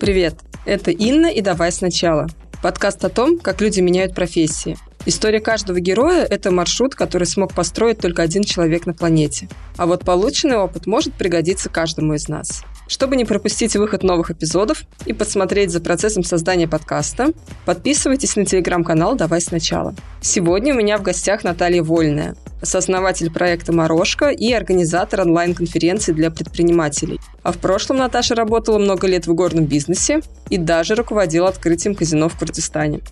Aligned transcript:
Привет, 0.00 0.36
это 0.64 0.90
Инна 0.90 1.26
и 1.26 1.42
«Давай 1.42 1.70
сначала». 1.70 2.26
Подкаст 2.62 3.04
о 3.04 3.10
том, 3.10 3.38
как 3.38 3.60
люди 3.60 3.80
меняют 3.80 4.14
профессии. 4.14 4.78
История 5.04 5.40
каждого 5.40 5.78
героя– 5.78 6.24
это 6.30 6.50
маршрут, 6.50 6.94
который 6.94 7.26
смог 7.26 7.54
построить 7.54 7.98
только 7.98 8.22
один 8.22 8.42
человек 8.42 8.86
на 8.86 8.94
планете. 8.94 9.50
А 9.76 9.84
вот 9.84 10.06
полученный 10.06 10.56
опыт 10.56 10.86
может 10.86 11.12
пригодиться 11.12 11.68
каждому 11.68 12.14
из 12.14 12.28
нас. 12.28 12.64
Чтобы 12.90 13.14
не 13.14 13.24
пропустить 13.24 13.76
выход 13.76 14.02
новых 14.02 14.32
эпизодов 14.32 14.82
и 15.06 15.12
подсмотреть 15.12 15.70
за 15.70 15.80
процессом 15.80 16.24
создания 16.24 16.66
подкаста, 16.66 17.28
подписывайтесь 17.64 18.34
на 18.34 18.44
телеграм-канал 18.44 19.14
«Давай 19.14 19.40
сначала». 19.40 19.94
Сегодня 20.20 20.74
у 20.74 20.76
меня 20.76 20.98
в 20.98 21.02
гостях 21.02 21.44
Наталья 21.44 21.84
Вольная, 21.84 22.34
сооснователь 22.64 23.32
проекта 23.32 23.72
«Морошка» 23.72 24.30
и 24.30 24.52
организатор 24.52 25.20
онлайн-конференции 25.20 26.10
для 26.10 26.32
предпринимателей. 26.32 27.20
А 27.44 27.52
в 27.52 27.58
прошлом 27.58 27.98
Наташа 27.98 28.34
работала 28.34 28.78
много 28.78 29.06
лет 29.06 29.28
в 29.28 29.34
горном 29.34 29.66
бизнесе 29.66 30.20
и 30.48 30.58
даже 30.58 30.96
руководила 30.96 31.48
открытием 31.48 31.94
казино 31.94 32.28
в 32.28 32.36
Курдистане. 32.36 33.02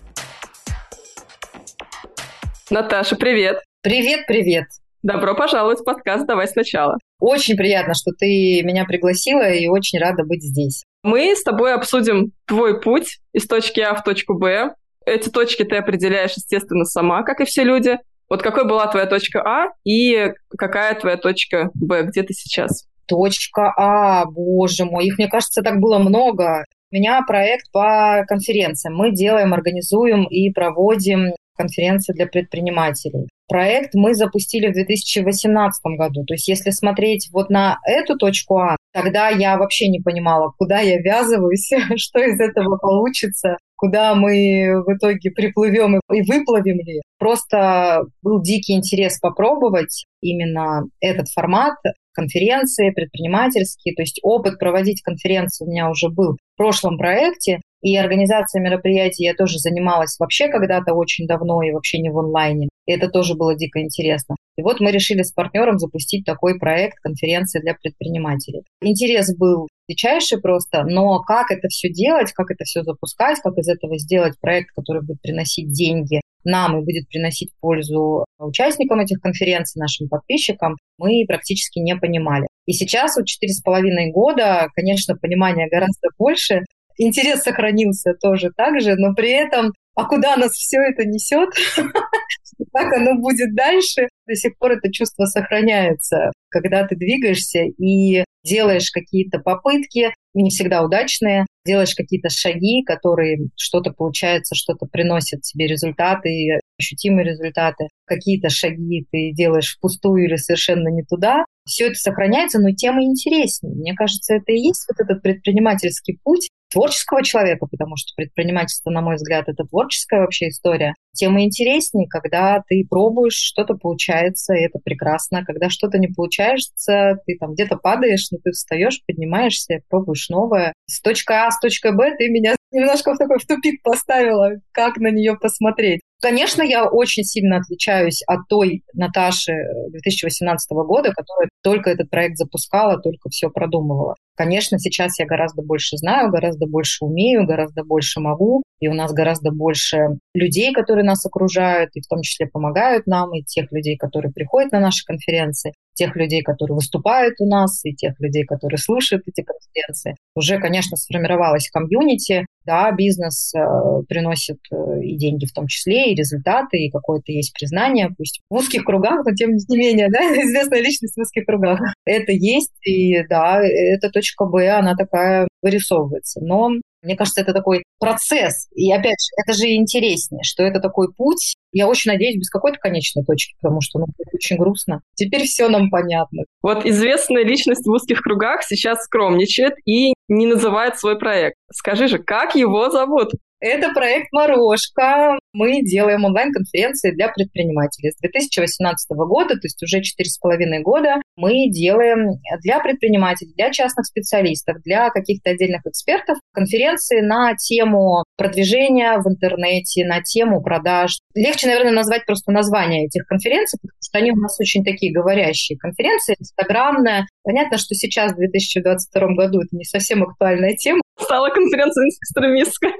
Наташа, 2.69 3.15
привет! 3.15 3.63
Привет, 3.81 4.27
привет! 4.27 4.65
Добро 5.01 5.33
пожаловать 5.33 5.79
в 5.79 5.85
подкаст 5.85 6.27
«Давай 6.27 6.45
сначала». 6.45 6.97
Очень 7.21 7.55
приятно, 7.55 7.93
что 7.93 8.11
ты 8.11 8.61
меня 8.63 8.83
пригласила 8.83 9.49
и 9.49 9.67
очень 9.67 9.97
рада 9.97 10.25
быть 10.25 10.43
здесь. 10.43 10.83
Мы 11.03 11.33
с 11.33 11.41
тобой 11.41 11.73
обсудим 11.73 12.33
твой 12.45 12.81
путь 12.81 13.19
из 13.31 13.47
точки 13.47 13.79
А 13.79 13.95
в 13.95 14.03
точку 14.03 14.37
Б. 14.37 14.73
Эти 15.05 15.29
точки 15.29 15.63
ты 15.63 15.77
определяешь, 15.77 16.33
естественно, 16.35 16.83
сама, 16.83 17.23
как 17.23 17.39
и 17.39 17.45
все 17.45 17.63
люди. 17.63 17.97
Вот 18.29 18.41
какой 18.41 18.67
была 18.67 18.87
твоя 18.87 19.05
точка 19.05 19.41
А 19.41 19.67
и 19.85 20.33
какая 20.57 20.95
твоя 20.95 21.15
точка 21.15 21.69
Б? 21.75 22.03
Где 22.03 22.23
ты 22.23 22.33
сейчас? 22.33 22.85
Точка 23.07 23.71
А, 23.77 24.25
боже 24.25 24.83
мой, 24.83 25.05
их, 25.05 25.17
мне 25.17 25.29
кажется, 25.29 25.61
так 25.61 25.79
было 25.79 25.97
много. 25.99 26.65
У 26.91 26.95
меня 26.95 27.21
проект 27.25 27.71
по 27.71 28.25
конференциям. 28.27 28.97
Мы 28.97 29.11
делаем, 29.11 29.53
организуем 29.53 30.25
и 30.25 30.51
проводим 30.51 31.31
конференции 31.55 32.11
для 32.11 32.27
предпринимателей. 32.27 33.29
Проект 33.49 33.95
мы 33.95 34.13
запустили 34.13 34.67
в 34.67 34.73
2018 34.73 35.81
году. 35.97 36.23
То 36.25 36.35
есть 36.35 36.47
если 36.47 36.69
смотреть 36.69 37.29
вот 37.33 37.49
на 37.49 37.79
эту 37.83 38.15
точку 38.15 38.59
А, 38.59 38.77
тогда 38.93 39.29
я 39.29 39.57
вообще 39.57 39.89
не 39.89 39.99
понимала, 39.99 40.53
куда 40.57 40.79
я 40.79 40.99
ввязываюсь, 40.99 41.69
что 41.97 42.19
из 42.19 42.39
этого 42.39 42.77
получится, 42.77 43.57
куда 43.75 44.13
мы 44.13 44.83
в 44.85 44.95
итоге 44.95 45.31
приплывем 45.31 45.99
и 46.11 46.21
выплывем 46.21 46.77
ли. 46.77 47.01
Просто 47.17 48.03
был 48.21 48.41
дикий 48.41 48.73
интерес 48.73 49.19
попробовать 49.19 50.05
именно 50.21 50.83
этот 51.01 51.27
формат 51.29 51.75
конференции 52.13 52.91
предпринимательские, 52.91 53.95
то 53.95 54.01
есть 54.01 54.19
опыт 54.23 54.59
проводить 54.59 55.01
конференции 55.01 55.65
у 55.65 55.69
меня 55.69 55.89
уже 55.89 56.09
был 56.09 56.33
в 56.33 56.57
прошлом 56.57 56.97
проекте, 56.97 57.61
и 57.81 57.95
организация 57.95 58.61
мероприятий 58.61 59.23
я 59.23 59.33
тоже 59.33 59.57
занималась 59.57 60.17
вообще 60.19 60.49
когда-то 60.49 60.93
очень 60.93 61.27
давно 61.27 61.63
и 61.63 61.71
вообще 61.71 61.99
не 61.99 62.09
в 62.09 62.19
онлайне. 62.19 62.67
И 62.89 62.91
это 62.91 63.07
тоже 63.07 63.35
было 63.35 63.55
дико 63.55 63.79
интересно. 63.81 64.35
И 64.57 64.63
вот 64.63 64.79
мы 64.79 64.89
решили 64.91 65.21
с 65.21 65.31
партнером 65.31 65.77
запустить 65.77 66.25
такой 66.25 66.57
проект 66.57 66.97
конференции 66.97 67.59
для 67.59 67.75
предпринимателей. 67.75 68.63
Интерес 68.81 69.31
был 69.37 69.67
дичайший 69.87 70.41
просто, 70.41 70.83
но 70.85 71.19
как 71.19 71.51
это 71.51 71.67
все 71.67 71.93
делать, 71.93 72.31
как 72.31 72.49
это 72.49 72.63
все 72.63 72.81
запускать, 72.81 73.37
как 73.43 73.55
из 73.59 73.67
этого 73.67 73.99
сделать 73.99 74.39
проект, 74.41 74.71
который 74.75 75.03
будет 75.03 75.21
приносить 75.21 75.71
деньги 75.71 76.21
нам 76.43 76.79
и 76.79 76.83
будет 76.83 77.07
приносить 77.09 77.51
пользу 77.59 78.25
участникам 78.39 79.01
этих 79.01 79.19
конференций, 79.19 79.79
нашим 79.79 80.09
подписчикам, 80.09 80.77
мы 80.97 81.23
практически 81.27 81.77
не 81.77 81.95
понимали. 81.95 82.47
И 82.65 82.73
сейчас, 82.73 83.17
вот 83.17 83.27
четыре 83.27 83.53
с 83.53 83.61
половиной 83.61 84.11
года, 84.11 84.69
конечно, 84.73 85.15
понимания 85.15 85.67
гораздо 85.69 86.09
больше, 86.17 86.61
интерес 86.97 87.43
сохранился 87.43 88.13
тоже 88.19 88.49
так 88.55 88.81
же, 88.81 88.95
но 88.95 89.13
при 89.13 89.29
этом, 89.29 89.73
а 89.99 90.05
куда 90.05 90.37
нас 90.37 90.53
все 90.53 90.77
это 90.77 91.05
несет, 91.05 91.49
как 92.73 92.93
оно 92.93 93.19
будет 93.19 93.53
дальше, 93.53 94.07
до 94.25 94.35
сих 94.35 94.57
пор 94.57 94.73
это 94.73 94.91
чувство 94.91 95.25
сохраняется, 95.25 96.31
когда 96.49 96.87
ты 96.87 96.95
двигаешься 96.95 97.63
и 97.63 98.23
делаешь 98.45 98.91
какие-то 98.91 99.39
попытки, 99.39 100.13
не 100.33 100.51
всегда 100.51 100.83
удачные, 100.83 101.45
делаешь 101.65 101.95
какие-то 101.95 102.29
шаги, 102.29 102.83
которые 102.85 103.49
что-то 103.57 103.91
получается, 103.91 104.55
что-то 104.55 104.85
приносит 104.85 105.41
тебе 105.41 105.67
результаты, 105.67 106.61
ощутимые 106.79 107.25
результаты, 107.25 107.89
какие-то 108.05 108.49
шаги 108.49 109.05
ты 109.11 109.31
делаешь 109.33 109.75
впустую 109.75 110.25
или 110.25 110.37
совершенно 110.37 110.87
не 110.87 111.03
туда. 111.03 111.43
Все 111.65 111.87
это 111.87 111.95
сохраняется, 111.95 112.59
но 112.59 112.71
тема 112.71 113.03
интереснее. 113.03 113.75
Мне 113.75 113.93
кажется, 113.95 114.35
это 114.35 114.53
и 114.53 114.59
есть 114.59 114.85
вот 114.87 115.03
этот 115.03 115.21
предпринимательский 115.21 116.19
путь, 116.23 116.49
творческого 116.71 117.23
человека, 117.23 117.65
потому 117.65 117.95
что 117.97 118.13
предпринимательство, 118.15 118.89
на 118.89 119.01
мой 119.01 119.15
взгляд, 119.15 119.47
это 119.47 119.63
творческая 119.63 120.21
вообще 120.21 120.49
история. 120.49 120.93
Тем 121.13 121.39
интереснее, 121.39 122.07
когда 122.07 122.61
ты 122.67 122.85
пробуешь, 122.89 123.33
что-то 123.33 123.75
получается, 123.75 124.53
и 124.53 124.61
это 124.61 124.79
прекрасно. 124.83 125.43
Когда 125.43 125.69
что-то 125.69 125.97
не 125.97 126.07
получается, 126.07 127.19
ты 127.25 127.37
там 127.39 127.53
где-то 127.53 127.77
падаешь, 127.77 128.29
но 128.31 128.37
ты 128.43 128.51
встаешь, 128.51 129.01
поднимаешься, 129.05 129.81
пробуешь 129.89 130.29
новое. 130.29 130.73
С 130.85 131.01
точкой 131.01 131.37
А, 131.37 131.51
с 131.51 131.59
точкой 131.59 131.95
Б 131.95 132.15
ты 132.17 132.29
меня 132.29 132.55
немножко 132.71 133.13
в 133.13 133.17
такой 133.17 133.39
в 133.39 133.45
тупик 133.45 133.81
поставила, 133.83 134.51
как 134.71 134.97
на 134.97 135.11
нее 135.11 135.35
посмотреть. 135.35 136.01
Конечно, 136.21 136.61
я 136.61 136.85
очень 136.89 137.23
сильно 137.23 137.57
отличаюсь 137.57 138.21
от 138.27 138.39
той 138.49 138.83
Наташи 138.93 139.53
2018 139.91 140.69
года, 140.71 141.13
которая 141.13 141.49
только 141.63 141.89
этот 141.89 142.09
проект 142.09 142.37
запускала, 142.37 142.99
только 142.99 143.29
все 143.29 143.49
продумывала. 143.49 144.15
Конечно, 144.35 144.79
сейчас 144.79 145.17
я 145.19 145.25
гораздо 145.25 145.61
больше 145.61 145.97
знаю, 145.97 146.29
гораздо 146.29 146.65
больше 146.65 147.05
умею, 147.05 147.45
гораздо 147.45 147.83
больше 147.83 148.19
могу, 148.19 148.63
и 148.79 148.87
у 148.87 148.93
нас 148.93 149.13
гораздо 149.13 149.51
больше 149.51 149.97
людей, 150.33 150.73
которые 150.73 151.05
нас 151.05 151.25
окружают, 151.25 151.91
и 151.95 152.01
в 152.01 152.07
том 152.07 152.21
числе 152.21 152.47
помогают 152.47 153.07
нам, 153.07 153.33
и 153.33 153.43
тех 153.43 153.71
людей, 153.71 153.97
которые 153.97 154.31
приходят 154.31 154.71
на 154.71 154.79
наши 154.79 155.05
конференции, 155.05 155.73
тех 155.99 156.15
людей, 156.15 156.41
которые 156.41 156.75
выступают 156.75 157.35
у 157.39 157.45
нас, 157.45 157.83
и 157.83 157.93
тех 157.93 158.17
людей, 158.19 158.45
которые 158.45 158.77
слушают 158.77 159.23
эти 159.27 159.43
конференции. 159.43 160.15
Уже, 160.33 160.57
конечно, 160.57 160.95
сформировалась 160.95 161.69
комьюнити, 161.69 162.45
да, 162.65 162.89
бизнес 162.91 163.53
э, 163.53 163.59
приносит 164.07 164.59
э, 164.71 164.75
и 165.03 165.17
деньги 165.17 165.45
в 165.45 165.51
том 165.51 165.67
числе, 165.67 166.11
и 166.11 166.15
результаты, 166.15 166.77
и 166.77 166.89
какое-то 166.89 167.33
есть 167.33 167.53
признание, 167.53 168.09
пусть 168.17 168.41
в 168.49 168.55
узких 168.55 168.85
кругах, 168.85 169.25
но 169.25 169.35
тем 169.35 169.51
не 169.51 169.77
менее, 169.77 170.07
да, 170.09 170.19
известная 170.43 170.79
личность 170.79 171.17
в 171.17 171.21
узких 171.21 171.45
кругах. 171.45 171.81
Это 172.05 172.31
есть, 172.31 172.73
и 172.85 173.23
да, 173.27 173.61
это 173.61 174.09
точка 174.09 174.45
Б, 174.45 174.69
она 174.69 174.95
такая 174.95 175.49
вырисовывается. 175.61 176.39
Но 176.41 176.71
мне 177.01 177.15
кажется, 177.15 177.41
это 177.41 177.53
такой 177.53 177.83
процесс. 177.99 178.67
И 178.73 178.91
опять 178.91 179.17
же, 179.19 179.43
это 179.43 179.57
же 179.57 179.73
интереснее, 179.75 180.43
что 180.43 180.63
это 180.63 180.79
такой 180.79 181.13
путь. 181.13 181.55
Я 181.71 181.87
очень 181.87 182.11
надеюсь, 182.11 182.37
без 182.37 182.49
какой-то 182.49 182.79
конечной 182.79 183.23
точки, 183.25 183.55
потому 183.61 183.81
что 183.81 183.99
ну, 183.99 184.05
это 184.17 184.29
очень 184.33 184.57
грустно. 184.57 185.01
Теперь 185.15 185.43
все 185.43 185.67
нам 185.69 185.89
понятно. 185.89 186.43
Вот 186.61 186.85
известная 186.85 187.43
личность 187.43 187.85
в 187.85 187.91
узких 187.91 188.21
кругах 188.21 188.63
сейчас 188.63 189.03
скромничает 189.03 189.73
и 189.85 190.13
не 190.27 190.47
называет 190.47 190.97
свой 190.97 191.17
проект. 191.17 191.55
Скажи 191.71 192.07
же, 192.07 192.19
как 192.19 192.55
его 192.55 192.89
зовут? 192.89 193.31
Это 193.59 193.91
проект 193.93 194.31
«Морошка». 194.31 195.37
Мы 195.53 195.81
делаем 195.81 196.25
онлайн-конференции 196.25 197.11
для 197.11 197.29
предпринимателей. 197.29 198.11
С 198.11 198.19
2018 198.19 199.09
года, 199.09 199.55
то 199.55 199.63
есть 199.63 199.81
уже 199.81 199.99
4,5 199.99 200.81
года, 200.83 201.15
мы 201.35 201.69
делаем 201.69 202.39
для 202.61 202.79
предпринимателей, 202.79 203.53
для 203.55 203.71
частных 203.71 204.05
специалистов, 204.05 204.77
для 204.83 205.09
каких-то 205.09 205.49
отдельных 205.49 205.81
экспертов 205.85 206.37
конференции 206.53 207.21
на 207.21 207.55
тему 207.55 208.23
продвижения 208.37 209.17
в 209.17 209.27
интернете, 209.27 210.05
на 210.05 210.21
тему 210.21 210.61
продаж. 210.61 211.19
Легче, 211.33 211.67
наверное, 211.67 211.93
назвать 211.93 212.25
просто 212.25 212.51
название 212.51 213.05
этих 213.05 213.25
конференций, 213.25 213.79
потому 213.81 213.97
что 214.01 214.17
они 214.19 214.31
у 214.31 214.35
нас 214.35 214.59
очень 214.59 214.83
такие 214.83 215.13
говорящие 215.13 215.77
конференции, 215.79 216.35
инстаграмная. 216.39 217.25
Понятно, 217.43 217.77
что 217.77 217.95
сейчас, 217.95 218.33
в 218.33 218.35
2022 218.35 219.27
году, 219.35 219.61
это 219.61 219.75
не 219.75 219.85
совсем 219.85 220.23
актуальная 220.23 220.75
тема. 220.75 221.01
Стала 221.19 221.49
конференция 221.49 222.07
экстремистская. 222.07 222.93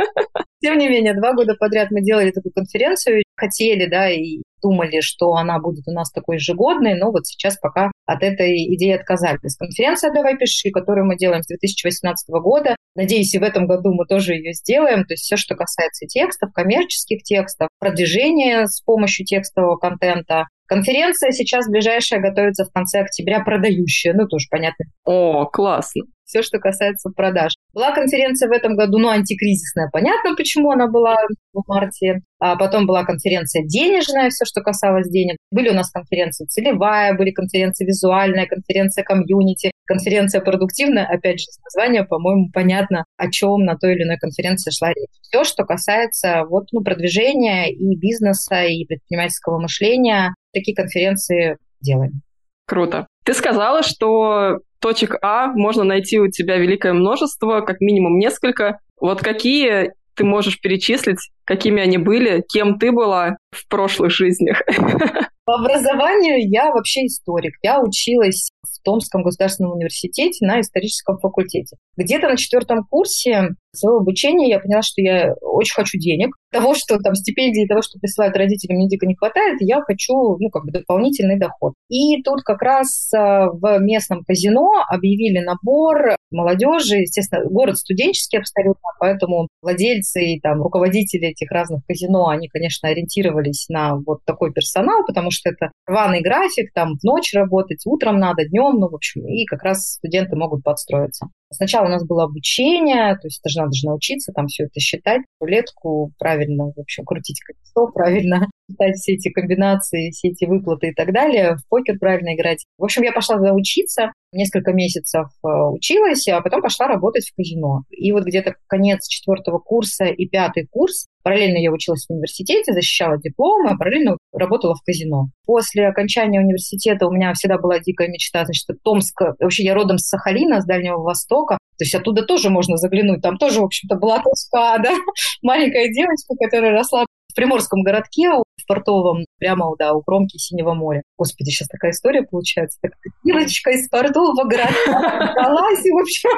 Тем 0.62 0.78
не 0.78 0.90
менее, 0.90 1.14
два 1.14 1.34
года 1.34 1.56
подряд 1.56 1.90
мы 1.92 2.02
делали 2.02 2.32
такую 2.32 2.52
конференцию, 2.54 3.24
хотели, 3.36 3.86
да, 3.86 4.10
и 4.10 4.42
думали, 4.62 5.00
что 5.00 5.34
она 5.36 5.60
будет 5.60 5.88
у 5.88 5.92
нас 5.92 6.12
такой 6.12 6.36
ежегодной, 6.36 6.96
но 6.96 7.12
вот 7.12 7.26
сейчас 7.26 7.58
пока 7.58 7.92
от 8.06 8.24
этой 8.24 8.76
идеи 8.76 8.92
отказались. 8.92 9.56
Конференция 9.56 10.12
«Давай 10.12 10.38
пиши», 10.38 10.72
которую 10.72 11.08
мы 11.08 11.16
делаем 11.16 11.44
с 11.44 11.48
2018 11.48 12.30
года, 12.42 12.76
надеюсь, 12.96 13.34
и 13.34 13.40
в 13.40 13.44
этом 13.44 13.68
году 13.68 13.94
мы 13.94 14.06
тоже 14.06 14.34
ее 14.34 14.54
сделаем, 14.54 15.06
то 15.06 15.14
есть 15.14 15.24
все, 15.24 15.38
что 15.38 15.56
касается 15.56 16.06
текстов, 16.08 16.52
коммерческих 16.54 17.24
текстов, 17.24 17.70
продвижения 17.80 18.66
с 18.66 18.82
помощью 18.82 19.26
текстового 19.26 19.78
контента, 19.78 20.48
Конференция 20.70 21.32
сейчас 21.32 21.68
ближайшая 21.68 22.22
готовится 22.22 22.64
в 22.64 22.72
конце 22.72 23.00
октября, 23.00 23.40
продающая, 23.44 24.14
ну 24.14 24.28
тоже 24.28 24.46
понятно. 24.52 24.86
О, 25.04 25.46
классно. 25.48 26.04
Все, 26.26 26.44
что 26.44 26.60
касается 26.60 27.10
продаж. 27.10 27.54
Была 27.74 27.92
конференция 27.92 28.48
в 28.50 28.52
этом 28.52 28.76
году, 28.76 29.00
ну, 29.00 29.10
антикризисная. 29.10 29.90
Понятно, 29.92 30.36
почему 30.36 30.70
она 30.70 30.88
была 30.88 31.16
в 31.54 31.64
марте. 31.68 32.20
А 32.38 32.56
потом 32.56 32.86
была 32.86 33.04
конференция 33.04 33.64
денежная, 33.66 34.30
все, 34.30 34.46
что 34.46 34.62
касалось 34.62 35.10
денег. 35.10 35.38
Были 35.50 35.70
у 35.70 35.74
нас 35.74 35.90
конференции 35.90 36.46
целевая, 36.46 37.18
были 37.18 37.32
конференции 37.32 37.84
визуальная, 37.84 38.46
конференция 38.46 39.04
комьюнити, 39.04 39.72
конференция 39.88 40.42
продуктивная. 40.42 41.08
Опять 41.08 41.40
же, 41.40 41.46
с 41.46 41.60
названия, 41.64 42.04
по-моему, 42.04 42.52
понятно, 42.54 43.06
о 43.18 43.32
чем 43.32 43.66
на 43.66 43.76
той 43.76 43.96
или 43.96 44.04
иной 44.04 44.18
конференции 44.18 44.70
шла 44.70 44.90
речь. 44.90 45.10
Все, 45.24 45.44
что 45.44 45.66
касается 45.66 46.44
вот, 46.48 46.68
ну, 46.72 46.84
продвижения 46.84 47.72
и 47.74 47.98
бизнеса, 47.98 48.66
и 48.66 48.86
предпринимательского 48.86 49.60
мышления, 49.60 50.36
такие 50.54 50.76
конференции 50.76 51.58
делаем. 51.82 52.22
Круто. 52.68 53.08
Ты 53.26 53.34
сказала, 53.34 53.84
что 53.84 54.60
точек 54.80 55.16
А 55.22 55.48
можно 55.48 55.84
найти 55.84 56.20
у 56.20 56.30
тебя 56.30 56.58
великое 56.58 56.94
множество, 56.94 57.62
как 57.62 57.82
минимум 57.82 58.18
несколько. 58.18 58.80
Вот 59.00 59.22
какие 59.22 59.92
ты 60.16 60.24
можешь 60.26 60.60
перечислить, 60.60 61.20
какими 61.46 61.82
они 61.82 61.98
были, 61.98 62.44
кем 62.52 62.78
ты 62.78 62.92
была 62.92 63.38
в 63.52 63.68
прошлых 63.70 64.12
жизнях? 64.12 64.62
По 65.46 65.56
образованию 65.56 66.48
я 66.48 66.70
вообще 66.72 67.08
историк. 67.08 67.54
Я 67.64 67.82
училась 67.82 68.52
в 68.62 68.84
Томском 68.84 69.24
государственном 69.24 69.74
университете 69.74 70.46
на 70.46 70.60
историческом 70.60 71.18
факультете. 71.18 71.78
Где-то 71.98 72.28
на 72.28 72.38
четвертом 72.38 72.84
курсе 72.84 73.50
своего 73.74 74.00
обучения 74.00 74.50
я 74.50 74.60
поняла, 74.60 74.82
что 74.82 75.02
я 75.02 75.34
очень 75.42 75.74
хочу 75.74 75.98
денег. 75.98 76.36
Того, 76.52 76.74
что 76.74 76.98
там 76.98 77.14
стипендии, 77.16 77.68
того, 77.68 77.82
что 77.82 78.00
присылают 78.00 78.36
родители, 78.36 78.74
мне 78.74 78.88
дико 78.88 79.06
не 79.06 79.16
хватает, 79.16 79.58
я 79.62 79.82
хочу, 79.82 80.38
ну, 80.40 80.50
как 80.50 80.66
бы 80.66 80.72
дополнительный 80.72 81.40
доход. 81.40 81.74
И 81.90 82.22
тут 82.24 82.42
как 82.42 82.62
раз 82.62 83.12
а, 83.14 83.50
в 83.52 83.80
местном 83.80 84.24
казино 84.24 84.68
объявили 84.90 85.40
набор 85.40 86.16
молодежи, 86.32 86.98
естественно, 86.98 87.46
город 87.46 87.78
студенческий 87.78 88.40
абсолютно, 88.40 88.90
поэтому 89.00 89.48
владельцы 89.62 90.24
и 90.24 90.40
там 90.40 90.62
руководители 90.62 91.28
этих 91.28 91.52
разных 91.52 91.82
казино, 91.88 92.28
они, 92.28 92.48
конечно, 92.48 92.90
ориентировались 92.90 93.68
на 93.70 93.96
вот 93.98 94.20
такой 94.26 94.52
персонал, 94.52 95.04
потому 95.06 95.32
что 95.32 95.50
это 95.50 95.72
рваный 95.88 96.22
график, 96.22 96.72
там 96.74 96.96
в 97.00 97.04
ночь 97.04 97.34
работать, 97.34 97.82
утром 97.86 98.18
надо, 98.18 98.48
днем, 98.48 98.80
ну, 98.80 98.90
в 98.90 98.96
общем, 98.96 99.28
и 99.28 99.46
как 99.46 99.64
раз 99.64 99.94
студенты 99.94 100.36
могут 100.36 100.64
подстроиться. 100.64 101.28
Сначала 101.52 101.88
у 101.88 101.90
нас 101.90 102.06
было 102.06 102.26
обучение, 102.26 103.16
то 103.16 103.28
есть 103.28 103.42
даже 103.44 103.60
надо 103.60 103.74
же 103.74 103.88
научиться 103.88 104.32
там 104.32 104.48
все 104.48 104.66
это 104.66 104.80
считать, 104.80 105.22
рулетку 105.40 106.12
правильно, 106.20 106.66
в 106.66 106.80
общем, 106.80 107.06
крутить 107.06 107.42
колесо, 107.42 107.92
правильно 107.92 108.48
считать 108.70 108.96
все 108.98 109.14
эти 109.14 109.30
комбинации, 109.30 110.12
все 110.12 110.30
эти 110.30 110.46
выплаты 110.46 110.90
и 110.90 110.94
так 110.94 111.12
далее, 111.12 111.56
в 111.56 111.68
покер 111.68 111.98
правильно 111.98 112.36
играть. 112.36 112.66
В 112.78 112.84
общем, 112.84 113.02
я 113.02 113.12
пошла 113.12 113.38
туда 113.38 113.54
учиться, 113.54 114.12
несколько 114.32 114.74
месяцев 114.74 115.28
э, 115.44 115.48
училась, 115.48 116.28
а 116.28 116.42
потом 116.42 116.62
пошла 116.62 116.88
работать 116.88 117.28
в 117.28 117.36
казино. 117.36 117.84
И 117.90 118.12
вот 118.12 118.24
где-то 118.24 118.56
конец 118.68 119.08
четвертого 119.08 119.60
курса 119.60 120.06
и 120.06 120.28
пятый 120.28 120.68
курс, 120.70 121.08
параллельно 121.24 121.58
я 121.58 121.72
училась 121.72 122.06
в 122.06 122.12
университете, 122.12 122.74
защищала 122.74 123.18
дипломы, 123.18 123.72
а 123.72 123.78
параллельно 123.78 124.18
работала 124.34 124.76
в 124.76 124.84
казино. 124.84 125.28
После 125.46 125.88
окончания 125.88 126.40
университета 126.40 127.08
у 127.08 127.12
меня 127.12 127.34
всегда 127.34 127.58
была 127.58 127.80
дикая 127.80 128.08
мечта, 128.08 128.46
значит, 128.46 128.66
Томск, 128.84 129.20
вообще 129.40 129.64
я 129.64 129.74
родом 129.74 129.98
с 129.98 130.08
Сахалина, 130.08 130.62
с 130.62 130.66
Дальнего 130.66 130.98
Востока, 130.98 131.58
то 131.80 131.84
есть 131.84 131.96
оттуда 131.96 132.24
тоже 132.24 132.50
можно 132.50 132.78
заглянуть, 132.78 133.22
там 133.22 133.38
тоже, 133.38 133.62
в 133.62 133.66
общем-то, 133.66 133.96
была 133.96 134.22
тоска, 134.22 134.78
да, 134.84 134.94
маленькая 135.42 135.88
девочка, 135.90 136.36
которая 136.40 136.72
росла 136.72 137.06
в 137.32 137.36
приморском 137.36 137.84
городке, 137.84 138.32
портовом, 138.70 139.26
прямо 139.40 139.76
да, 139.80 139.94
у 139.94 140.04
кромки 140.04 140.38
Синего 140.38 140.76
моря. 140.76 141.02
Господи, 141.18 141.50
сейчас 141.50 141.68
такая 141.68 141.92
история 141.92 142.22
получается. 142.22 142.78
Так, 142.82 142.92
девочка 143.26 143.72
из 143.72 143.90
портового 143.90 144.48
городка 144.48 145.34
далась, 145.36 145.82
в 145.82 146.00
общем. 146.00 146.30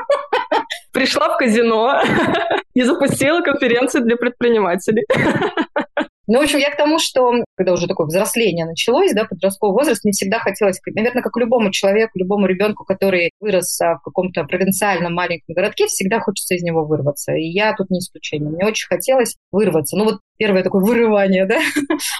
Пришла 0.93 1.35
в 1.35 1.37
казино 1.37 2.01
и 2.73 2.81
запустила 2.83 3.41
конференцию 3.41 4.05
для 4.05 4.15
предпринимателей. 4.15 5.05
Ну, 6.27 6.39
в 6.39 6.43
общем, 6.43 6.59
я 6.59 6.69
к 6.69 6.77
тому, 6.77 6.99
что 6.99 7.31
когда 7.55 7.73
уже 7.73 7.87
такое 7.87 8.07
взросление 8.07 8.65
началось, 8.65 9.13
да, 9.13 9.25
подростковый 9.25 9.73
возраст, 9.73 10.03
мне 10.03 10.11
всегда 10.11 10.39
хотелось, 10.39 10.79
наверное, 10.85 11.23
как 11.23 11.35
любому 11.37 11.71
человеку, 11.71 12.19
любому 12.19 12.45
ребенку, 12.45 12.85
который 12.85 13.31
вырос 13.39 13.81
а, 13.81 13.95
в 13.95 14.01
каком-то 14.01 14.43
провинциальном 14.43 15.13
маленьком 15.13 15.55
городке, 15.55 15.87
всегда 15.87 16.19
хочется 16.19 16.55
из 16.55 16.61
него 16.61 16.85
вырваться. 16.85 17.33
И 17.33 17.43
я 17.43 17.75
тут 17.75 17.89
не 17.89 17.99
исключение. 17.99 18.49
Мне 18.49 18.65
очень 18.65 18.87
хотелось 18.87 19.35
вырваться. 19.51 19.97
Ну, 19.97 20.05
вот 20.05 20.19
первое 20.37 20.63
такое 20.63 20.83
вырывание, 20.83 21.45
да, 21.47 21.59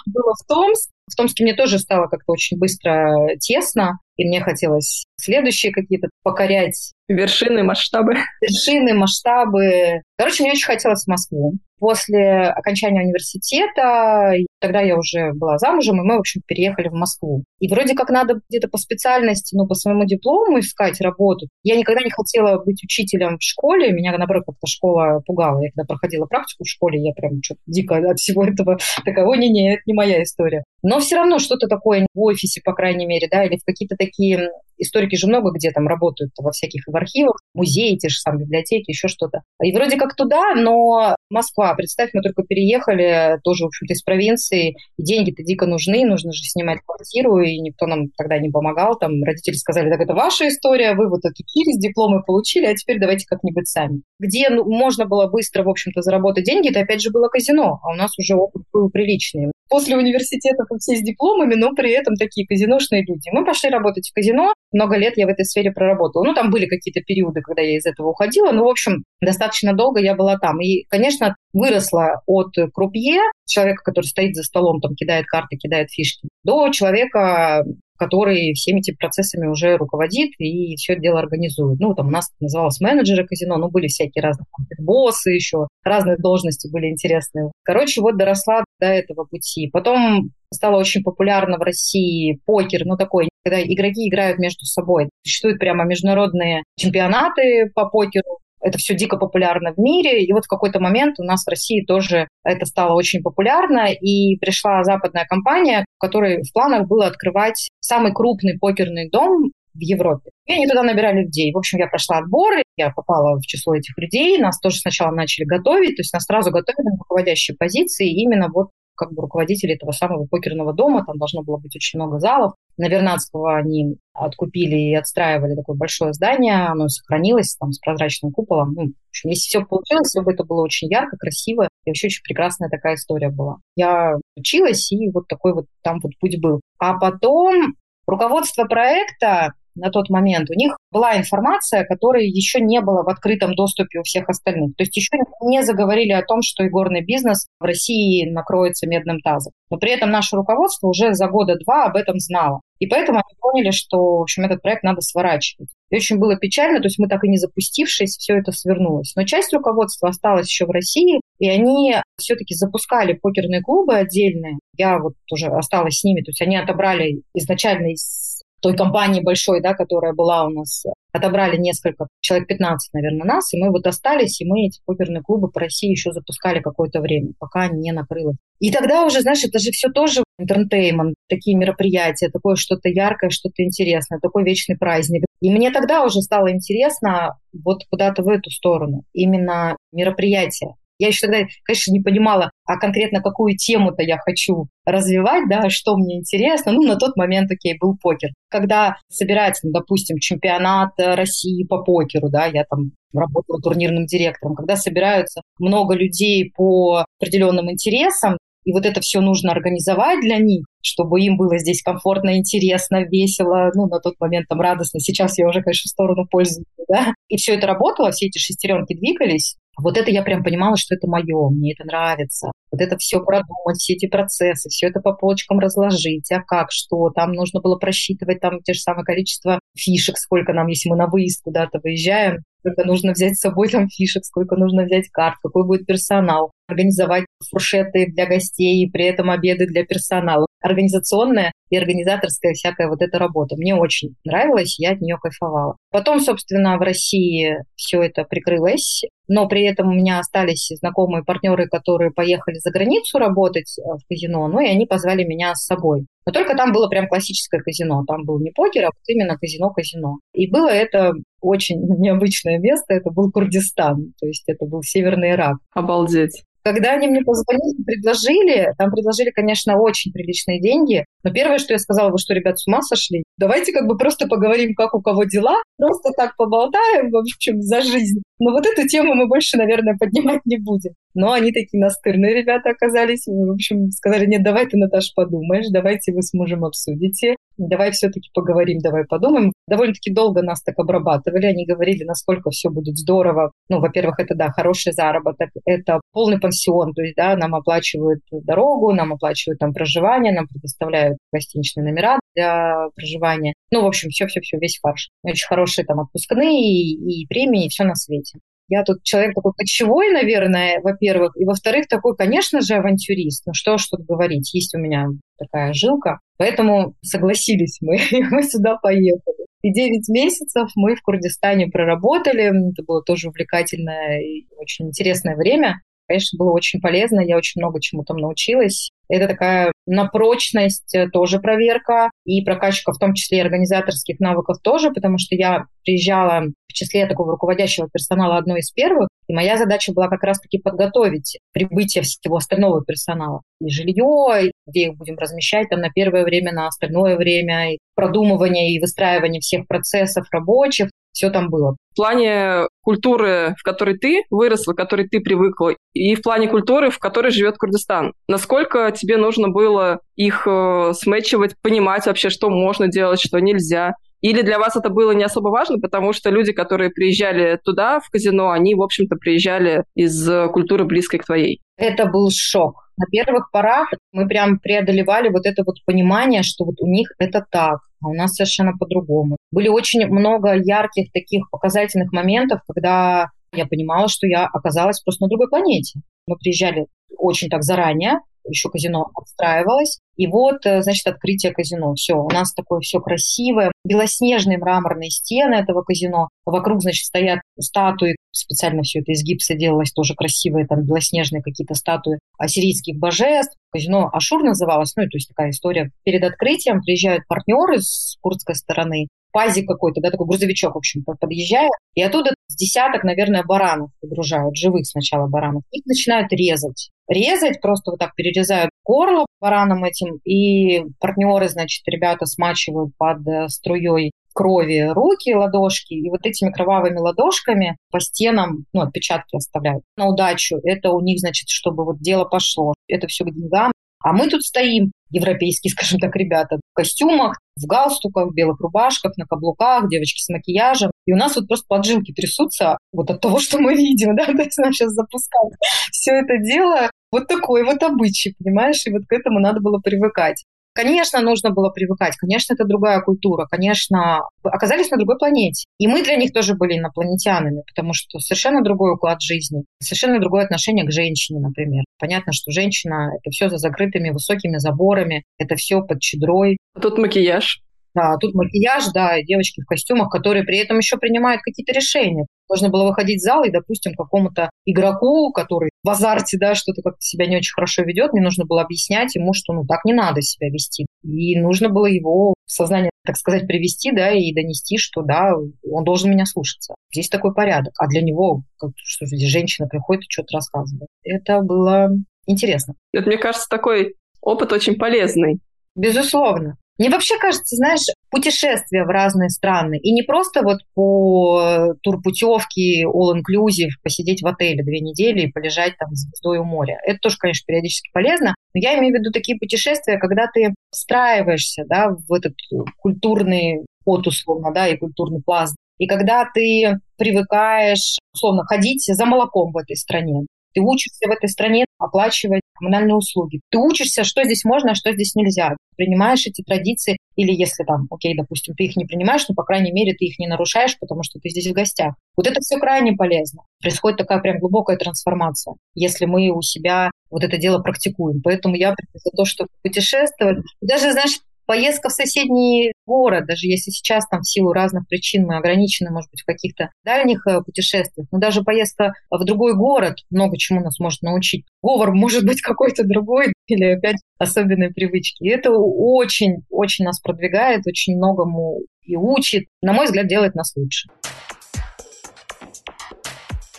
было 0.06 0.34
в 0.34 0.48
Томск. 0.48 0.90
В 1.12 1.16
Томске 1.16 1.44
мне 1.44 1.54
тоже 1.54 1.78
стало 1.78 2.08
как-то 2.08 2.32
очень 2.32 2.58
быстро 2.58 3.36
тесно, 3.40 4.00
и 4.22 4.28
мне 4.28 4.40
хотелось 4.40 5.06
следующие 5.20 5.72
какие-то 5.72 6.10
покорять. 6.24 6.94
Вершины, 7.08 7.64
масштабы. 7.64 8.16
Вершины, 8.42 8.94
масштабы. 8.94 10.02
Короче, 10.18 10.44
мне 10.44 10.52
очень 10.52 10.66
хотелось 10.66 11.04
в 11.04 11.08
Москву. 11.08 11.54
После 11.80 12.44
окончания 12.44 13.02
университета, 13.02 14.34
тогда 14.60 14.82
я 14.82 14.96
уже 14.96 15.32
была 15.34 15.58
замужем, 15.58 16.00
и 16.00 16.06
мы, 16.06 16.18
в 16.18 16.20
общем, 16.20 16.42
переехали 16.46 16.90
в 16.90 16.94
Москву. 16.94 17.44
И 17.60 17.68
вроде 17.68 17.96
как 17.96 18.12
надо 18.12 18.40
где-то 18.48 18.68
по 18.68 18.78
специальности, 18.78 19.56
ну, 19.56 19.68
по 19.68 19.74
своему 19.74 20.06
диплому 20.06 20.60
искать 20.60 21.02
работу. 21.02 21.48
Я 21.64 21.76
никогда 21.76 22.04
не 22.04 22.12
хотела 22.12 22.64
быть 22.64 22.84
учителем 22.84 23.40
в 23.40 23.44
школе, 23.44 23.92
меня, 23.92 24.16
наоборот, 24.16 24.44
как-то 24.46 24.68
школа 24.68 25.24
пугала. 25.26 25.60
Я 25.60 25.72
когда 25.76 25.88
проходила 25.88 26.28
практику 26.28 26.66
в 26.66 26.70
школе, 26.70 27.02
я 27.02 27.14
прям 27.14 27.42
что-то 27.42 27.62
дико 27.66 27.98
от 27.98 28.20
всего 28.20 28.46
этого 28.46 28.78
такая, 29.04 29.26
о, 29.26 29.36
не-не, 29.36 29.74
это 29.74 29.82
не 29.88 29.96
моя 29.96 30.22
история. 30.22 30.64
Но 30.84 31.00
все 31.00 31.16
равно 31.16 31.40
что-то 31.40 31.68
такое 31.68 32.06
в 32.14 32.22
офисе, 32.22 32.62
по 32.64 32.74
крайней 32.74 33.08
мере, 33.08 33.28
да, 33.30 33.44
или 33.44 33.58
в 33.58 33.66
какие-то 33.66 33.96
такие 33.96 34.11
такие 34.12 34.50
историки 34.82 35.16
же 35.16 35.28
много 35.28 35.52
где 35.52 35.72
там 35.72 35.88
работают, 35.88 36.32
во 36.38 36.52
всяких 36.52 36.84
в 36.88 36.96
архивах, 36.96 37.38
музеи, 37.54 37.98
те 37.98 38.10
же 38.10 38.18
самые 38.18 38.46
библиотеки, 38.46 38.90
еще 38.92 39.08
что-то. 39.08 39.42
И 39.64 39.72
вроде 39.74 39.98
как 39.98 40.16
туда, 40.16 40.56
но 40.56 41.16
Москва, 41.30 41.74
представь, 41.76 42.10
мы 42.14 42.22
только 42.22 42.44
переехали, 42.44 43.40
тоже, 43.44 43.64
в 43.64 43.68
общем-то, 43.68 43.94
из 43.94 44.04
провинции, 44.04 44.76
и 44.98 45.04
деньги-то 45.04 45.44
дико 45.44 45.66
нужны, 45.66 46.06
нужно 46.06 46.34
же 46.34 46.44
снимать 46.44 46.80
квартиру, 46.86 47.40
и 47.40 47.60
никто 47.60 47.88
нам 47.88 48.10
тогда 48.18 48.38
не 48.40 48.50
помогал, 48.50 48.98
там 48.98 49.24
родители 49.24 49.56
сказали, 49.56 49.90
так 49.90 50.02
это 50.02 50.14
ваша 50.14 50.48
история, 50.48 50.94
вы 50.94 51.10
вот 51.10 51.24
отучились, 51.24 51.80
дипломы 51.80 52.24
получили, 52.24 52.66
а 52.66 52.76
теперь 52.76 53.00
давайте 53.00 53.26
как-нибудь 53.28 53.68
сами. 53.68 54.02
Где 54.20 54.50
ну, 54.50 54.66
можно 54.66 55.06
было 55.06 55.28
быстро, 55.28 55.64
в 55.64 55.70
общем-то, 55.70 56.02
заработать 56.02 56.46
деньги, 56.46 56.70
это 56.70 56.82
опять 56.82 57.02
же 57.02 57.12
было 57.12 57.28
казино, 57.28 57.80
а 57.84 57.92
у 57.92 57.96
нас 57.96 58.18
уже 58.18 58.36
опыт 58.36 58.64
был 58.74 58.90
приличный. 58.90 59.52
После 59.70 59.96
университета 59.96 60.66
все 60.82 60.98
с 60.98 61.02
дипломами, 61.02 61.56
но 61.56 61.74
при 61.74 61.92
этом 61.92 62.16
такие 62.16 62.46
казиношные 62.46 63.06
люди. 63.06 63.30
Мы 63.32 63.46
пошли 63.46 63.70
работать 63.70 64.10
в 64.10 64.14
казино, 64.14 64.54
много 64.72 64.98
лет 64.98 65.18
я 65.18 65.26
в 65.26 65.30
этой 65.30 65.46
сфере 65.46 65.72
проработала. 65.72 66.24
Ну, 66.24 66.34
там 66.34 66.50
были 66.50 66.66
какие-то 66.66 67.02
периоды, 67.02 67.42
когда 67.42 67.62
я 67.62 67.78
из 67.78 67.86
этого 67.86 68.10
уходила, 68.10 68.52
но, 68.52 68.64
в 68.66 68.70
общем, 68.70 69.04
достаточно 69.22 69.74
долго 69.74 70.00
я 70.00 70.16
была 70.16 70.38
там. 70.38 70.60
И, 70.62 70.86
конечно, 70.90 71.36
выросла 71.54 72.22
от 72.26 72.54
крупье, 72.74 73.20
человека, 73.46 73.84
который 73.84 74.06
стоит 74.06 74.36
за 74.36 74.44
столом, 74.44 74.80
там, 74.80 74.96
кидает 74.96 75.26
карты, 75.26 75.58
кидает 75.58 75.92
фишки, 75.92 76.28
до 76.44 76.70
человека, 76.70 77.64
который 78.02 78.54
всеми 78.54 78.80
этими 78.80 78.96
процессами 78.96 79.48
уже 79.48 79.78
руководит 79.78 80.32
и 80.40 80.76
все 80.76 81.00
дело 81.00 81.20
организует. 81.20 81.80
Ну, 81.80 81.94
там 81.94 82.08
у 82.08 82.10
нас 82.10 82.32
называлось 82.40 82.82
менеджеры 82.82 83.28
казино, 83.28 83.58
ну, 83.58 83.70
были 83.70 83.86
всякие 83.86 84.24
разные 84.24 84.48
боссы 84.80 85.30
еще, 85.30 85.68
разные 85.84 86.18
должности 86.18 86.68
были 86.72 86.88
интересные. 86.88 87.52
Короче, 87.64 88.02
вот 88.02 88.18
доросла 88.18 88.64
до 88.80 88.88
этого 88.88 89.26
пути. 89.26 89.70
Потом 89.72 90.32
стало 90.52 90.80
очень 90.80 91.04
популярно 91.04 91.58
в 91.58 91.62
России 91.62 92.40
покер, 92.46 92.86
ну, 92.86 92.98
такой, 92.98 93.30
когда 93.44 93.62
игроки 93.62 94.08
играют 94.08 94.40
между 94.40 94.66
собой. 94.66 95.10
Существуют 95.24 95.60
прямо 95.60 95.86
международные 95.86 96.64
чемпионаты 96.78 97.72
по 97.74 97.90
покеру, 97.90 98.40
это 98.62 98.78
все 98.78 98.96
дико 98.96 99.18
популярно 99.18 99.74
в 99.74 99.80
мире, 99.80 100.24
и 100.24 100.32
вот 100.32 100.46
в 100.46 100.48
какой-то 100.48 100.80
момент 100.80 101.20
у 101.20 101.24
нас 101.24 101.44
в 101.44 101.50
России 101.50 101.84
тоже 101.84 102.28
это 102.44 102.66
стало 102.66 102.94
очень 102.94 103.22
популярно, 103.22 103.92
и 103.92 104.38
пришла 104.38 104.84
западная 104.84 105.26
компания, 105.26 105.86
в 105.98 106.00
которой 106.00 106.44
в 106.44 106.54
планах 106.54 106.88
было 106.88 107.08
открывать 107.08 107.70
самый 107.80 108.14
крупный 108.14 108.58
покерный 108.60 109.10
дом 109.10 109.52
в 109.74 109.80
Европе. 109.80 110.30
И 110.46 110.54
они 110.54 110.68
туда 110.68 110.84
набирали 110.84 111.24
людей. 111.24 111.52
В 111.54 111.58
общем, 111.58 111.80
я 111.80 111.88
прошла 111.88 112.18
отбор, 112.18 112.56
я 112.78 112.92
попала 112.92 113.38
в 113.38 113.42
число 113.42 113.74
этих 113.74 113.98
людей. 113.98 114.38
Нас 114.38 114.60
тоже 114.60 114.78
сначала 114.78 115.12
начали 115.12 115.46
готовить, 115.46 115.96
то 115.96 116.02
есть 116.02 116.14
нас 116.14 116.24
сразу 116.24 116.52
готовили 116.52 116.90
на 116.90 116.98
руководящие 117.00 117.56
позиции 117.58 118.10
именно 118.10 118.50
вот 118.54 118.70
как 118.96 119.14
бы 119.14 119.22
руководители 119.22 119.74
этого 119.74 119.92
самого 119.92 120.26
покерного 120.28 120.74
дома, 120.74 121.04
там 121.06 121.18
должно 121.18 121.44
было 121.44 121.58
быть 121.58 121.76
очень 121.76 122.00
много 122.00 122.20
залов. 122.20 122.54
На 122.78 122.88
Вернадского 122.88 123.58
они 123.58 123.98
откупили 124.14 124.76
и 124.76 124.96
отстраивали 124.96 125.56
такое 125.56 125.76
большое 125.76 126.14
здание, 126.14 126.68
оно 126.68 126.88
сохранилось 126.88 127.56
там 127.60 127.72
с 127.72 127.80
прозрачным 127.80 128.32
куполом. 128.32 128.74
Ну, 128.74 128.82
в 128.84 129.10
общем, 129.10 129.30
если 129.30 129.48
все 129.48 129.66
получилось, 129.66 130.08
все 130.08 130.22
бы 130.22 130.32
это 130.34 130.44
было 130.44 130.62
очень 130.62 130.90
ярко, 130.90 131.18
красиво, 131.18 131.68
и 131.86 131.90
вообще 131.90 132.08
очень 132.08 132.24
прекрасная 132.24 132.70
такая 132.70 132.96
история 132.96 133.30
была. 133.30 133.58
Я 133.76 134.16
училась, 134.36 134.92
и 134.92 135.10
вот 135.12 135.28
такой 135.28 135.54
вот 135.54 135.66
там 135.84 136.00
вот 136.02 136.12
путь 136.20 136.40
был. 136.40 136.62
А 136.80 136.98
потом 136.98 137.76
руководство 138.08 138.66
проекта 138.66 139.54
на 139.82 139.90
тот 139.90 140.10
момент, 140.10 140.50
у 140.50 140.54
них 140.54 140.78
была 140.92 141.18
информация, 141.18 141.84
которой 141.86 142.28
еще 142.28 142.62
не 142.62 142.80
было 142.82 143.04
в 143.04 143.10
открытом 143.10 143.56
доступе 143.56 144.00
у 144.00 144.04
всех 144.04 144.30
остальных. 144.30 144.76
То 144.78 144.84
есть 144.84 144.96
еще 144.96 145.10
не 145.42 145.64
заговорили 145.64 146.12
о 146.12 146.24
том, 146.24 146.42
что 146.42 146.66
игорный 146.66 147.04
бизнес 147.04 147.48
в 147.60 147.64
России 147.64 148.30
накроется 148.30 148.88
медным 148.88 149.20
тазом. 149.20 149.52
Но 149.70 149.78
при 149.78 149.92
этом 149.92 150.12
наше 150.12 150.36
руководство 150.36 150.88
уже 150.88 151.14
за 151.14 151.28
года 151.28 151.56
два 151.64 151.86
об 151.86 151.96
этом 151.96 152.20
знало. 152.20 152.62
И 152.80 152.88
поэтому 152.88 153.20
они 153.20 153.38
поняли, 153.40 153.72
что, 153.72 153.98
в 153.98 154.22
общем, 154.24 154.44
этот 154.44 154.62
проект 154.62 154.84
надо 154.84 155.02
сворачивать. 155.02 155.70
И 155.92 155.96
очень 155.96 156.18
было 156.18 156.36
печально, 156.36 156.80
то 156.80 156.88
есть 156.88 156.98
мы 156.98 157.08
так 157.08 157.24
и 157.24 157.30
не 157.30 157.38
запустившись, 157.38 158.18
все 158.18 158.38
это 158.38 158.52
свернулось. 158.52 159.14
Но 159.16 159.24
часть 159.24 159.54
руководства 159.54 160.10
осталась 160.10 160.48
еще 160.48 160.66
в 160.66 160.72
России, 160.72 161.22
и 161.38 161.48
они 161.48 161.96
все-таки 162.18 162.56
запускали 162.56 163.14
покерные 163.14 163.62
клубы 163.62 163.96
отдельные. 163.96 164.58
Я 164.78 164.98
вот 164.98 165.14
тоже 165.28 165.48
осталась 165.48 166.00
с 166.00 166.04
ними, 166.04 166.22
то 166.22 166.30
есть 166.30 166.42
они 166.42 166.58
отобрали 166.58 167.22
изначально 167.36 167.92
из 167.92 168.31
той 168.62 168.76
компании 168.76 169.22
большой, 169.22 169.62
да, 169.62 169.74
которая 169.74 170.14
была 170.14 170.46
у 170.46 170.50
нас, 170.50 170.84
отобрали 171.12 171.58
несколько, 171.58 172.08
человек 172.22 172.48
15, 172.48 172.94
наверное, 172.94 173.26
нас, 173.26 173.54
и 173.54 173.62
мы 173.62 173.70
вот 173.72 173.86
остались, 173.88 174.40
и 174.40 174.46
мы 174.46 174.68
эти 174.68 174.80
покерные 174.86 175.22
клубы 175.22 175.50
по 175.50 175.60
России 175.60 175.90
еще 175.90 176.12
запускали 176.12 176.62
какое-то 176.62 177.02
время, 177.02 177.34
пока 177.40 177.68
не 177.68 177.92
накрыло. 177.92 178.36
И 178.60 178.72
тогда 178.72 179.06
уже, 179.06 179.22
знаешь, 179.22 179.44
это 179.44 179.60
же 179.60 179.72
все 179.72 179.90
тоже 179.90 180.24
entertainment, 180.40 181.16
такие 181.28 181.58
мероприятия, 181.58 182.30
такое 182.30 182.56
что-то 182.56 182.90
яркое, 182.90 183.30
что-то 183.30 183.64
интересное, 183.64 184.20
такой 184.20 184.44
вечный 184.44 184.78
праздник. 184.78 185.26
И 185.42 185.50
мне 185.50 185.72
тогда 185.72 186.06
уже 186.06 186.22
стало 186.22 186.52
интересно 186.52 187.38
вот 187.52 187.82
куда-то 187.90 188.22
в 188.24 188.30
эту 188.30 188.52
сторону, 188.52 189.04
именно 189.14 189.76
мероприятия. 189.92 190.76
Я 191.02 191.08
еще 191.08 191.26
тогда, 191.26 191.48
конечно, 191.64 191.92
не 191.92 192.00
понимала, 192.00 192.52
а 192.64 192.78
конкретно 192.78 193.24
какую 193.24 193.58
тему-то 193.58 194.04
я 194.04 194.20
хочу 194.20 194.68
развивать, 194.86 195.50
да, 195.50 195.68
что 195.72 195.98
мне 195.98 196.20
интересно. 196.20 196.74
Ну, 196.74 196.84
на 196.84 196.96
тот 196.96 197.16
момент, 197.18 197.50
окей, 197.50 197.76
был 197.82 197.98
покер. 198.00 198.30
Когда 198.52 198.98
собирается, 199.10 199.66
ну, 199.66 199.74
допустим, 199.74 200.20
чемпионат 200.20 200.92
России 201.00 201.66
по 201.66 201.82
покеру, 201.82 202.30
да, 202.30 202.46
я 202.46 202.66
там 202.66 202.92
работала 203.16 203.60
турнирным 203.60 204.06
директором, 204.06 204.54
когда 204.54 204.76
собираются 204.76 205.42
много 205.58 205.96
людей 205.96 206.52
по 206.56 207.04
определенным 207.20 207.72
интересам, 207.72 208.38
и 208.64 208.72
вот 208.72 208.86
это 208.86 209.02
все 209.02 209.22
нужно 209.22 209.54
организовать 209.54 210.22
для 210.22 210.38
них, 210.38 210.66
чтобы 210.82 211.22
им 211.22 211.38
было 211.38 211.58
здесь 211.58 211.82
комфортно, 211.82 212.38
интересно, 212.38 213.04
весело, 213.04 213.72
ну, 213.76 213.88
на 213.88 214.00
тот 214.00 214.16
момент 214.20 214.48
там 214.48 214.62
радостно. 214.62 215.00
Сейчас 215.00 215.38
я 215.38 215.48
уже, 215.48 215.62
конечно, 215.62 215.88
в 215.88 215.92
сторону 215.92 216.28
пользуюсь, 216.30 216.66
да. 216.88 217.14
И 217.28 217.38
все 217.38 217.56
это 217.56 217.68
работало, 217.68 218.12
все 218.12 218.28
эти 218.28 218.38
шестеренки 218.38 218.94
двигались, 218.94 219.58
вот 219.78 219.98
это 219.98 220.12
я 220.12 220.22
прям 220.22 220.44
понимала, 220.44 220.76
что 220.78 220.96
это 220.96 221.08
мое, 221.08 221.50
мне 221.50 221.74
это 221.74 221.86
нравится. 221.86 222.52
Вот 222.72 222.82
это 222.82 222.98
все 222.98 223.24
продумать, 223.24 223.78
все 223.78 223.94
эти 223.94 224.08
процессы, 224.08 224.70
все 224.70 224.88
это 224.88 225.00
по 225.00 225.14
полочкам 225.14 225.60
разложить, 225.60 226.32
а 226.32 226.42
как, 226.42 226.68
что. 226.72 227.10
Там 227.10 227.34
нужно 227.34 227.62
было 227.62 227.78
просчитывать 227.78 228.40
там 228.40 228.62
те 228.62 228.74
же 228.74 228.80
самое 228.80 229.06
количество 229.06 229.60
фишек, 229.76 230.18
сколько 230.18 230.54
нам, 230.54 230.68
если 230.68 230.90
мы 230.90 230.98
на 230.98 231.08
выезд 231.08 231.42
куда-то 231.44 231.80
выезжаем, 231.84 232.40
сколько 232.60 232.86
нужно 232.86 233.14
взять 233.14 233.38
с 233.38 233.42
собой 233.42 233.70
там 233.70 233.88
фишек, 233.90 234.24
сколько 234.24 234.56
нужно 234.56 234.84
взять 234.84 235.10
карт, 235.10 235.38
какой 235.42 235.66
будет 235.66 235.86
персонал, 235.86 236.52
организовать 236.68 237.26
фуршеты 237.50 238.08
для 238.08 238.26
гостей 238.26 238.90
при 238.92 239.06
этом 239.06 239.30
обеды 239.30 239.68
для 239.68 239.86
персонала. 239.86 240.46
Организационная 240.62 241.52
и 241.70 241.78
организаторская 241.78 242.54
всякая 242.54 242.90
вот 242.90 243.02
эта 243.02 243.18
работа. 243.18 243.56
Мне 243.56 243.76
очень 243.76 244.16
нравилось, 244.26 244.78
я 244.80 244.92
от 244.92 245.02
нее 245.02 245.18
кайфовала. 245.18 245.78
Потом, 245.92 246.20
собственно, 246.20 246.78
в 246.78 246.82
России 246.82 247.58
все 247.76 248.02
это 248.02 248.24
прикрылось, 248.24 249.04
но 249.28 249.48
при 249.48 249.64
этом 249.64 249.90
у 249.90 249.94
меня 249.94 250.20
остались 250.20 250.70
знакомые 250.80 251.24
партнеры, 251.24 251.68
которые 251.68 252.12
поехали 252.12 252.56
за 252.56 252.72
границу 252.72 253.18
работать 253.18 253.78
э, 253.80 253.82
в 253.82 254.08
казино, 254.08 254.48
ну 254.48 254.60
и 254.60 254.68
они 254.68 254.86
позвали 254.86 255.24
меня 255.24 255.56
с 255.56 255.66
собой. 255.66 256.06
Но 256.26 256.32
только 256.32 256.56
там 256.56 256.72
было 256.72 256.88
прям 256.88 257.08
классическое 257.08 257.62
казино. 257.62 258.04
Там 258.08 258.26
был 258.26 258.40
не 258.40 258.52
покер, 258.52 258.84
а 258.84 258.88
вот 258.88 259.08
именно 259.08 259.38
казино-казино. 259.38 260.20
И 260.34 260.50
было 260.50 260.70
это 260.70 261.14
очень 261.40 261.78
необычное 262.00 262.60
место. 262.60 262.94
Это 262.94 263.10
был 263.10 263.32
Курдистан. 263.32 264.14
То 264.20 264.28
есть 264.28 264.44
это 264.48 264.66
был 264.66 264.82
Северный 264.84 265.32
Ирак. 265.32 265.58
Обалдеть. 265.74 266.44
Когда 266.64 266.94
они 266.94 267.08
мне 267.08 267.22
позвонили, 267.22 267.84
предложили, 267.84 268.74
там 268.78 268.92
предложили, 268.92 269.32
конечно, 269.32 269.80
очень 269.80 270.12
приличные 270.12 270.62
деньги, 270.62 271.06
но 271.24 271.32
первое, 271.32 271.58
что 271.58 271.74
я 271.74 271.80
сказала, 271.80 272.12
вы 272.12 272.18
что, 272.18 272.34
ребят, 272.34 272.60
с 272.60 272.68
ума 272.68 272.82
сошли? 272.82 273.24
Давайте 273.38 273.72
как 273.72 273.88
бы 273.88 273.98
просто 273.98 274.28
поговорим, 274.28 274.76
как 274.76 274.94
у 274.94 275.02
кого 275.02 275.24
дела, 275.24 275.56
просто 275.78 276.12
так 276.16 276.36
поболтаем, 276.36 277.12
в 277.12 277.18
общем, 277.18 277.62
за 277.62 277.82
жизнь. 277.82 278.22
Но 278.40 278.52
вот 278.52 278.66
эту 278.66 278.88
тему 278.88 279.14
мы 279.14 279.28
больше, 279.28 279.58
наверное, 279.58 279.96
поднимать 280.00 280.42
не 280.46 280.58
будем. 280.58 280.94
Но 281.14 281.32
они 281.34 281.52
такие 281.52 281.80
настырные 281.80 282.34
ребята 282.34 282.70
оказались. 282.70 283.28
В 283.28 283.52
общем, 283.52 283.92
сказали, 283.92 284.26
нет, 284.26 284.44
давай 284.44 284.66
ты, 284.66 284.78
Наташа, 284.78 285.12
подумаешь, 285.16 285.68
давайте 285.72 286.12
вы 286.12 286.22
с 286.24 286.34
мужем 286.34 286.66
обсудите, 286.66 287.36
давай 287.68 287.92
все-таки 287.92 288.30
поговорим, 288.34 288.80
давай 288.80 289.06
подумаем. 289.06 289.54
Довольно-таки 289.68 290.12
долго 290.14 290.42
нас 290.42 290.62
так 290.62 290.78
обрабатывали, 290.80 291.46
они 291.46 291.66
говорили, 291.66 292.04
насколько 292.04 292.50
все 292.50 292.70
будет 292.70 292.98
здорово. 292.98 293.52
Ну, 293.70 293.80
во-первых, 293.80 294.20
это, 294.20 294.36
да, 294.36 294.50
хороший 294.50 294.94
заработок, 294.94 295.50
это 295.66 296.02
полный 296.12 296.40
пансион, 296.40 296.94
то 296.94 297.02
есть, 297.02 297.16
да, 297.16 297.36
нам 297.36 297.56
оплачивают 297.56 298.22
дорогу, 298.32 298.92
нам 298.94 299.14
оплачивают 299.14 299.60
там 299.60 299.74
проживание, 299.74 300.34
нам 300.34 300.48
предоставляют 300.48 301.18
гостиничные 301.32 301.84
номера 301.84 302.20
для 302.36 302.88
проживания. 302.96 303.54
Ну, 303.72 303.84
в 303.84 303.88
общем, 303.88 304.10
все-все-все, 304.10 304.58
весь 304.58 304.80
фарш. 304.82 305.10
Очень 305.24 305.48
хорошие 305.48 305.86
там 305.86 306.00
отпускные 306.00 306.62
и, 306.62 307.24
и 307.24 307.28
премии, 307.28 307.66
и 307.66 307.70
все 307.70 307.84
на 307.84 307.96
свете. 307.96 308.40
Я 308.72 308.84
тут 308.84 309.04
человек 309.04 309.36
такой 309.36 309.52
кочевой, 309.52 310.14
наверное, 310.14 310.80
во-первых, 310.82 311.34
и 311.36 311.44
во-вторых, 311.44 311.88
такой, 311.90 312.16
конечно 312.16 312.62
же, 312.62 312.76
авантюрист. 312.76 313.46
Ну 313.46 313.54
что 313.54 313.78
ж 313.78 313.86
тут 313.86 314.06
говорить, 314.06 314.54
есть 314.54 314.74
у 314.74 314.80
меня 314.80 315.08
такая 315.38 315.74
жилка. 315.74 316.20
Поэтому 316.38 316.94
согласились 317.02 317.80
мы, 317.82 317.98
и 318.12 318.24
мы 318.24 318.44
сюда 318.44 318.78
поехали. 318.82 319.46
И 319.62 319.74
9 319.74 320.08
месяцев 320.08 320.70
мы 320.76 320.96
в 320.96 321.02
Курдистане 321.02 321.68
проработали. 321.68 322.46
Это 322.72 322.82
было 322.88 323.04
тоже 323.04 323.28
увлекательное 323.28 324.22
и 324.22 324.46
очень 324.56 324.88
интересное 324.88 325.36
время. 325.36 325.82
Конечно, 326.08 326.38
было 326.38 326.54
очень 326.54 326.80
полезно, 326.80 327.20
я 327.20 327.36
очень 327.36 327.60
много 327.62 327.82
чему 327.82 328.06
там 328.06 328.18
научилась. 328.18 328.90
Это 329.12 329.28
такая 329.28 329.74
на 329.86 330.06
прочность 330.06 330.96
э, 330.96 331.10
тоже 331.10 331.40
проверка. 331.40 332.10
И 332.26 332.42
прокачка 332.44 332.94
в 332.94 332.98
том 332.98 333.14
числе 333.14 333.40
и 333.40 333.42
организаторских 333.42 334.20
навыков 334.22 334.58
тоже, 334.64 334.90
потому 334.92 335.18
что 335.18 335.36
я 335.36 335.66
приезжала 335.84 336.46
в 336.70 336.74
числе 336.74 337.06
такого 337.08 337.32
руководящего 337.32 337.90
персонала 337.92 338.38
одной 338.38 338.60
из 338.60 338.72
первых, 338.72 339.10
и 339.32 339.34
моя 339.34 339.58
задача 339.58 339.94
была 339.94 340.10
как 340.10 340.24
раз-таки 340.24 340.58
подготовить 340.58 341.40
прибытие 341.54 342.04
всего 342.04 342.36
остального 342.36 342.84
персонала. 342.84 343.44
И 343.62 343.70
жилье, 343.70 344.48
и 344.48 344.52
где 344.68 344.88
их 344.88 344.98
будем 344.98 345.18
размещать 345.18 345.70
там 345.70 345.80
на 345.80 345.90
первое 345.90 346.26
время, 346.26 346.52
на 346.52 346.68
остальное 346.68 347.16
время, 347.16 347.76
и 347.76 347.78
продумывание 347.96 348.74
и 348.74 348.82
выстраивание 348.82 349.40
всех 349.40 349.68
процессов 349.68 350.26
рабочих 350.34 350.90
все 351.14 351.30
там 351.30 351.50
было. 351.50 351.78
В 351.94 351.96
плане 351.96 352.68
культуры, 352.84 353.56
в 353.58 353.64
которой 353.64 353.98
ты 353.98 354.24
выросла, 354.30 354.74
в 354.74 354.76
которой 354.76 355.08
ты 355.08 355.22
привыкла, 355.22 355.76
и 355.94 356.16
в 356.16 356.22
плане 356.22 356.50
культуры, 356.50 356.90
в 356.90 357.00
которой 357.00 357.32
живет 357.32 357.56
Курдистан. 357.58 358.12
Насколько 358.28 358.92
тебе 358.92 359.16
нужно 359.16 359.48
было 359.48 360.00
их 360.18 360.46
э, 360.46 360.92
смечивать, 360.94 361.56
понимать 361.62 362.06
вообще, 362.06 362.30
что 362.30 362.50
можно 362.50 362.90
делать, 362.90 363.22
что 363.22 363.40
нельзя? 363.40 363.94
Или 364.22 364.42
для 364.42 364.60
вас 364.60 364.76
это 364.76 364.90
было 364.90 365.12
не 365.12 365.24
особо 365.24 365.50
важно, 365.50 365.80
потому 365.80 366.14
что 366.14 366.30
люди, 366.30 366.54
которые 366.54 366.90
приезжали 366.92 367.60
туда, 367.64 368.00
в 368.00 368.10
казино, 368.10 368.52
они, 368.52 368.76
в 368.76 368.82
общем-то, 368.82 369.16
приезжали 369.16 369.84
из 369.96 370.30
культуры 370.52 370.86
близкой 370.86 371.20
к 371.20 371.26
твоей? 371.26 371.60
Это 371.78 372.06
был 372.06 372.30
шок. 372.32 372.90
На 372.98 373.06
первых 373.08 373.50
порах 373.52 373.90
мы 374.12 374.28
прям 374.28 374.60
преодолевали 374.60 375.30
вот 375.30 375.46
это 375.46 375.64
вот 375.66 375.78
понимание, 375.86 376.44
что 376.44 376.66
вот 376.66 376.76
у 376.82 376.88
них 376.88 377.10
это 377.18 377.44
так, 377.50 377.80
а 378.04 378.10
у 378.10 378.14
нас 378.14 378.36
совершенно 378.36 378.74
по-другому. 378.78 379.38
Были 379.52 379.70
очень 379.70 380.06
много 380.08 380.54
ярких 380.56 381.12
таких 381.12 381.50
показательных 381.50 382.12
моментов, 382.12 382.60
когда 382.68 383.30
я 383.54 383.66
понимала, 383.66 384.08
что 384.08 384.28
я 384.28 384.46
оказалась 384.46 385.02
просто 385.02 385.24
на 385.26 385.30
другой 385.30 385.50
планете. 385.50 386.02
Мы 386.28 386.36
приезжали 386.38 386.86
очень 387.18 387.50
так 387.50 387.64
заранее, 387.64 388.20
еще 388.48 388.70
казино 388.70 389.10
отстраивалось. 389.16 390.00
И 390.18 390.28
вот, 390.28 390.66
э, 390.66 390.82
значит, 390.82 391.08
открытие 391.08 391.52
казино. 391.52 391.94
Все, 391.96 392.16
у 392.16 392.30
нас 392.30 392.54
такое 392.54 392.80
все 392.80 393.00
красивое. 393.00 393.72
Белоснежные 393.86 394.58
мраморные 394.58 395.10
стены 395.10 395.56
этого 395.56 395.84
казино. 395.84 396.30
Вокруг, 396.46 396.82
значит, 396.82 397.06
стоят 397.06 397.40
статуи. 397.60 398.16
Специально 398.32 398.84
все 398.84 399.00
это 399.00 399.12
из 399.12 399.24
гипса 399.24 399.56
делалось, 399.56 399.92
тоже 399.92 400.16
красивые, 400.16 400.68
там, 400.68 400.84
белоснежные 400.84 401.42
какие-то 401.42 401.74
статуи 401.74 402.20
ассирийских 402.38 402.98
божеств. 402.98 403.58
Казино 403.72 404.10
Ашур 404.12 404.44
называлось. 404.44 404.94
Ну, 404.96 405.04
то 405.04 405.18
есть 405.18 405.30
такая 405.30 405.50
история. 405.50 405.92
Перед 406.04 406.24
открытием 406.24 406.82
приезжают 406.82 407.26
партнеры 407.28 407.82
с 407.82 408.18
курдской 408.22 408.56
стороны, 408.56 409.08
пазик 409.32 409.68
какой-то, 409.68 410.02
да, 410.02 410.12
такой 410.12 410.28
грузовичок, 410.28 410.76
в 410.76 410.78
общем, 410.78 411.04
подъезжает, 411.04 411.72
и 411.96 412.02
оттуда 412.02 412.32
с 412.48 412.56
десяток, 412.56 413.04
наверное, 413.04 413.44
баранов 413.44 413.92
погружают, 414.02 414.58
живых 414.58 414.86
сначала 414.86 415.28
баранов. 415.28 415.64
Их 415.72 415.86
начинают 415.86 416.32
резать. 416.32 416.92
Резать, 417.12 417.60
просто 417.60 417.92
вот 417.92 418.00
так 418.00 418.16
перерезают 418.16 418.70
горло 418.86 419.26
баранам 419.42 419.84
этим, 419.84 420.20
и 420.24 420.86
партнеры, 421.00 421.50
значит, 421.50 421.86
ребята 421.88 422.26
смачивают 422.26 422.96
под 422.98 423.28
э, 423.28 423.50
струей 423.50 424.12
крови 424.34 424.90
руки, 424.94 425.36
ладошки, 425.36 425.94
и 425.94 426.10
вот 426.10 426.26
этими 426.26 426.52
кровавыми 426.52 427.00
ладошками 427.00 427.76
по 427.92 428.00
стенам, 428.00 428.66
ну, 428.72 428.82
отпечатки 428.82 429.36
оставляют 429.36 429.84
на 429.98 430.08
удачу. 430.08 430.58
Это 430.64 430.92
у 430.92 431.02
них, 431.02 431.20
значит, 431.20 431.50
чтобы 431.50 431.84
вот 431.84 432.00
дело 432.00 432.24
пошло. 432.24 432.74
Это 432.88 433.08
все 433.08 433.26
к 433.26 433.34
деньгам. 433.34 433.74
А 434.04 434.14
мы 434.14 434.30
тут 434.30 434.44
стоим, 434.44 434.92
европейские, 435.10 435.72
скажем 435.76 436.00
так, 436.00 436.16
ребята, 436.16 436.58
в 436.58 436.74
костюмах, 436.74 437.40
в 437.56 437.66
галстуках, 437.66 438.30
в 438.30 438.34
белых 438.34 438.60
рубашках, 438.60 439.18
на 439.18 439.26
каблуках, 439.26 439.90
девочки 439.90 440.22
с 440.22 440.30
макияжем. 440.30 440.92
И 441.06 441.14
у 441.14 441.18
нас 441.18 441.36
вот 441.36 441.48
просто 441.48 441.66
поджилки 441.68 442.14
трясутся 442.14 442.78
вот 442.92 443.10
от 443.10 443.22
того, 443.22 443.40
что 443.42 443.60
мы 443.60 443.76
видим, 443.76 444.16
да, 444.16 444.26
то 444.34 444.42
есть 444.42 444.58
нам 444.58 444.74
сейчас 444.74 444.92
запускают 444.92 445.54
все 445.92 446.12
это 446.12 446.38
дело. 446.38 446.90
Вот 447.12 447.28
такой 447.28 447.64
вот 447.64 447.84
обычай, 447.84 448.34
понимаешь, 448.40 448.86
и 448.86 448.92
вот 448.92 449.04
к 449.08 449.14
этому 449.14 449.40
надо 449.40 449.60
было 449.60 449.80
привыкать. 449.80 450.46
Конечно, 450.74 451.20
нужно 451.22 451.50
было 451.50 451.70
привыкать, 451.70 452.16
конечно, 452.16 452.54
это 452.54 452.64
другая 452.64 453.02
культура, 453.02 453.46
конечно, 453.50 454.22
оказались 454.44 454.90
на 454.90 454.98
другой 454.98 455.18
планете. 455.18 455.66
И 455.80 455.88
мы 455.88 456.02
для 456.02 456.16
них 456.16 456.32
тоже 456.32 456.56
были 456.56 456.78
инопланетянами, 456.78 457.64
потому 457.68 457.94
что 457.94 458.20
совершенно 458.20 458.64
другой 458.64 458.94
уклад 458.94 459.22
жизни, 459.22 459.64
совершенно 459.82 460.20
другое 460.20 460.46
отношение 460.46 460.86
к 460.86 460.92
женщине, 460.92 461.42
например. 461.42 461.84
Понятно, 462.00 462.32
что 462.32 462.52
женщина— 462.52 463.12
это 463.22 463.32
все 463.32 463.50
за 463.50 463.58
закрытыми 463.58 464.12
высокими 464.12 464.58
заборами, 464.58 465.24
это 465.38 465.56
все 465.56 465.82
под 465.82 466.00
чедрой. 466.00 466.58
Тут 466.82 466.98
макияж. 466.98 467.62
Да, 467.94 468.16
тут 468.18 468.34
макияж, 468.34 468.92
да, 468.94 469.22
девочки 469.22 469.62
в 469.62 469.66
костюмах, 469.66 470.10
которые 470.10 470.44
при 470.44 470.58
этом 470.58 470.78
еще 470.78 470.98
принимают 470.98 471.42
какие-то 471.42 471.74
решения. 471.74 472.26
Можно 472.50 472.70
было 472.70 472.86
выходить 472.88 473.20
в 473.20 473.24
зал 473.24 473.44
и, 473.44 473.52
допустим, 473.52 473.94
какому-то 473.96 474.50
игроку, 474.66 475.32
который 475.32 475.72
в 475.84 475.90
азарте, 475.90 476.38
да, 476.38 476.56
что-то 476.56 476.82
как-то 476.82 477.02
себя 477.02 477.26
не 477.26 477.38
очень 477.38 477.54
хорошо 477.54 477.84
ведет, 477.84 478.14
мне 478.14 478.22
нужно 478.22 478.46
было 478.46 478.62
объяснять 478.62 479.16
ему, 479.16 479.34
что 479.34 479.54
ну 479.54 479.66
так 479.66 479.84
не 479.86 479.94
надо 479.94 480.22
себя 480.22 480.50
вести. 480.50 480.86
И 481.04 481.40
нужно 481.40 481.70
было 481.70 481.86
его 481.86 482.34
в 482.46 482.52
сознание, 482.52 482.92
так 483.06 483.18
сказать, 483.18 483.48
привести, 483.48 483.92
да, 483.92 484.12
и 484.12 484.34
донести, 484.34 484.78
что 484.78 485.02
да, 485.02 485.34
он 485.36 485.84
должен 485.84 486.12
меня 486.12 486.26
слушаться. 486.26 486.76
Здесь 486.94 487.10
такой 487.10 487.34
порядок. 487.34 487.74
А 487.78 487.88
для 487.88 488.02
него, 488.02 488.44
как, 488.58 488.72
что 488.76 489.06
здесь 489.06 489.30
женщина 489.30 489.68
приходит 489.68 490.04
и 490.04 490.12
что-то 490.12 490.38
рассказывает. 490.38 490.88
Это 491.04 491.42
было 491.42 491.90
интересно. 492.26 492.76
Это, 492.94 493.08
мне 493.08 493.18
кажется, 493.18 493.48
такой 493.50 493.96
опыт 494.22 494.52
очень 494.54 494.76
полезный. 494.76 495.40
Безусловно. 495.76 496.58
Мне 496.78 496.90
вообще 496.90 497.18
кажется, 497.20 497.56
знаешь, 497.56 497.86
путешествия 498.10 498.86
в 498.86 498.90
разные 498.90 499.30
страны, 499.30 499.78
и 499.78 499.92
не 499.92 500.02
просто 500.02 500.42
вот 500.42 500.60
по 500.74 501.76
турпутевке 501.84 502.86
all-inclusive 502.86 503.70
посидеть 503.84 504.22
в 504.22 504.28
отеле 504.28 504.64
две 504.64 504.80
недели 504.80 505.28
и 505.28 505.32
полежать 505.32 505.78
там 505.78 505.90
звездой 505.94 506.40
у 506.40 506.44
моря. 506.44 506.80
Это 506.86 506.98
тоже, 507.00 507.18
конечно, 507.20 507.46
периодически 507.46 507.90
полезно, 507.94 508.34
но 508.54 508.60
я 508.60 508.78
имею 508.80 508.96
в 508.96 509.00
виду 509.00 509.12
такие 509.12 509.38
путешествия, 509.38 509.98
когда 509.98 510.28
ты 510.34 510.54
встраиваешься 510.72 511.64
да, 511.68 511.90
в 511.90 512.12
этот 512.14 512.34
культурный 512.78 513.66
код, 513.86 514.08
условно, 514.08 514.52
да, 514.54 514.68
и 514.68 514.78
культурный 514.78 515.22
пласт. 515.22 515.56
И 515.78 515.88
когда 515.88 516.26
ты 516.34 516.80
привыкаешь, 516.98 517.98
условно, 518.14 518.44
ходить 518.46 518.86
за 518.86 519.06
молоком 519.06 519.52
в 519.52 519.58
этой 519.58 519.76
стране, 519.76 520.26
ты 520.54 520.62
учишься 520.62 521.08
в 521.08 521.12
этой 521.12 521.30
стране 521.30 521.66
оплачивать 521.78 522.42
коммунальные 522.58 522.96
услуги. 522.96 523.42
Ты 523.50 523.58
учишься, 523.58 524.04
что 524.04 524.24
здесь 524.24 524.44
можно, 524.46 524.72
а 524.72 524.76
что 524.76 524.94
здесь 524.94 525.16
нельзя. 525.16 525.56
Принимаешь 525.78 526.28
эти 526.28 526.44
традиции, 526.44 526.98
или 527.16 527.32
если 527.32 527.64
там, 527.64 527.88
окей, 527.90 528.16
допустим, 528.16 528.54
ты 528.56 528.66
их 528.66 528.76
не 528.76 528.86
принимаешь, 528.86 529.28
но, 529.28 529.34
по 529.34 529.44
крайней 529.44 529.72
мере, 529.72 529.94
ты 529.94 530.06
их 530.06 530.20
не 530.20 530.28
нарушаешь, 530.28 530.78
потому 530.80 531.02
что 531.04 531.20
ты 531.20 531.30
здесь 531.30 531.48
в 531.48 531.54
гостях. 531.54 531.96
Вот 532.16 532.28
это 532.28 532.40
все 532.42 532.60
крайне 532.60 532.94
полезно. 532.94 533.44
Происходит 533.62 533.98
такая 533.98 534.20
прям 534.20 534.40
глубокая 534.40 534.78
трансформация, 534.78 535.56
если 535.74 536.06
мы 536.06 536.30
у 536.30 536.42
себя 536.42 536.92
вот 537.10 537.24
это 537.24 537.38
дело 537.38 537.60
практикуем. 537.62 538.22
Поэтому 538.22 538.56
я 538.56 538.76
за 538.94 539.12
то, 539.12 539.26
чтобы 539.26 539.50
путешествовать. 539.64 540.38
Даже, 540.62 540.92
знаешь, 540.92 541.20
Поездка 541.46 541.90
в 541.90 541.92
соседний 541.92 542.72
город, 542.86 543.26
даже 543.26 543.48
если 543.48 543.72
сейчас 543.72 544.08
там 544.08 544.22
в 544.22 544.30
силу 544.30 544.54
разных 544.54 544.88
причин 544.88 545.26
мы 545.26 545.38
ограничены, 545.38 545.92
может 545.92 546.10
быть, 546.12 546.22
в 546.22 546.26
каких-то 546.26 546.70
дальних 546.84 547.26
э, 547.28 547.42
путешествиях, 547.42 548.08
но 548.12 548.20
даже 548.20 548.44
поездка 548.44 548.94
в 549.10 549.24
другой 549.26 549.56
город 549.56 549.98
много 550.10 550.38
чему 550.38 550.62
нас 550.62 550.80
может 550.80 551.02
научить. 551.02 551.46
Говор 551.62 551.94
может 551.94 552.26
быть 552.26 552.42
какой-то 552.42 552.84
другой 552.84 553.34
или 553.48 553.66
опять 553.66 553.98
особенные 554.18 554.72
привычки. 554.72 555.24
И 555.24 555.30
это 555.30 555.52
очень-очень 555.52 556.86
нас 556.86 557.00
продвигает, 557.00 557.68
очень 557.68 557.98
многому 557.98 558.60
и 558.84 558.96
учит. 558.96 559.46
На 559.62 559.74
мой 559.74 559.86
взгляд, 559.86 560.08
делает 560.08 560.36
нас 560.36 560.56
лучше. 560.56 560.90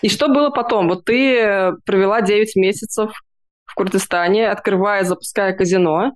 И 0.03 0.09
что 0.09 0.29
было 0.29 0.51
потом? 0.51 0.89
Вот 0.89 1.05
ты 1.05 1.73
провела 1.85 2.23
9 2.23 2.57
месяцев 2.57 3.12
в 3.65 3.75
Курдистане, 3.75 4.49
открывая, 4.49 5.05
запуская 5.05 5.55
казино 5.55 6.12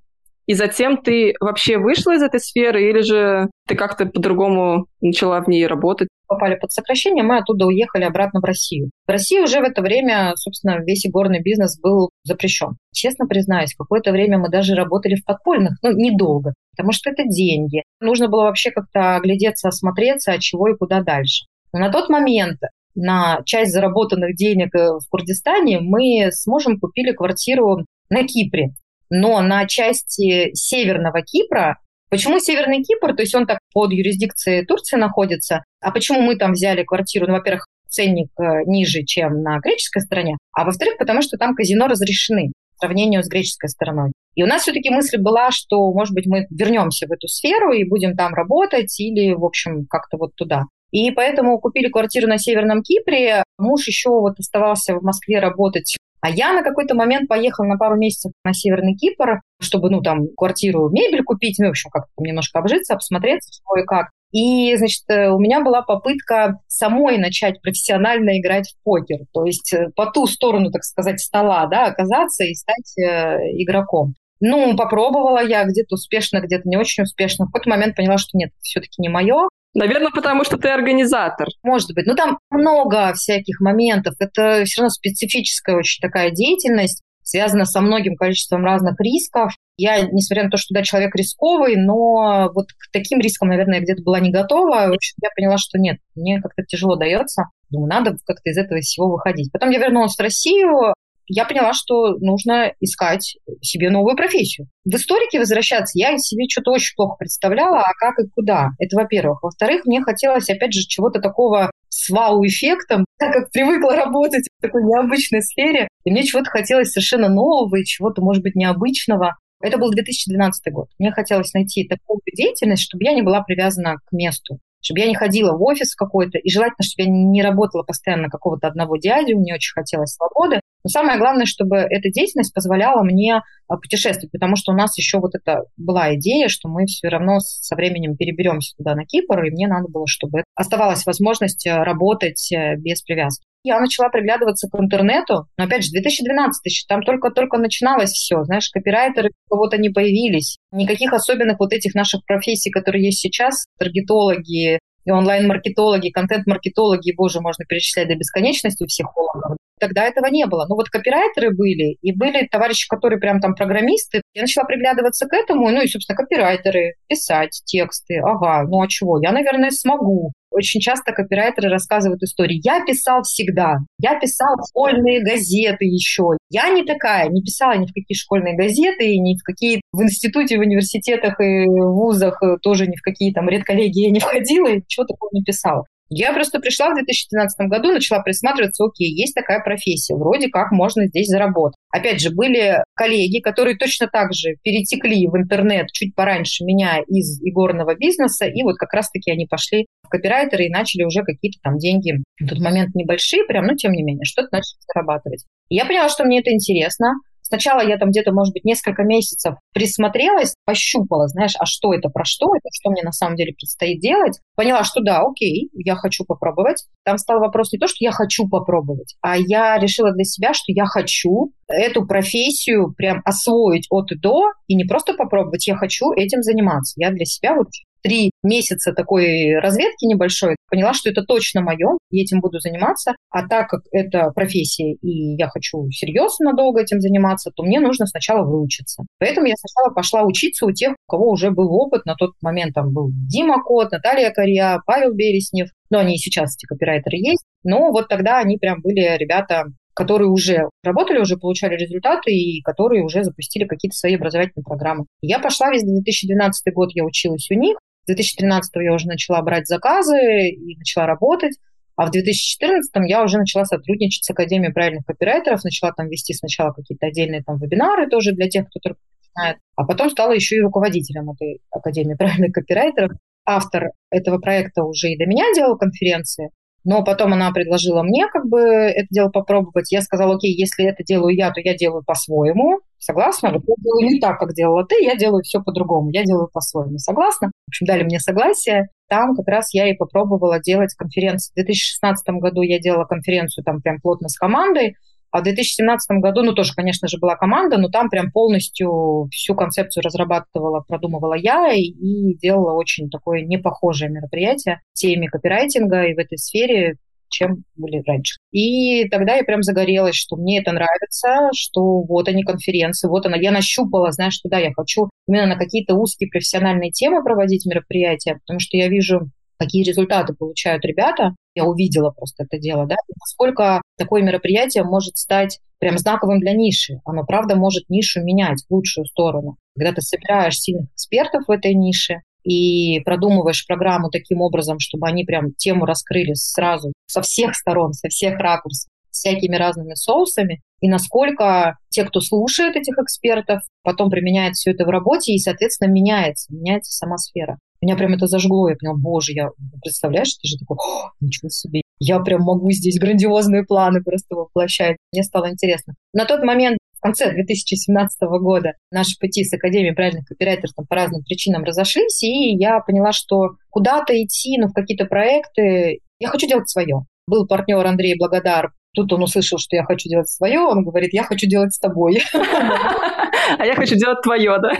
и 0.46 0.54
затем 0.54 0.96
ты 0.96 1.34
вообще 1.40 1.78
вышла 1.78 2.14
из 2.14 2.22
этой 2.22 2.40
сферы 2.40 2.88
или 2.88 3.00
же 3.00 3.50
ты 3.66 3.74
как-то 3.74 4.06
по-другому 4.06 4.86
начала 5.00 5.40
в 5.40 5.48
ней 5.48 5.66
работать? 5.66 6.08
Попали 6.28 6.56
под 6.56 6.72
сокращение, 6.72 7.22
мы 7.24 7.38
оттуда 7.38 7.66
уехали 7.66 8.04
обратно 8.04 8.40
в 8.40 8.44
Россию. 8.44 8.90
В 9.06 9.10
России 9.10 9.40
уже 9.40 9.60
в 9.60 9.64
это 9.64 9.82
время, 9.82 10.32
собственно, 10.36 10.78
весь 10.84 11.06
игорный 11.06 11.40
бизнес 11.42 11.78
был 11.80 12.10
запрещен. 12.24 12.76
Честно 12.92 13.26
признаюсь, 13.26 13.74
какое-то 13.74 14.12
время 14.12 14.38
мы 14.38 14.48
даже 14.48 14.74
работали 14.74 15.16
в 15.16 15.24
подпольных, 15.24 15.74
ну, 15.82 15.92
недолго, 15.92 16.54
потому 16.76 16.92
что 16.92 17.10
это 17.10 17.24
деньги. 17.24 17.82
Нужно 18.00 18.28
было 18.28 18.42
вообще 18.42 18.70
как-то 18.70 19.16
оглядеться, 19.16 19.68
осмотреться, 19.68 20.32
от 20.32 20.40
чего 20.40 20.68
и 20.68 20.76
куда 20.76 21.02
дальше. 21.02 21.44
Но 21.72 21.80
на 21.80 21.90
тот 21.90 22.08
момент 22.08 22.58
на 22.96 23.42
часть 23.44 23.72
заработанных 23.72 24.36
денег 24.36 24.74
э, 24.74 24.98
в 24.98 25.08
Курдистане 25.10 25.80
мы 25.80 26.28
с 26.30 26.46
мужем 26.46 26.80
купили 26.80 27.12
квартиру 27.12 27.84
на 28.08 28.24
Кипре 28.24 28.70
но 29.10 29.40
на 29.40 29.66
части 29.66 30.50
северного 30.54 31.22
Кипра 31.22 31.78
Почему 32.08 32.38
Северный 32.38 32.84
Кипр? 32.84 33.16
То 33.16 33.22
есть 33.22 33.34
он 33.34 33.46
так 33.46 33.58
под 33.72 33.90
юрисдикцией 33.90 34.64
Турции 34.64 34.96
находится. 34.96 35.64
А 35.80 35.90
почему 35.90 36.20
мы 36.20 36.36
там 36.36 36.52
взяли 36.52 36.84
квартиру? 36.84 37.26
Ну, 37.26 37.32
во-первых, 37.32 37.66
ценник 37.88 38.28
э, 38.38 38.62
ниже, 38.66 39.02
чем 39.02 39.42
на 39.42 39.58
греческой 39.58 40.02
стороне. 40.02 40.36
А 40.52 40.64
во-вторых, 40.64 40.98
потому 40.98 41.22
что 41.22 41.36
там 41.36 41.54
казино 41.54 41.88
разрешены 41.88 42.52
по 42.74 42.86
сравнению 42.86 43.24
с 43.24 43.28
греческой 43.28 43.70
стороной. 43.70 44.12
И 44.34 44.42
у 44.42 44.46
нас 44.46 44.62
все-таки 44.62 44.90
мысль 44.90 45.16
была, 45.18 45.50
что, 45.50 45.92
может 45.92 46.14
быть, 46.14 46.26
мы 46.26 46.46
вернемся 46.50 47.06
в 47.08 47.12
эту 47.12 47.26
сферу 47.26 47.72
и 47.72 47.88
будем 47.88 48.14
там 48.14 48.34
работать 48.34 49.00
или, 49.00 49.32
в 49.32 49.44
общем, 49.44 49.86
как-то 49.86 50.16
вот 50.18 50.34
туда. 50.36 50.64
И 50.92 51.10
поэтому 51.10 51.58
купили 51.58 51.88
квартиру 51.88 52.28
на 52.28 52.38
Северном 52.38 52.82
Кипре. 52.82 53.42
Муж 53.58 53.86
еще 53.88 54.10
вот 54.10 54.38
оставался 54.38 54.94
в 54.94 55.02
Москве 55.02 55.40
работать 55.40 55.96
а 56.26 56.28
я 56.28 56.52
на 56.52 56.62
какой-то 56.62 56.96
момент 56.96 57.28
поехала 57.28 57.66
на 57.66 57.76
пару 57.76 57.96
месяцев 57.96 58.32
на 58.44 58.52
Северный 58.52 58.96
Кипр, 58.96 59.42
чтобы, 59.60 59.90
ну, 59.90 60.02
там, 60.02 60.26
квартиру, 60.36 60.90
мебель 60.90 61.22
купить, 61.22 61.56
ну, 61.60 61.66
в 61.66 61.70
общем, 61.70 61.88
как-то 61.90 62.10
немножко 62.18 62.58
обжиться, 62.58 62.94
обсмотреться, 62.94 63.52
что 63.52 63.80
и 63.80 63.84
как. 63.84 64.08
И, 64.32 64.74
значит, 64.76 65.04
э, 65.08 65.28
у 65.30 65.38
меня 65.38 65.62
была 65.62 65.82
попытка 65.82 66.58
самой 66.66 67.18
начать 67.18 67.62
профессионально 67.62 68.40
играть 68.40 68.68
в 68.68 68.82
покер, 68.82 69.20
то 69.32 69.44
есть 69.44 69.72
э, 69.72 69.90
по 69.94 70.10
ту 70.10 70.26
сторону, 70.26 70.72
так 70.72 70.82
сказать, 70.82 71.20
стола, 71.20 71.66
да, 71.66 71.86
оказаться 71.86 72.42
и 72.42 72.54
стать 72.54 72.98
э, 72.98 73.38
игроком. 73.62 74.14
Ну, 74.40 74.76
попробовала 74.76 75.42
я 75.42 75.64
где-то 75.64 75.94
успешно, 75.94 76.40
где-то 76.40 76.68
не 76.68 76.76
очень 76.76 77.04
успешно. 77.04 77.46
В 77.46 77.48
какой-то 77.48 77.70
момент 77.70 77.96
поняла, 77.96 78.18
что 78.18 78.36
нет, 78.36 78.50
все-таки 78.60 79.00
не 79.00 79.08
мое. 79.08 79.48
Наверное, 79.74 80.10
потому 80.10 80.44
что 80.44 80.56
ты 80.56 80.68
организатор. 80.68 81.48
Может 81.62 81.94
быть. 81.94 82.06
Ну, 82.06 82.14
там 82.14 82.38
много 82.50 83.12
всяких 83.14 83.60
моментов. 83.60 84.14
Это 84.18 84.64
все 84.64 84.80
равно 84.80 84.90
специфическая 84.90 85.76
очень 85.76 86.00
такая 86.00 86.30
деятельность, 86.30 87.02
связана 87.22 87.64
со 87.66 87.80
многим 87.80 88.16
количеством 88.16 88.64
разных 88.64 88.98
рисков. 89.00 89.52
Я, 89.76 90.00
несмотря 90.00 90.44
на 90.44 90.50
то, 90.50 90.56
что 90.56 90.72
да, 90.72 90.82
человек 90.82 91.14
рисковый, 91.14 91.76
но 91.76 92.50
вот 92.54 92.66
к 92.72 92.90
таким 92.92 93.20
рискам, 93.20 93.48
наверное, 93.48 93.80
где-то 93.80 94.02
была 94.02 94.20
не 94.20 94.30
готова. 94.30 94.88
В 94.88 94.94
общем, 94.94 95.16
я 95.22 95.28
поняла, 95.36 95.58
что 95.58 95.78
нет, 95.78 95.98
мне 96.14 96.40
как-то 96.40 96.62
тяжело 96.62 96.96
дается. 96.96 97.44
Думаю, 97.68 97.90
надо 97.90 98.16
как-то 98.24 98.48
из 98.48 98.56
этого 98.56 98.80
всего 98.80 99.10
выходить. 99.10 99.50
Потом 99.52 99.70
я 99.70 99.78
вернулась 99.78 100.16
в 100.16 100.20
Россию, 100.20 100.94
я 101.28 101.44
поняла, 101.44 101.72
что 101.72 102.16
нужно 102.18 102.72
искать 102.80 103.36
себе 103.62 103.90
новую 103.90 104.16
профессию. 104.16 104.68
В 104.84 104.94
историке 104.94 105.38
возвращаться 105.38 105.98
я 105.98 106.16
себе 106.18 106.44
что-то 106.48 106.72
очень 106.72 106.94
плохо 106.96 107.16
представляла, 107.18 107.80
а 107.80 107.92
как 107.98 108.18
и 108.18 108.28
куда. 108.28 108.70
Это 108.78 108.96
во-первых. 108.96 109.42
Во-вторых, 109.42 109.84
мне 109.84 110.02
хотелось, 110.02 110.48
опять 110.48 110.72
же, 110.72 110.80
чего-то 110.86 111.20
такого 111.20 111.70
с 111.88 112.08
вау-эффектом, 112.10 113.04
так 113.18 113.32
как 113.32 113.50
привыкла 113.50 113.96
работать 113.96 114.48
в 114.58 114.62
такой 114.62 114.82
необычной 114.84 115.42
сфере, 115.42 115.88
и 116.04 116.10
мне 116.10 116.24
чего-то 116.24 116.50
хотелось 116.50 116.92
совершенно 116.92 117.28
нового 117.28 117.76
и 117.76 117.84
чего-то, 117.84 118.22
может 118.22 118.42
быть, 118.42 118.54
необычного. 118.54 119.36
Это 119.60 119.78
был 119.78 119.90
2012 119.90 120.72
год. 120.72 120.88
Мне 120.98 121.12
хотелось 121.12 121.54
найти 121.54 121.88
такую 121.88 122.20
деятельность, 122.36 122.82
чтобы 122.82 123.04
я 123.04 123.12
не 123.12 123.22
была 123.22 123.42
привязана 123.42 123.96
к 124.04 124.12
месту 124.12 124.58
чтобы 124.86 125.00
я 125.00 125.06
не 125.06 125.16
ходила 125.16 125.56
в 125.56 125.62
офис 125.64 125.96
какой-то, 125.96 126.38
и 126.38 126.48
желательно, 126.48 126.84
чтобы 126.84 127.08
я 127.08 127.10
не 127.10 127.42
работала 127.42 127.82
постоянно 127.82 128.28
какого-то 128.28 128.68
одного 128.68 128.96
дядю, 128.96 129.36
мне 129.36 129.54
очень 129.54 129.72
хотелось 129.74 130.14
свободы. 130.14 130.60
Но 130.84 130.88
самое 130.88 131.18
главное, 131.18 131.46
чтобы 131.46 131.78
эта 131.78 132.10
деятельность 132.10 132.54
позволяла 132.54 133.02
мне 133.02 133.42
а, 133.68 133.76
путешествовать, 133.76 134.30
потому 134.30 134.56
что 134.56 134.72
у 134.72 134.76
нас 134.76 134.96
еще 134.96 135.18
вот 135.18 135.34
это 135.34 135.62
была 135.76 136.14
идея, 136.14 136.48
что 136.48 136.68
мы 136.68 136.86
все 136.86 137.08
равно 137.08 137.40
со 137.40 137.74
временем 137.74 138.16
переберемся 138.16 138.76
туда 138.76 138.94
на 138.94 139.04
Кипр, 139.04 139.42
и 139.44 139.50
мне 139.50 139.66
надо 139.66 139.88
было, 139.88 140.06
чтобы 140.06 140.44
оставалась 140.54 141.04
возможность 141.06 141.66
э, 141.66 141.74
работать 141.82 142.52
э, 142.52 142.76
без 142.76 143.02
привязки. 143.02 143.44
Я 143.64 143.80
начала 143.80 144.10
приглядываться 144.10 144.68
к 144.68 144.80
интернету, 144.80 145.46
но 145.58 145.64
опять 145.64 145.82
же, 145.82 145.90
2012 145.90 146.86
там 146.88 147.02
только-только 147.02 147.58
начиналось 147.58 148.12
все, 148.12 148.44
знаешь, 148.44 148.70
копирайтеры 148.70 149.30
кого-то 149.50 149.78
не 149.78 149.88
появились, 149.88 150.58
никаких 150.70 151.12
особенных 151.12 151.58
вот 151.58 151.72
этих 151.72 151.94
наших 151.94 152.24
профессий, 152.24 152.70
которые 152.70 153.06
есть 153.06 153.18
сейчас, 153.18 153.66
таргетологи, 153.78 154.78
и 155.06 155.10
онлайн-маркетологи, 155.10 156.10
контент-маркетологи, 156.10 157.14
боже, 157.16 157.40
можно 157.40 157.64
перечислять 157.64 158.08
до 158.08 158.16
бесконечности 158.16 158.82
у 158.82 158.86
психологов. 158.86 159.56
Тогда 159.78 160.04
этого 160.04 160.26
не 160.26 160.46
было. 160.46 160.66
Ну 160.68 160.74
вот 160.74 160.88
копирайтеры 160.88 161.54
были, 161.54 161.98
и 162.00 162.12
были 162.16 162.46
товарищи, 162.46 162.88
которые 162.88 163.18
прям 163.18 163.40
там 163.40 163.54
программисты. 163.54 164.22
Я 164.34 164.42
начала 164.42 164.64
приглядываться 164.64 165.26
к 165.26 165.34
этому, 165.34 165.68
ну 165.70 165.82
и, 165.82 165.86
собственно, 165.86 166.16
копирайтеры, 166.16 166.94
писать 167.08 167.60
тексты. 167.66 168.20
Ага, 168.24 168.64
ну 168.68 168.80
а 168.80 168.88
чего? 168.88 169.20
Я, 169.20 169.32
наверное, 169.32 169.70
смогу. 169.70 170.32
Очень 170.50 170.80
часто 170.80 171.12
копирайтеры 171.12 171.68
рассказывают 171.68 172.22
истории. 172.22 172.60
Я 172.64 172.82
писал 172.86 173.22
всегда. 173.22 173.76
Я 174.00 174.18
писал 174.18 174.56
в 174.56 174.66
школьные 174.68 175.22
газеты 175.22 175.84
еще. 175.84 176.38
Я 176.48 176.70
не 176.70 176.82
такая, 176.82 177.28
не 177.28 177.42
писала 177.42 177.76
ни 177.76 177.84
в 177.84 177.92
какие 177.92 178.16
школьные 178.16 178.56
газеты, 178.56 179.18
ни 179.18 179.36
в 179.36 179.42
какие 179.42 179.82
в 179.92 180.02
институте, 180.02 180.56
в 180.56 180.60
университетах 180.60 181.38
и 181.40 181.66
вузах 181.66 182.40
тоже 182.62 182.86
ни 182.86 182.96
в 182.96 183.02
какие 183.02 183.34
там 183.34 183.50
редколлегии 183.50 184.08
не 184.08 184.20
входила 184.20 184.68
и 184.68 184.76
ничего 184.76 185.04
такого 185.04 185.28
не 185.34 185.42
писала. 185.42 185.84
Я 186.08 186.32
просто 186.32 186.60
пришла 186.60 186.90
в 186.90 186.94
2012 186.94 187.68
году, 187.68 187.92
начала 187.92 188.22
присматриваться, 188.22 188.84
окей, 188.84 189.08
есть 189.08 189.34
такая 189.34 189.62
профессия, 189.62 190.14
вроде 190.14 190.48
как 190.48 190.70
можно 190.70 191.06
здесь 191.06 191.26
заработать. 191.26 191.76
Опять 191.90 192.20
же, 192.20 192.30
были 192.30 192.82
коллеги, 192.94 193.40
которые 193.40 193.76
точно 193.76 194.06
так 194.06 194.32
же 194.32 194.54
перетекли 194.62 195.26
в 195.26 195.36
интернет 195.36 195.88
чуть 195.92 196.14
пораньше 196.14 196.64
меня 196.64 197.00
из 197.08 197.40
игорного 197.42 197.96
бизнеса, 197.96 198.46
и 198.46 198.62
вот 198.62 198.76
как 198.76 198.92
раз-таки 198.92 199.30
они 199.30 199.46
пошли 199.46 199.86
в 200.04 200.08
копирайтеры 200.08 200.66
и 200.66 200.70
начали 200.70 201.02
уже 201.02 201.22
какие-то 201.22 201.58
там 201.62 201.78
деньги, 201.78 202.12
в 202.40 202.46
тот 202.46 202.60
момент 202.60 202.94
небольшие 202.94 203.44
прям, 203.44 203.66
но 203.66 203.74
тем 203.74 203.92
не 203.92 204.02
менее, 204.02 204.24
что-то 204.24 204.48
начали 204.52 204.78
зарабатывать. 204.92 205.44
И 205.68 205.74
я 205.74 205.84
поняла, 205.84 206.08
что 206.08 206.24
мне 206.24 206.40
это 206.40 206.52
интересно, 206.52 207.14
Сначала 207.46 207.80
я 207.80 207.96
там 207.96 208.10
где-то, 208.10 208.32
может 208.32 208.52
быть, 208.52 208.64
несколько 208.64 209.04
месяцев 209.04 209.54
присмотрелась, 209.72 210.54
пощупала, 210.64 211.28
знаешь, 211.28 211.54
а 211.58 211.64
что 211.64 211.94
это, 211.94 212.08
про 212.08 212.24
что 212.24 212.46
это, 212.56 212.68
что 212.72 212.90
мне 212.90 213.02
на 213.02 213.12
самом 213.12 213.36
деле 213.36 213.52
предстоит 213.52 214.00
делать. 214.00 214.40
Поняла, 214.56 214.82
что 214.82 215.00
да, 215.00 215.22
окей, 215.22 215.70
я 215.74 215.94
хочу 215.94 216.24
попробовать. 216.24 216.84
Там 217.04 217.18
стал 217.18 217.38
вопрос 217.38 217.72
не 217.72 217.78
то, 217.78 217.86
что 217.86 217.98
я 218.00 218.10
хочу 218.10 218.48
попробовать, 218.48 219.16
а 219.20 219.36
я 219.36 219.78
решила 219.78 220.12
для 220.12 220.24
себя, 220.24 220.54
что 220.54 220.72
я 220.72 220.86
хочу 220.86 221.52
эту 221.68 222.06
профессию 222.06 222.92
прям 222.96 223.22
освоить 223.24 223.86
от 223.90 224.10
и 224.10 224.18
до, 224.18 224.42
и 224.66 224.74
не 224.74 224.84
просто 224.84 225.14
попробовать, 225.14 225.66
я 225.66 225.76
хочу 225.76 226.12
этим 226.12 226.42
заниматься. 226.42 226.94
Я 226.96 227.10
для 227.10 227.24
себя 227.24 227.54
вот 227.54 227.68
три 228.06 228.30
месяца 228.42 228.92
такой 228.92 229.58
разведки 229.58 230.04
небольшой, 230.04 230.56
поняла, 230.70 230.94
что 230.94 231.10
это 231.10 231.22
точно 231.22 231.60
мое, 231.60 231.98
и 232.10 232.22
этим 232.22 232.40
буду 232.40 232.60
заниматься. 232.60 233.16
А 233.30 233.46
так 233.46 233.68
как 233.68 233.80
это 233.90 234.30
профессия, 234.34 234.92
и 234.92 235.36
я 235.36 235.48
хочу 235.48 235.90
серьезно 235.90 236.54
долго 236.54 236.82
этим 236.82 237.00
заниматься, 237.00 237.50
то 237.54 237.64
мне 237.64 237.80
нужно 237.80 238.06
сначала 238.06 238.46
выучиться. 238.46 239.04
Поэтому 239.18 239.46
я 239.46 239.54
сначала 239.56 239.92
пошла 239.92 240.22
учиться 240.22 240.66
у 240.66 240.72
тех, 240.72 240.92
у 240.92 241.10
кого 241.10 241.30
уже 241.30 241.50
был 241.50 241.72
опыт. 241.72 242.06
На 242.06 242.14
тот 242.14 242.32
момент 242.40 242.74
там 242.74 242.92
был 242.92 243.10
Дима 243.12 243.62
Кот, 243.62 243.90
Наталья 243.90 244.30
Корья, 244.30 244.80
Павел 244.86 245.12
Береснев. 245.12 245.68
Но 245.90 245.98
они 245.98 246.14
и 246.14 246.18
сейчас, 246.18 246.56
эти 246.56 246.66
копирайтеры, 246.66 247.16
есть. 247.16 247.44
Но 247.64 247.90
вот 247.90 248.08
тогда 248.08 248.38
они 248.38 248.58
прям 248.58 248.80
были 248.82 249.16
ребята 249.18 249.66
которые 249.96 250.28
уже 250.28 250.68
работали, 250.84 251.18
уже 251.18 251.38
получали 251.38 251.74
результаты 251.74 252.30
и 252.30 252.60
которые 252.60 253.02
уже 253.02 253.24
запустили 253.24 253.64
какие-то 253.64 253.96
свои 253.96 254.16
образовательные 254.16 254.62
программы. 254.62 255.06
Я 255.22 255.38
пошла 255.38 255.70
весь 255.70 255.84
2012 255.84 256.74
год, 256.74 256.90
я 256.92 257.02
училась 257.02 257.50
у 257.50 257.54
них. 257.54 257.78
С 258.06 258.14
2013 258.14 258.70
я 258.76 258.94
уже 258.94 259.08
начала 259.08 259.42
брать 259.42 259.66
заказы 259.66 260.50
и 260.50 260.76
начала 260.76 261.06
работать. 261.06 261.58
А 261.96 262.06
в 262.06 262.12
2014 262.12 262.90
я 263.08 263.24
уже 263.24 263.38
начала 263.38 263.64
сотрудничать 263.64 264.22
с 264.22 264.30
Академией 264.30 264.72
правильных 264.72 265.04
копирайтеров, 265.06 265.64
начала 265.64 265.92
там 265.92 266.08
вести 266.08 266.34
сначала 266.34 266.72
какие-то 266.72 267.06
отдельные 267.06 267.42
там 267.42 267.56
вебинары 267.58 268.08
тоже 268.08 268.32
для 268.32 268.48
тех, 268.48 268.68
кто 268.68 268.78
только 268.80 269.00
начинает, 269.18 269.58
а 269.74 269.84
потом 269.84 270.10
стала 270.10 270.32
еще 270.32 270.56
и 270.56 270.60
руководителем 270.60 271.30
этой 271.30 271.62
Академии 271.70 272.14
правильных 272.18 272.52
копирайтеров. 272.52 273.12
Автор 273.44 273.90
этого 274.10 274.38
проекта 274.38 274.84
уже 274.84 275.10
и 275.10 275.18
до 275.18 275.26
меня 275.26 275.44
делал 275.54 275.76
конференции, 275.76 276.50
но 276.84 277.02
потом 277.02 277.32
она 277.32 277.50
предложила 277.50 278.02
мне 278.02 278.28
как 278.28 278.46
бы 278.46 278.60
это 278.60 279.06
дело 279.10 279.30
попробовать. 279.30 279.90
Я 279.90 280.02
сказала, 280.02 280.36
окей, 280.36 280.54
если 280.54 280.84
это 280.84 281.02
делаю 281.02 281.34
я, 281.34 281.50
то 281.50 281.60
я 281.60 281.74
делаю 281.74 282.04
по-своему. 282.04 282.80
Согласна? 282.98 283.52
Вот 283.52 283.62
я 283.66 283.74
делаю 283.78 284.06
не 284.12 284.20
так, 284.20 284.38
как 284.38 284.52
делала 284.54 284.84
ты, 284.84 285.02
я 285.02 285.16
делаю 285.16 285.42
все 285.42 285.62
по-другому. 285.62 286.10
Я 286.10 286.24
делаю 286.24 286.48
по-своему. 286.52 286.98
Согласна? 286.98 287.48
В 287.66 287.70
общем, 287.70 287.86
дали 287.86 288.02
мне 288.02 288.18
согласие. 288.18 288.88
Там 289.08 289.36
как 289.36 289.46
раз 289.46 289.72
я 289.74 289.88
и 289.88 289.94
попробовала 289.94 290.60
делать 290.60 290.94
конференцию. 290.94 291.52
В 291.52 291.56
2016 291.56 292.26
году 292.40 292.62
я 292.62 292.78
делала 292.78 293.04
конференцию 293.04 293.64
там 293.64 293.80
прям 293.80 294.00
плотно 294.00 294.28
с 294.28 294.36
командой. 294.36 294.96
А 295.30 295.40
в 295.40 295.42
2017 295.42 296.18
году, 296.20 296.42
ну, 296.42 296.54
тоже, 296.54 296.72
конечно 296.74 297.08
же, 297.08 297.18
была 297.18 297.36
команда, 297.36 297.76
но 297.76 297.88
там 297.88 298.08
прям 298.08 298.30
полностью 298.30 299.28
всю 299.30 299.54
концепцию 299.54 300.02
разрабатывала, 300.02 300.80
продумывала 300.80 301.34
я 301.34 301.72
и, 301.74 301.82
и 301.82 302.38
делала 302.38 302.72
очень 302.72 303.10
такое 303.10 303.42
непохожее 303.42 304.10
мероприятие 304.10 304.80
теме 304.94 305.28
копирайтинга 305.28 306.04
и 306.04 306.14
в 306.14 306.18
этой 306.18 306.38
сфере, 306.38 306.96
чем 307.28 307.64
были 307.76 308.02
раньше. 308.06 308.38
И 308.50 309.08
тогда 309.08 309.34
я 309.34 309.44
прям 309.44 309.62
загорелась, 309.62 310.16
что 310.16 310.36
мне 310.36 310.60
это 310.60 310.72
нравится, 310.72 311.50
что 311.54 312.02
вот 312.02 312.28
они 312.28 312.42
конференции, 312.42 313.08
вот 313.08 313.26
она. 313.26 313.36
Я 313.36 313.50
нащупала, 313.50 314.12
знаешь, 314.12 314.34
что 314.34 314.48
да, 314.48 314.58
я 314.58 314.72
хочу 314.74 315.10
именно 315.28 315.46
на 315.46 315.56
какие-то 315.56 315.94
узкие 315.94 316.30
профессиональные 316.30 316.90
темы 316.90 317.22
проводить 317.22 317.66
мероприятия, 317.66 318.34
потому 318.34 318.60
что 318.60 318.76
я 318.76 318.88
вижу 318.88 319.30
какие 319.58 319.84
результаты 319.84 320.34
получают 320.34 320.84
ребята. 320.84 321.34
Я 321.54 321.64
увидела 321.64 322.10
просто 322.10 322.44
это 322.44 322.58
дело, 322.58 322.86
да, 322.86 322.96
насколько 323.18 323.80
такое 323.96 324.22
мероприятие 324.22 324.84
может 324.84 325.16
стать 325.16 325.60
прям 325.78 325.98
знаковым 325.98 326.40
для 326.40 326.52
ниши. 326.52 327.00
Оно, 327.04 327.24
правда, 327.24 327.56
может 327.56 327.88
нишу 327.88 328.22
менять 328.22 328.62
в 328.68 328.72
лучшую 328.72 329.06
сторону. 329.06 329.56
Когда 329.76 329.92
ты 329.92 330.00
собираешь 330.02 330.58
сильных 330.58 330.90
экспертов 330.92 331.44
в 331.46 331.50
этой 331.50 331.74
нише, 331.74 332.20
и 332.46 333.00
продумываешь 333.00 333.66
программу 333.66 334.08
таким 334.08 334.40
образом, 334.40 334.78
чтобы 334.78 335.08
они 335.08 335.24
прям 335.24 335.52
тему 335.54 335.84
раскрыли 335.84 336.34
сразу 336.34 336.92
со 337.06 337.20
всех 337.20 337.56
сторон, 337.56 337.92
со 337.92 338.08
всех 338.08 338.38
ракурсов, 338.38 338.88
всякими 339.10 339.56
разными 339.56 339.94
соусами, 339.94 340.60
и 340.80 340.88
насколько 340.88 341.76
те, 341.88 342.04
кто 342.04 342.20
слушает 342.20 342.76
этих 342.76 342.98
экспертов, 342.98 343.62
потом 343.82 344.10
применяет 344.10 344.54
все 344.54 344.70
это 344.70 344.84
в 344.84 344.88
работе, 344.88 345.32
и, 345.32 345.38
соответственно, 345.38 345.90
меняется, 345.90 346.52
меняется 346.54 346.92
сама 346.92 347.16
сфера. 347.16 347.58
Меня 347.82 347.96
прям 347.96 348.14
это 348.14 348.26
зажгло. 348.26 348.68
Я 348.68 348.76
поняла, 348.76 348.96
боже, 348.96 349.32
я, 349.32 349.48
представляешь, 349.82 350.36
это 350.38 350.48
же 350.48 350.56
такое, 350.58 350.78
ничего 351.20 351.48
себе. 351.48 351.82
Я 351.98 352.20
прям 352.20 352.42
могу 352.42 352.70
здесь 352.70 352.98
грандиозные 352.98 353.64
планы 353.64 354.02
просто 354.02 354.34
воплощать. 354.34 354.96
Мне 355.12 355.22
стало 355.22 355.50
интересно. 355.50 355.94
На 356.12 356.24
тот 356.26 356.42
момент 356.42 356.78
конце 357.06 357.32
2017 357.32 358.18
года 358.40 358.72
наши 358.90 359.18
пути 359.18 359.44
с 359.44 359.52
Академией 359.52 359.94
правильных 359.94 360.26
копирайтеров 360.26 360.74
там, 360.74 360.86
по 360.86 360.96
разным 360.96 361.22
причинам 361.22 361.64
разошлись, 361.64 362.22
и 362.22 362.56
я 362.56 362.80
поняла, 362.80 363.12
что 363.12 363.56
куда-то 363.70 364.12
идти, 364.22 364.58
ну, 364.58 364.68
в 364.68 364.72
какие-то 364.72 365.06
проекты, 365.06 366.00
я 366.18 366.28
хочу 366.28 366.46
делать 366.46 366.68
свое. 366.68 367.04
Был 367.26 367.46
партнер 367.46 367.84
Андрей 367.84 368.16
Благодар, 368.18 368.70
Тут 368.94 369.12
он 369.12 369.22
услышал, 369.24 369.58
что 369.58 369.76
я 369.76 369.84
хочу 369.84 370.08
делать 370.08 370.28
свое, 370.28 370.60
он 370.60 370.82
говорит, 370.82 371.12
я 371.12 371.22
хочу 371.22 371.46
делать 371.46 371.74
с 371.74 371.78
тобой. 371.78 372.22
А 373.58 373.64
я 373.64 373.74
хочу 373.74 373.94
делать 373.94 374.22
твое, 374.22 374.58
да? 374.60 374.72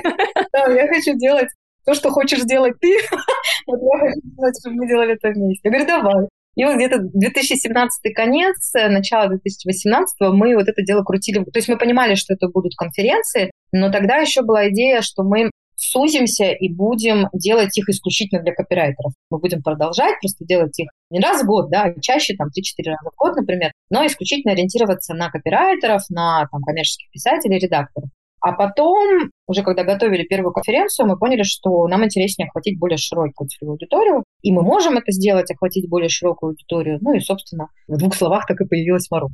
Да, 0.53 0.73
я 0.73 0.89
хочу 0.89 1.17
делать 1.17 1.49
то, 1.85 1.95
что 1.95 2.11
хочешь 2.11 2.41
сделать 2.41 2.75
ты, 2.81 2.97
вот 3.67 3.81
я 3.81 3.99
хочу 3.99 4.61
чтобы 4.61 4.77
мы 4.77 4.89
делали 4.89 5.15
это 5.15 5.29
вместе. 5.29 5.61
Я 5.63 5.71
говорю, 5.71 5.87
давай. 5.87 6.29
И 6.57 6.65
вот 6.65 6.77
где-то 6.77 6.99
2017 7.01 8.15
конец, 8.15 8.73
начало 8.75 9.29
2018 9.29 10.15
мы 10.33 10.55
вот 10.57 10.69
это 10.69 10.83
дело 10.83 11.05
крутили. 11.05 11.45
То 11.45 11.59
есть 11.59 11.69
мы 11.69 11.77
понимали, 11.77 12.15
что 12.15 12.35
это 12.35 12.49
будут 12.49 12.75
конференции, 12.77 13.51
но 13.73 13.93
тогда 13.93 14.17
еще 14.17 14.43
была 14.43 14.69
идея, 14.71 15.03
что 15.03 15.23
мы 15.23 15.51
сузимся 15.79 16.53
и 16.53 16.73
будем 16.73 17.29
делать 17.35 17.77
их 17.77 17.91
исключительно 17.91 18.43
для 18.43 18.55
копирайтеров. 18.55 19.13
Мы 19.31 19.39
будем 19.39 19.63
продолжать 19.63 20.15
просто 20.21 20.47
делать 20.47 20.79
их 20.79 20.89
не 21.11 21.21
раз 21.21 21.43
в 21.43 21.47
год, 21.47 21.69
да, 21.71 21.93
чаще, 22.01 22.35
там, 22.35 22.49
3-4 22.49 22.53
раза 22.87 23.11
в 23.13 23.17
год, 23.19 23.37
например, 23.37 23.73
но 23.91 24.07
исключительно 24.07 24.55
ориентироваться 24.55 25.13
на 25.13 25.31
копирайтеров, 25.31 26.09
на 26.09 26.49
там, 26.51 26.63
коммерческих 26.63 27.11
писателей, 27.11 27.59
редакторов. 27.59 28.09
А 28.47 28.53
потом, 28.53 29.33
уже 29.49 29.65
когда 29.65 29.83
готовили 29.83 30.23
первую 30.23 30.53
конференцию, 30.53 31.09
мы 31.09 31.19
поняли, 31.19 31.43
что 31.43 31.89
нам 31.89 32.05
интереснее 32.05 32.47
охватить 32.47 32.79
более 32.79 32.97
широкую 32.97 33.49
целевую 33.49 33.73
аудиторию, 33.73 34.23
и 34.41 34.53
мы 34.53 34.63
можем 34.63 34.97
это 34.97 35.11
сделать, 35.11 35.51
охватить 35.51 35.91
более 35.91 36.09
широкую 36.09 36.51
аудиторию. 36.51 36.99
Ну 37.01 37.13
и, 37.13 37.19
собственно, 37.19 37.71
в 37.89 37.97
двух 37.99 38.15
словах 38.15 38.47
так 38.47 38.61
и 38.61 38.65
появилась 38.65 39.11
Мару. 39.11 39.31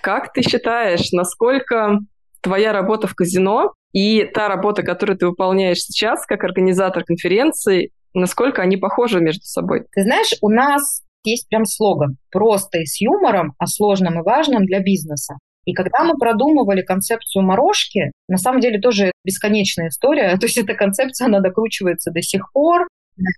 Как 0.00 0.32
ты 0.32 0.42
считаешь, 0.42 1.12
насколько 1.12 2.00
твоя 2.40 2.72
работа 2.72 3.06
в 3.06 3.14
казино 3.14 3.74
и 3.92 4.24
та 4.24 4.48
работа, 4.48 4.82
которую 4.82 5.16
ты 5.16 5.28
выполняешь 5.28 5.78
сейчас 5.78 6.26
как 6.26 6.42
организатор 6.42 7.04
конференции, 7.04 7.92
насколько 8.14 8.62
они 8.62 8.76
похожи 8.76 9.20
между 9.20 9.44
собой? 9.44 9.84
Ты 9.92 10.02
знаешь, 10.02 10.34
у 10.42 10.48
нас 10.48 11.04
есть 11.22 11.48
прям 11.48 11.64
слоган 11.64 12.16
«Просто 12.32 12.78
и 12.78 12.84
с 12.84 13.00
юмором, 13.00 13.54
а 13.58 13.68
сложным 13.68 14.18
и 14.18 14.24
важным 14.24 14.66
для 14.66 14.80
бизнеса». 14.80 15.36
И 15.66 15.74
когда 15.74 16.04
мы 16.04 16.16
продумывали 16.16 16.82
концепцию 16.82 17.42
морожки, 17.42 18.12
на 18.28 18.38
самом 18.38 18.60
деле 18.60 18.80
тоже 18.80 19.12
бесконечная 19.24 19.88
история. 19.88 20.36
То 20.40 20.46
есть 20.46 20.56
эта 20.56 20.74
концепция, 20.74 21.26
она 21.26 21.40
докручивается 21.40 22.10
до 22.10 22.22
сих 22.22 22.50
пор, 22.52 22.88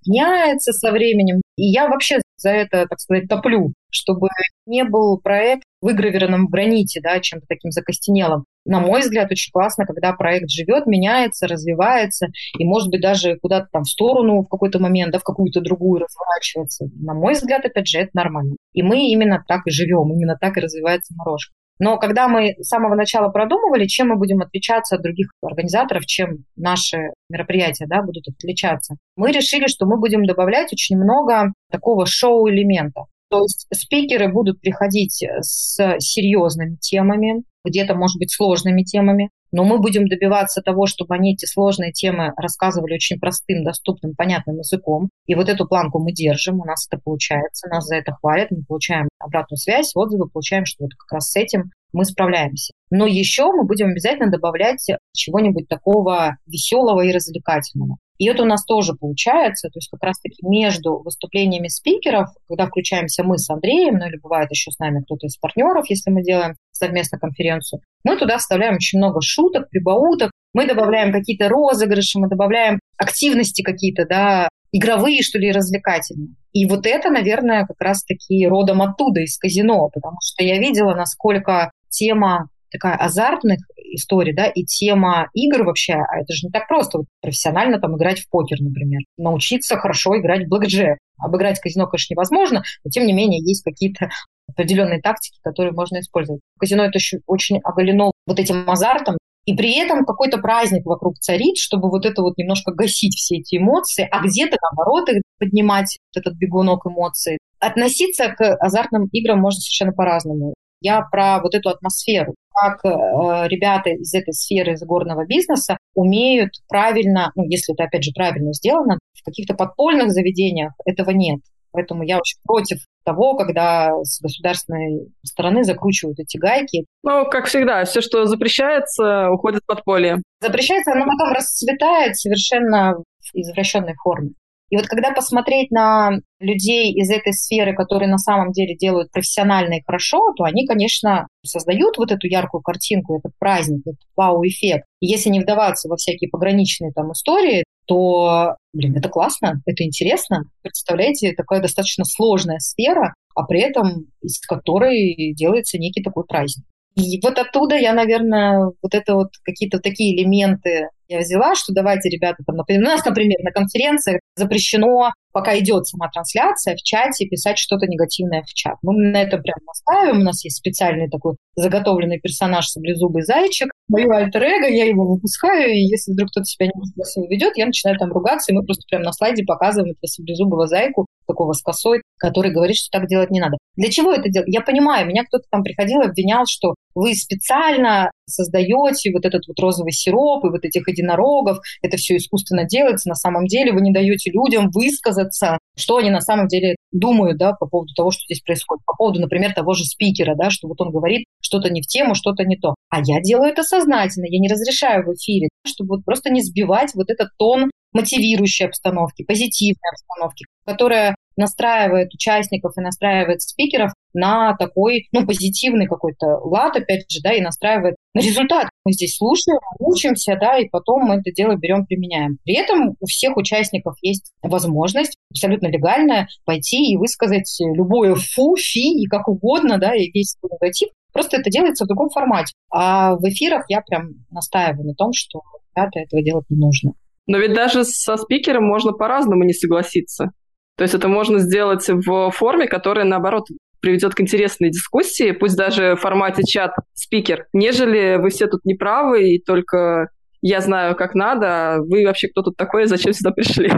меняется 0.07 0.73
со 0.73 0.93
временем. 0.93 1.41
И 1.57 1.67
я 1.67 1.89
вообще 1.89 2.19
за 2.37 2.51
это, 2.51 2.87
так 2.87 3.01
сказать, 3.01 3.29
топлю, 3.29 3.73
чтобы 3.91 4.29
не 4.67 4.85
был 4.85 5.19
проект 5.21 5.65
выгравированным 5.81 6.47
в 6.47 6.51
граните, 6.51 7.01
да, 7.01 7.21
чем-то 7.21 7.47
таким 7.49 7.71
закостенелым. 7.71 8.45
На 8.65 8.81
мой 8.81 9.01
взгляд, 9.01 9.31
очень 9.31 9.51
классно, 9.53 9.87
когда 9.87 10.13
проект 10.13 10.51
живет, 10.51 10.87
меняется, 10.87 11.47
развивается, 11.47 12.29
и, 12.59 12.65
может 12.65 12.91
быть, 12.91 13.01
даже 13.01 13.39
куда-то 13.39 13.69
там 13.73 13.85
в 13.85 13.89
сторону 13.89 14.43
в 14.43 14.49
какой-то 14.49 14.79
момент, 14.79 15.13
да, 15.13 15.19
в 15.19 15.25
какую-то 15.25 15.61
другую 15.61 16.03
разворачивается. 16.03 16.87
На 17.01 17.15
мой 17.15 17.35
взгляд, 17.35 17.65
опять 17.65 17.89
же, 17.89 17.99
это 17.99 18.11
нормально. 18.13 18.57
И 18.73 18.83
мы 18.83 19.09
именно 19.09 19.43
так 19.47 19.63
и 19.67 19.71
живем, 19.71 20.13
именно 20.13 20.37
так 20.39 20.59
и 20.59 20.61
развивается 20.61 21.15
морожка. 21.17 21.55
Но 21.79 21.97
когда 21.99 22.29
мы 22.29 22.55
с 22.59 22.69
самого 22.69 22.95
начала 22.95 23.29
продумывали, 23.29 23.87
чем 23.87 24.09
мы 24.09 24.17
будем 24.17 24.41
отличаться 24.41 24.97
от 24.97 25.03
других 25.03 25.33
организаторов, 25.43 26.07
чем 26.07 26.45
наши 26.57 27.13
мероприятия 27.29 27.87
да, 27.87 28.03
будут 28.03 28.27
отличаться, 28.29 28.97
мы 29.17 29.33
решили, 29.33 29.67
что 29.67 29.87
мы 29.87 29.99
будем 29.99 30.25
добавлять 30.25 30.73
очень 30.73 30.97
много 30.97 31.53
такого 31.71 32.07
шоу-элемента. 32.07 33.05
То 33.31 33.43
есть 33.43 33.67
спикеры 33.73 34.33
будут 34.33 34.61
приходить 34.61 35.23
с 35.41 35.77
серьезными 35.99 36.77
темами, 36.77 37.43
где-то, 37.69 37.95
может 37.95 38.19
быть, 38.19 38.33
сложными 38.33 38.83
темами, 38.83 39.31
но 39.53 39.65
мы 39.65 39.79
будем 39.79 40.07
добиваться 40.07 40.61
того, 40.61 40.87
чтобы 40.87 41.15
они 41.15 41.35
эти 41.35 41.47
сложные 41.47 41.93
темы 41.93 42.33
рассказывали 42.37 42.95
очень 42.95 43.19
простым, 43.19 43.65
доступным, 43.65 44.15
понятным 44.15 44.59
языком. 44.59 45.09
И 45.27 45.35
вот 45.35 45.49
эту 45.49 45.67
планку 45.67 45.99
мы 45.99 46.13
держим, 46.13 46.61
у 46.61 46.65
нас 46.65 46.87
это 46.91 47.01
получается, 47.03 47.69
нас 47.69 47.87
за 47.87 47.97
это 47.97 48.13
хвалят, 48.13 48.51
мы 48.51 48.65
получаем 48.67 49.09
обратную 49.19 49.59
связь, 49.59 49.93
отзывы, 49.95 50.29
получаем, 50.29 50.65
что 50.67 50.85
вот 50.85 50.93
как 50.95 51.13
раз 51.13 51.31
с 51.31 51.37
этим 51.37 51.71
мы 51.93 52.05
справляемся. 52.05 52.75
Но 52.91 53.07
еще 53.07 53.51
мы 53.53 53.65
будем 53.65 53.89
обязательно 53.89 54.31
добавлять 54.31 54.87
чего-нибудь 55.15 55.69
такого 55.69 56.37
веселого 56.47 57.01
и 57.01 57.13
развлекательного. 57.13 57.97
И 58.19 58.27
это 58.27 58.43
у 58.43 58.47
нас 58.47 58.65
тоже 58.65 58.95
получается, 58.95 59.69
то 59.69 59.79
есть 59.79 59.89
как 59.91 60.03
раз-таки 60.03 60.45
между 60.47 60.99
выступлениями 60.99 61.69
спикеров, 61.69 62.29
когда 62.49 62.67
включаемся 62.67 63.23
мы 63.23 63.39
с 63.39 63.49
Андреем, 63.49 63.99
ну 63.99 64.07
или 64.07 64.19
бывает 64.19 64.51
еще 64.51 64.71
с 64.71 64.79
нами 64.79 65.03
кто-то 65.03 65.27
из 65.27 65.37
партнеров, 65.37 65.89
если 65.89 66.11
мы 66.11 66.23
делаем 66.23 66.55
совместно 66.73 67.19
конференцию, 67.19 67.81
мы 68.05 68.17
туда 68.17 68.39
вставляем 68.39 68.75
очень 68.75 68.99
много 68.99 69.21
шуток, 69.23 69.71
прибауток, 69.71 70.33
мы 70.53 70.67
добавляем 70.67 71.13
какие-то 71.13 71.49
розыгрыши, 71.49 72.19
мы 72.19 72.29
добавляем 72.29 72.81
активности 72.97 73.63
какие-то, 73.63 74.05
да, 74.07 74.49
игровые, 74.73 75.23
что 75.23 75.39
ли, 75.39 75.53
развлекательные. 75.53 76.35
И 76.53 76.67
вот 76.67 76.87
это, 76.87 77.11
наверное, 77.11 77.67
как 77.67 77.81
раз-таки 77.81 78.47
родом 78.47 78.83
оттуда, 78.83 79.21
из 79.21 79.39
казино, 79.39 79.89
потому 79.93 80.17
что 80.21 80.43
я 80.43 80.59
видела, 80.59 80.95
насколько 80.95 81.71
тема 81.89 82.49
такая 82.71 82.97
азартных 82.97 83.61
историй, 83.99 84.35
да, 84.35 84.47
и 84.47 84.65
тема 84.65 85.29
игр 85.35 85.65
вообще, 85.65 85.95
а 85.95 86.21
это 86.21 86.33
же 86.33 86.47
не 86.47 86.51
так 86.51 86.67
просто 86.69 86.99
вот, 86.99 87.07
профессионально 87.21 87.79
там 87.81 87.97
играть 87.97 88.21
в 88.21 88.31
покер, 88.31 88.59
например, 88.61 89.03
научиться 89.17 89.77
хорошо 89.77 90.19
играть 90.19 90.47
в 90.47 90.49
блэкджек. 90.49 90.99
Обыграть 91.21 91.59
казино, 91.59 91.87
конечно, 91.87 92.15
невозможно, 92.15 92.63
но 92.85 92.91
тем 92.91 93.05
не 93.05 93.13
менее 93.13 93.41
есть 93.41 93.65
какие-то 93.65 94.09
определенные 94.49 95.01
тактики, 95.01 95.39
которые 95.43 95.73
можно 95.73 95.99
использовать. 96.01 96.41
Казино 96.59 96.85
это 96.85 96.99
еще 96.99 97.19
очень 97.27 97.59
оголено 97.63 98.13
вот 98.27 98.39
этим 98.39 98.69
азартом, 98.71 99.19
и 99.49 99.57
при 99.57 99.79
этом 99.79 100.05
какой-то 100.05 100.37
праздник 100.37 100.85
вокруг 100.85 101.17
царит, 101.21 101.57
чтобы 101.57 101.89
вот 101.89 102.05
это 102.05 102.21
вот 102.21 102.37
немножко 102.37 102.71
гасить 102.71 103.15
все 103.15 103.37
эти 103.37 103.57
эмоции, 103.57 104.07
а 104.11 104.21
где-то, 104.21 104.59
наоборот, 104.61 105.09
их 105.09 105.23
поднимать, 105.39 105.97
вот 106.15 106.21
этот 106.21 106.39
бегунок 106.39 106.87
эмоций. 106.87 107.39
Относиться 107.59 108.29
к 108.29 108.57
азартным 108.57 109.09
играм 109.11 109.41
можно 109.41 109.59
совершенно 109.59 109.93
по-разному. 109.93 110.53
Я 110.83 111.01
про 111.01 111.41
вот 111.41 111.55
эту 111.55 111.71
атмосферу, 111.71 112.35
как 112.61 112.85
э, 112.85 113.49
ребята 113.49 113.91
из 113.91 114.13
этой 114.15 114.33
сферы, 114.33 114.73
из 114.73 114.83
горного 114.85 115.27
бизнеса 115.27 115.79
умеют 115.95 116.51
правильно, 116.69 117.33
ну, 117.35 117.45
если 117.45 117.75
это, 117.75 117.85
опять 117.85 118.05
же, 118.05 118.13
правильно 118.15 118.53
сделано, 118.53 118.99
в 119.15 119.25
каких-то 119.25 119.55
подпольных 119.55 120.11
заведениях 120.11 120.73
этого 120.85 121.11
нет. 121.11 121.41
Поэтому 121.73 122.03
я 122.03 122.17
очень 122.17 122.39
против 122.45 122.79
того, 123.05 123.37
когда 123.37 123.91
с 124.03 124.21
государственной 124.21 125.09
стороны 125.25 125.65
закручивают 125.65 126.19
эти 126.19 126.37
гайки. 126.39 126.87
Ну, 127.03 127.27
как 127.27 127.47
всегда, 127.47 127.85
все, 127.85 128.01
что 128.01 128.25
запрещается, 128.25 129.31
уходит 129.31 129.63
в 129.63 129.67
подполье. 129.67 130.17
Запрещается, 130.41 130.93
оно 130.93 131.05
потом 131.05 131.35
расцветает 131.35 132.17
совершенно 132.17 132.95
в 132.95 133.35
извращенной 133.35 133.95
форме. 134.03 134.31
И 134.71 134.77
вот 134.77 134.87
когда 134.87 135.13
посмотреть 135.13 135.71
на 135.71 136.19
людей 136.41 136.93
из 136.93 137.11
этой 137.11 137.33
сферы, 137.33 137.75
которые 137.75 138.09
на 138.09 138.19
самом 138.19 138.53
деле 138.53 138.77
делают 138.77 139.11
профессионально 139.11 139.75
и 139.75 139.83
хорошо, 139.85 140.33
то 140.37 140.45
они, 140.45 140.67
конечно, 140.67 141.27
создают 141.45 141.97
вот 141.97 142.13
эту 142.13 142.27
яркую 142.27 142.61
картинку, 142.61 143.19
этот 143.19 143.33
праздник, 143.39 143.81
этот 143.87 144.01
вау-эффект. 144.15 144.85
Если 145.01 145.31
не 145.31 145.41
вдаваться 145.41 145.89
во 145.89 145.97
всякие 145.97 146.29
пограничные 146.29 146.93
там 146.93 147.13
истории, 147.13 147.65
то, 147.87 148.57
блин, 148.75 148.97
это 148.97 149.09
классно, 149.09 149.63
это 149.65 149.83
интересно. 149.85 150.43
Представляете, 150.63 151.33
такая 151.33 151.63
достаточно 151.63 152.05
сложная 152.05 152.59
сфера, 152.59 153.15
а 153.35 153.45
при 153.45 153.61
этом 153.61 154.07
из 154.21 154.39
которой 154.41 155.33
делается 155.35 155.79
некий 155.79 156.03
такой 156.03 156.25
праздник. 156.25 156.67
И 156.95 157.21
вот 157.23 157.39
оттуда 157.39 157.77
я, 157.77 157.95
наверное, 157.95 158.73
вот 158.83 158.95
это 158.95 159.15
вот 159.15 159.29
какие-то 159.45 159.79
такие 159.79 160.15
элементы 160.17 160.89
я 161.09 161.19
взяла, 161.19 161.55
что 161.55 161.73
давайте, 161.73 162.09
ребята, 162.09 162.43
там, 162.47 162.57
например, 162.57 162.83
у 162.83 162.87
нас, 162.87 163.05
например, 163.05 163.39
на 163.43 163.51
конференциях 163.51 164.21
запрещено, 164.37 165.13
пока 165.39 165.57
идет 165.57 165.87
сама 165.87 166.09
трансляция, 166.13 166.75
в 166.75 166.83
чате 166.83 167.27
писать 167.27 167.59
что-то 167.59 167.87
негативное 167.87 168.43
в 168.43 168.53
чат. 168.53 168.75
Мы 168.83 169.13
на 169.13 169.23
это 169.23 169.39
прям 169.39 169.57
наставим. 169.65 170.21
У 170.21 170.25
нас 170.25 170.45
есть 170.45 170.57
специальный 170.57 171.09
такой 171.09 171.37
заготовленный 171.55 172.19
персонаж 172.19 172.67
саблезубый 172.67 173.23
зайчик. 173.23 173.71
Мое 173.89 174.09
альтер 174.11 174.43
-эго, 174.43 174.69
я 174.69 174.87
его 174.87 175.07
выпускаю, 175.07 175.71
и 175.71 175.81
если 175.81 176.13
вдруг 176.13 176.31
кто-то 176.31 176.45
себя 176.45 176.67
не 176.67 177.29
ведет, 177.29 177.57
я 177.57 177.67
начинаю 177.67 177.97
там 177.99 178.13
ругаться, 178.13 178.53
и 178.53 178.55
мы 178.55 178.65
просто 178.65 178.83
прям 178.89 179.03
на 179.03 179.13
слайде 179.13 179.45
показываем 179.45 179.93
этого 179.93 180.07
саблезубого 180.07 180.67
зайку, 180.67 181.07
такого 181.29 181.53
с 181.53 181.63
косой, 181.63 182.03
который 182.19 182.53
говорит, 182.53 182.77
что 182.77 182.99
так 182.99 183.09
делать 183.09 183.31
не 183.31 183.41
надо. 183.41 183.59
Для 183.77 183.91
чего 183.91 184.13
это 184.13 184.29
делать? 184.29 184.49
Я 184.49 184.61
понимаю, 184.61 185.07
меня 185.07 185.25
кто-то 185.25 185.45
там 185.51 185.63
приходил 185.63 186.01
и 186.01 186.07
обвинял, 186.07 186.45
что 186.47 186.75
вы 186.95 187.15
специально 187.15 188.11
создаете 188.27 189.13
вот 189.13 189.25
этот 189.25 189.47
вот 189.47 189.59
розовый 189.61 189.93
сироп 189.93 190.45
и 190.45 190.51
вот 190.51 190.65
этих 190.65 190.89
единорогов, 190.89 191.59
это 191.81 191.97
все 191.97 192.17
искусственно 192.17 192.65
делается, 192.65 193.09
на 193.09 193.15
самом 193.15 193.47
деле 193.47 193.73
вы 193.73 193.81
не 193.81 193.93
даете 193.93 194.31
людям 194.33 194.71
высказаться, 194.71 195.28
что 195.77 195.97
они 195.97 196.11
на 196.11 196.21
самом 196.21 196.49
деле 196.49 196.77
думают, 196.93 197.39
да, 197.39 197.53
по 197.53 197.67
поводу 197.67 197.93
того, 197.95 198.11
что 198.11 198.23
здесь 198.25 198.41
происходит, 198.41 198.85
по 198.85 198.95
поводу, 198.97 199.21
например, 199.21 199.53
того 199.55 199.75
же 199.75 199.85
спикера, 199.85 200.35
да, 200.37 200.51
что 200.51 200.69
вот 200.69 200.81
он 200.81 200.91
говорит 200.91 201.27
что-то 201.41 201.71
не 201.71 201.83
в 201.83 201.87
тему, 201.87 202.15
что-то 202.15 202.45
не 202.45 202.57
то. 202.57 202.75
А 202.91 203.01
я 203.05 203.21
делаю 203.21 203.51
это 203.51 203.63
сознательно, 203.63 204.27
я 204.29 204.39
не 204.39 204.49
разрешаю 204.49 205.05
в 205.05 205.15
эфире, 205.15 205.49
чтобы 205.67 205.97
вот 205.97 206.05
просто 206.05 206.31
не 206.31 206.43
сбивать 206.43 206.95
вот 206.95 207.11
этот 207.11 207.29
тон 207.39 207.71
мотивирующей 207.93 208.67
обстановки, 208.67 209.25
позитивной 209.25 209.91
обстановки, 209.93 210.45
которая 210.65 211.15
настраивает 211.39 212.13
участников 212.13 212.73
и 212.77 212.81
настраивает 212.83 213.41
спикеров 213.41 213.93
на 214.13 214.57
такой, 214.57 215.09
ну, 215.13 215.27
позитивный 215.27 215.87
какой-то 215.87 216.27
лад, 216.43 216.77
опять 216.77 217.11
же, 217.11 217.21
да, 217.23 217.33
и 217.33 217.41
настраивает 217.41 217.97
на 218.15 218.21
результат. 218.21 218.69
Мы 218.85 218.93
здесь 218.93 219.17
слушаем, 219.17 219.59
учимся, 219.79 220.37
да, 220.41 220.59
и 220.59 220.69
потом 220.69 221.05
мы 221.05 221.17
это 221.17 221.31
дело 221.33 221.57
берем, 221.57 221.87
применяем. 221.87 222.39
При 222.45 222.55
этом 222.57 222.97
у 223.01 223.07
всех 223.07 223.37
участников 223.37 223.95
есть 224.03 224.33
возможность 224.43 225.17
абсолютно 225.31 225.69
легальная 225.69 226.29
пойти 226.45 226.93
и 226.93 226.97
высказать 226.97 227.55
любое 227.61 228.15
фу, 228.17 228.57
фи 228.57 229.01
и 229.03 229.07
как 229.07 229.29
угодно, 229.29 229.79
да, 229.79 229.95
и 229.95 230.11
весь 230.13 230.37
негатив. 230.43 230.89
Просто 231.13 231.39
это 231.39 231.51
делается 231.51 231.85
в 231.85 231.89
другом 231.89 232.11
формате. 232.11 232.53
А 232.71 233.15
в 233.15 233.25
эфирах 233.29 233.65
я 233.69 233.81
прям 233.81 234.27
настаиваю 234.31 234.89
на 234.89 234.95
том, 234.95 235.13
что 235.13 235.43
ребята 235.75 236.01
этого 236.01 236.23
делать 236.23 236.47
не 236.49 236.57
нужно. 236.57 236.93
Но 237.27 237.39
ведь 237.39 237.55
даже 237.55 237.85
со 237.85 238.17
спикером 238.17 238.65
можно 238.65 238.93
по-разному 238.93 239.45
не 239.45 239.53
согласиться. 239.53 240.33
То 240.79 240.85
есть 240.85 240.95
это 240.95 241.09
можно 241.09 241.41
сделать 241.41 241.87
в 241.89 242.31
форме, 242.31 242.69
которая, 242.69 243.05
наоборот, 243.05 243.49
приведет 243.81 244.15
к 244.15 244.21
интересной 244.21 244.71
дискуссии, 244.71 245.33
пусть 245.33 245.57
даже 245.57 245.97
в 245.97 246.01
формате 246.01 246.45
чат-спикер, 246.45 247.47
нежели 247.53 248.17
вы 248.17 248.31
все 248.31 248.47
тут 248.47 248.65
неправы, 248.65 249.31
и 249.31 249.43
только 249.43 250.09
я 250.41 250.61
знаю, 250.61 250.95
как 250.95 251.15
надо, 251.15 251.47
а 251.49 251.79
вы 251.79 252.07
вообще 252.07 252.29
кто 252.29 252.43
тут 252.43 252.57
такой, 252.57 252.87
зачем 252.87 253.13
сюда 253.13 253.33
пришли? 253.33 253.71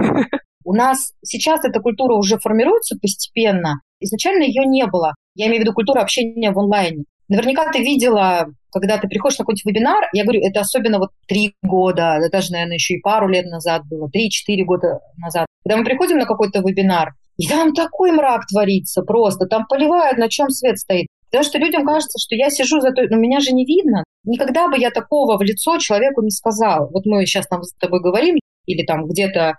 У 0.63 0.75
нас 0.75 1.13
сейчас 1.25 1.65
эта 1.65 1.81
культура 1.81 2.15
уже 2.15 2.39
формируется 2.39 2.99
постепенно. 3.01 3.81
Изначально 3.99 4.43
ее 4.43 4.67
не 4.67 4.87
было. 4.87 5.15
Я 5.35 5.47
имею 5.47 5.61
в 5.61 5.65
виду 5.65 5.73
культуру 5.73 6.01
общения 6.01 6.53
в 6.53 6.59
онлайне. 6.59 7.05
Наверняка 7.29 7.73
ты 7.73 7.79
видела, 7.79 8.49
когда 8.71 8.99
ты 8.99 9.09
приходишь 9.09 9.39
на 9.39 9.45
какой-нибудь 9.45 9.65
вебинар, 9.65 10.05
я 10.13 10.25
говорю, 10.25 10.43
это 10.47 10.61
особенно 10.61 10.99
вот 10.99 11.11
три 11.27 11.55
года, 11.63 12.19
да 12.21 12.29
даже, 12.31 12.53
наверное, 12.53 12.75
еще 12.75 12.95
и 12.95 13.01
пару 13.01 13.29
лет 13.29 13.47
назад 13.47 13.83
было, 13.89 14.11
три-четыре 14.11 14.65
года 14.65 14.99
назад. 15.17 15.47
Когда 15.65 15.77
мы 15.77 15.85
приходим 15.85 16.19
на 16.19 16.27
какой-то 16.27 16.61
вебинар, 16.61 17.15
и 17.37 17.47
там 17.47 17.73
такой 17.73 18.13
мрак 18.13 18.47
творится 18.47 19.03
просто, 19.03 19.47
там 19.47 19.67
поливают, 19.67 20.19
на 20.19 20.29
чем 20.29 20.51
свет 20.51 20.79
стоит. 20.79 21.07
Потому 21.31 21.45
что 21.45 21.59
людям 21.59 21.87
кажется, 21.87 22.19
что 22.19 22.35
я 22.35 22.51
сижу 22.51 22.81
за 22.81 22.93
той, 22.93 23.09
но 23.09 23.17
меня 23.17 23.41
же 23.41 23.53
не 23.53 23.65
видно. 23.65 24.05
Никогда 24.25 24.69
бы 24.69 24.79
я 24.79 24.91
такого 24.91 25.39
в 25.39 25.43
лицо 25.43 25.79
человеку 25.79 26.23
не 26.23 26.31
сказала. 26.31 26.89
Вот 26.91 27.07
мы 27.07 27.25
сейчас 27.25 27.47
там 27.47 27.63
с 27.63 27.73
тобой 27.75 28.01
говорим, 28.01 28.37
или 28.67 28.85
там 28.85 29.07
где-то 29.07 29.55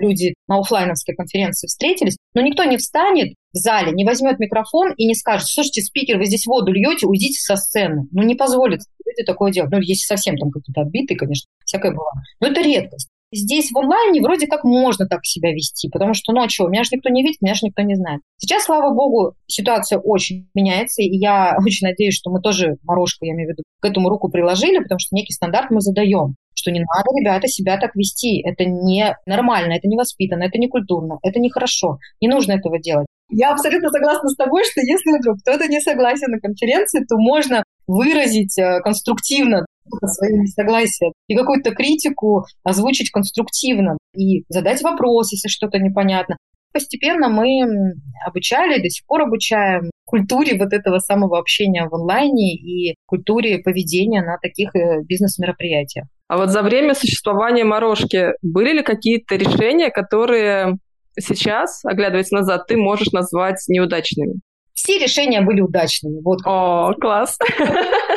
люди 0.00 0.34
на 0.46 0.58
офлайновской 0.60 1.16
конференции 1.16 1.66
встретились, 1.66 2.16
но 2.34 2.42
никто 2.42 2.62
не 2.62 2.76
встанет 2.76 3.34
в 3.52 3.56
зале, 3.56 3.90
не 3.90 4.04
возьмет 4.04 4.38
микрофон 4.38 4.92
и 4.96 5.06
не 5.06 5.14
скажет, 5.14 5.48
слушайте, 5.48 5.82
спикер, 5.82 6.18
вы 6.18 6.26
здесь 6.26 6.46
воду 6.46 6.70
льете, 6.70 7.06
уйдите 7.06 7.40
со 7.40 7.56
сцены. 7.56 8.06
Ну, 8.12 8.22
не 8.22 8.36
позволит 8.36 8.80
люди 9.04 9.26
такое 9.26 9.50
делать. 9.50 9.72
Ну, 9.72 9.80
если 9.80 10.04
совсем 10.06 10.36
там 10.36 10.50
какие-то 10.50 10.82
отбитые, 10.82 11.18
конечно, 11.18 11.48
всякое 11.64 11.90
было. 11.90 12.12
Но 12.40 12.46
это 12.48 12.60
редкость. 12.60 13.08
Здесь 13.32 13.70
в 13.70 13.78
онлайне 13.78 14.20
вроде 14.20 14.46
как 14.46 14.64
можно 14.64 15.06
так 15.06 15.24
себя 15.24 15.52
вести, 15.52 15.88
потому 15.88 16.14
что, 16.14 16.32
ну 16.32 16.42
а 16.42 16.48
что, 16.48 16.68
меня 16.68 16.84
же 16.84 16.90
никто 16.92 17.08
не 17.08 17.22
видит, 17.22 17.40
меня 17.40 17.54
же 17.54 17.66
никто 17.66 17.82
не 17.82 17.94
знает. 17.94 18.20
Сейчас, 18.36 18.64
слава 18.64 18.94
богу, 18.94 19.34
ситуация 19.46 19.98
очень 19.98 20.48
меняется, 20.54 21.02
и 21.02 21.16
я 21.16 21.56
очень 21.64 21.86
надеюсь, 21.86 22.14
что 22.14 22.30
мы 22.30 22.40
тоже, 22.40 22.76
Морошка, 22.82 23.26
я 23.26 23.32
имею 23.32 23.48
в 23.48 23.52
виду, 23.52 23.62
к 23.80 23.84
этому 23.84 24.08
руку 24.08 24.30
приложили, 24.30 24.78
потому 24.78 24.98
что 24.98 25.14
некий 25.14 25.32
стандарт 25.32 25.70
мы 25.70 25.80
задаем 25.80 26.36
что 26.54 26.70
не 26.70 26.80
надо, 26.80 27.08
ребята, 27.18 27.48
себя 27.48 27.78
так 27.78 27.96
вести. 27.96 28.40
Это 28.42 28.64
не 28.64 29.16
нормально, 29.26 29.72
это 29.72 29.88
не 29.88 29.96
воспитанно, 29.96 30.44
это 30.44 30.58
не 30.58 30.68
культурно, 30.68 31.18
это 31.22 31.40
нехорошо. 31.40 31.98
Не 32.20 32.28
нужно 32.28 32.52
этого 32.52 32.78
делать. 32.78 33.06
Я 33.30 33.52
абсолютно 33.52 33.88
согласна 33.88 34.28
с 34.28 34.36
тобой, 34.36 34.62
что 34.64 34.80
если 34.80 35.18
вдруг 35.18 35.38
кто-то 35.40 35.66
не 35.66 35.80
согласен 35.80 36.30
на 36.30 36.38
конференции, 36.38 37.04
то 37.08 37.16
можно 37.16 37.64
выразить 37.86 38.58
э, 38.58 38.80
конструктивно 38.80 39.64
свое 40.06 40.38
несогласие 40.38 41.12
и 41.28 41.36
какую-то 41.36 41.72
критику 41.72 42.44
озвучить 42.64 43.10
конструктивно 43.10 43.98
и 44.16 44.44
задать 44.48 44.82
вопрос, 44.82 45.32
если 45.32 45.48
что-то 45.48 45.78
непонятно. 45.78 46.36
Постепенно 46.72 47.28
мы 47.28 47.94
обучали, 48.26 48.82
до 48.82 48.88
сих 48.88 49.04
пор 49.06 49.22
обучаем 49.22 49.90
культуре 50.06 50.58
вот 50.58 50.72
этого 50.72 50.98
самого 50.98 51.38
общения 51.38 51.86
в 51.88 51.94
онлайне 51.94 52.54
и 52.54 52.94
культуре 53.06 53.58
поведения 53.58 54.22
на 54.22 54.38
таких 54.38 54.74
э, 54.74 55.02
бизнес-мероприятиях. 55.02 56.06
А 56.28 56.38
вот 56.38 56.50
за 56.50 56.62
время 56.62 56.94
существования 56.94 57.64
Морошки 57.64 58.28
были 58.42 58.72
ли 58.72 58.82
какие-то 58.82 59.36
решения, 59.36 59.90
которые 59.90 60.78
сейчас, 61.18 61.84
оглядываясь 61.84 62.30
назад, 62.30 62.66
ты 62.66 62.76
можешь 62.76 63.12
назвать 63.12 63.62
неудачными? 63.68 64.34
Все 64.74 64.98
решения 64.98 65.42
были 65.42 65.60
удачными. 65.60 66.20
Вот. 66.22 66.40
О, 66.44 66.92
класс! 67.00 67.38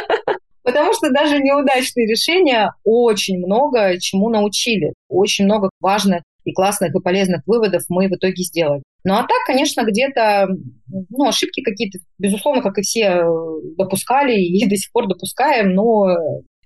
Потому 0.65 0.93
что 0.93 1.11
даже 1.11 1.37
неудачные 1.37 2.07
решения 2.07 2.73
очень 2.83 3.37
много 3.37 3.99
чему 3.99 4.29
научили. 4.29 4.93
Очень 5.07 5.45
много 5.45 5.69
важных 5.79 6.23
и 6.43 6.53
классных 6.53 6.95
и 6.95 7.01
полезных 7.01 7.43
выводов 7.45 7.83
мы 7.87 8.07
в 8.07 8.15
итоге 8.15 8.43
сделали. 8.43 8.81
Ну 9.03 9.13
а 9.13 9.21
так, 9.21 9.45
конечно, 9.45 9.83
где-то 9.85 10.47
ну, 10.87 11.27
ошибки 11.27 11.61
какие-то, 11.61 11.99
безусловно, 12.17 12.63
как 12.63 12.79
и 12.79 12.81
все 12.81 13.21
допускали 13.77 14.33
и 14.39 14.67
до 14.67 14.75
сих 14.75 14.91
пор 14.91 15.07
допускаем, 15.07 15.73
но 15.73 16.07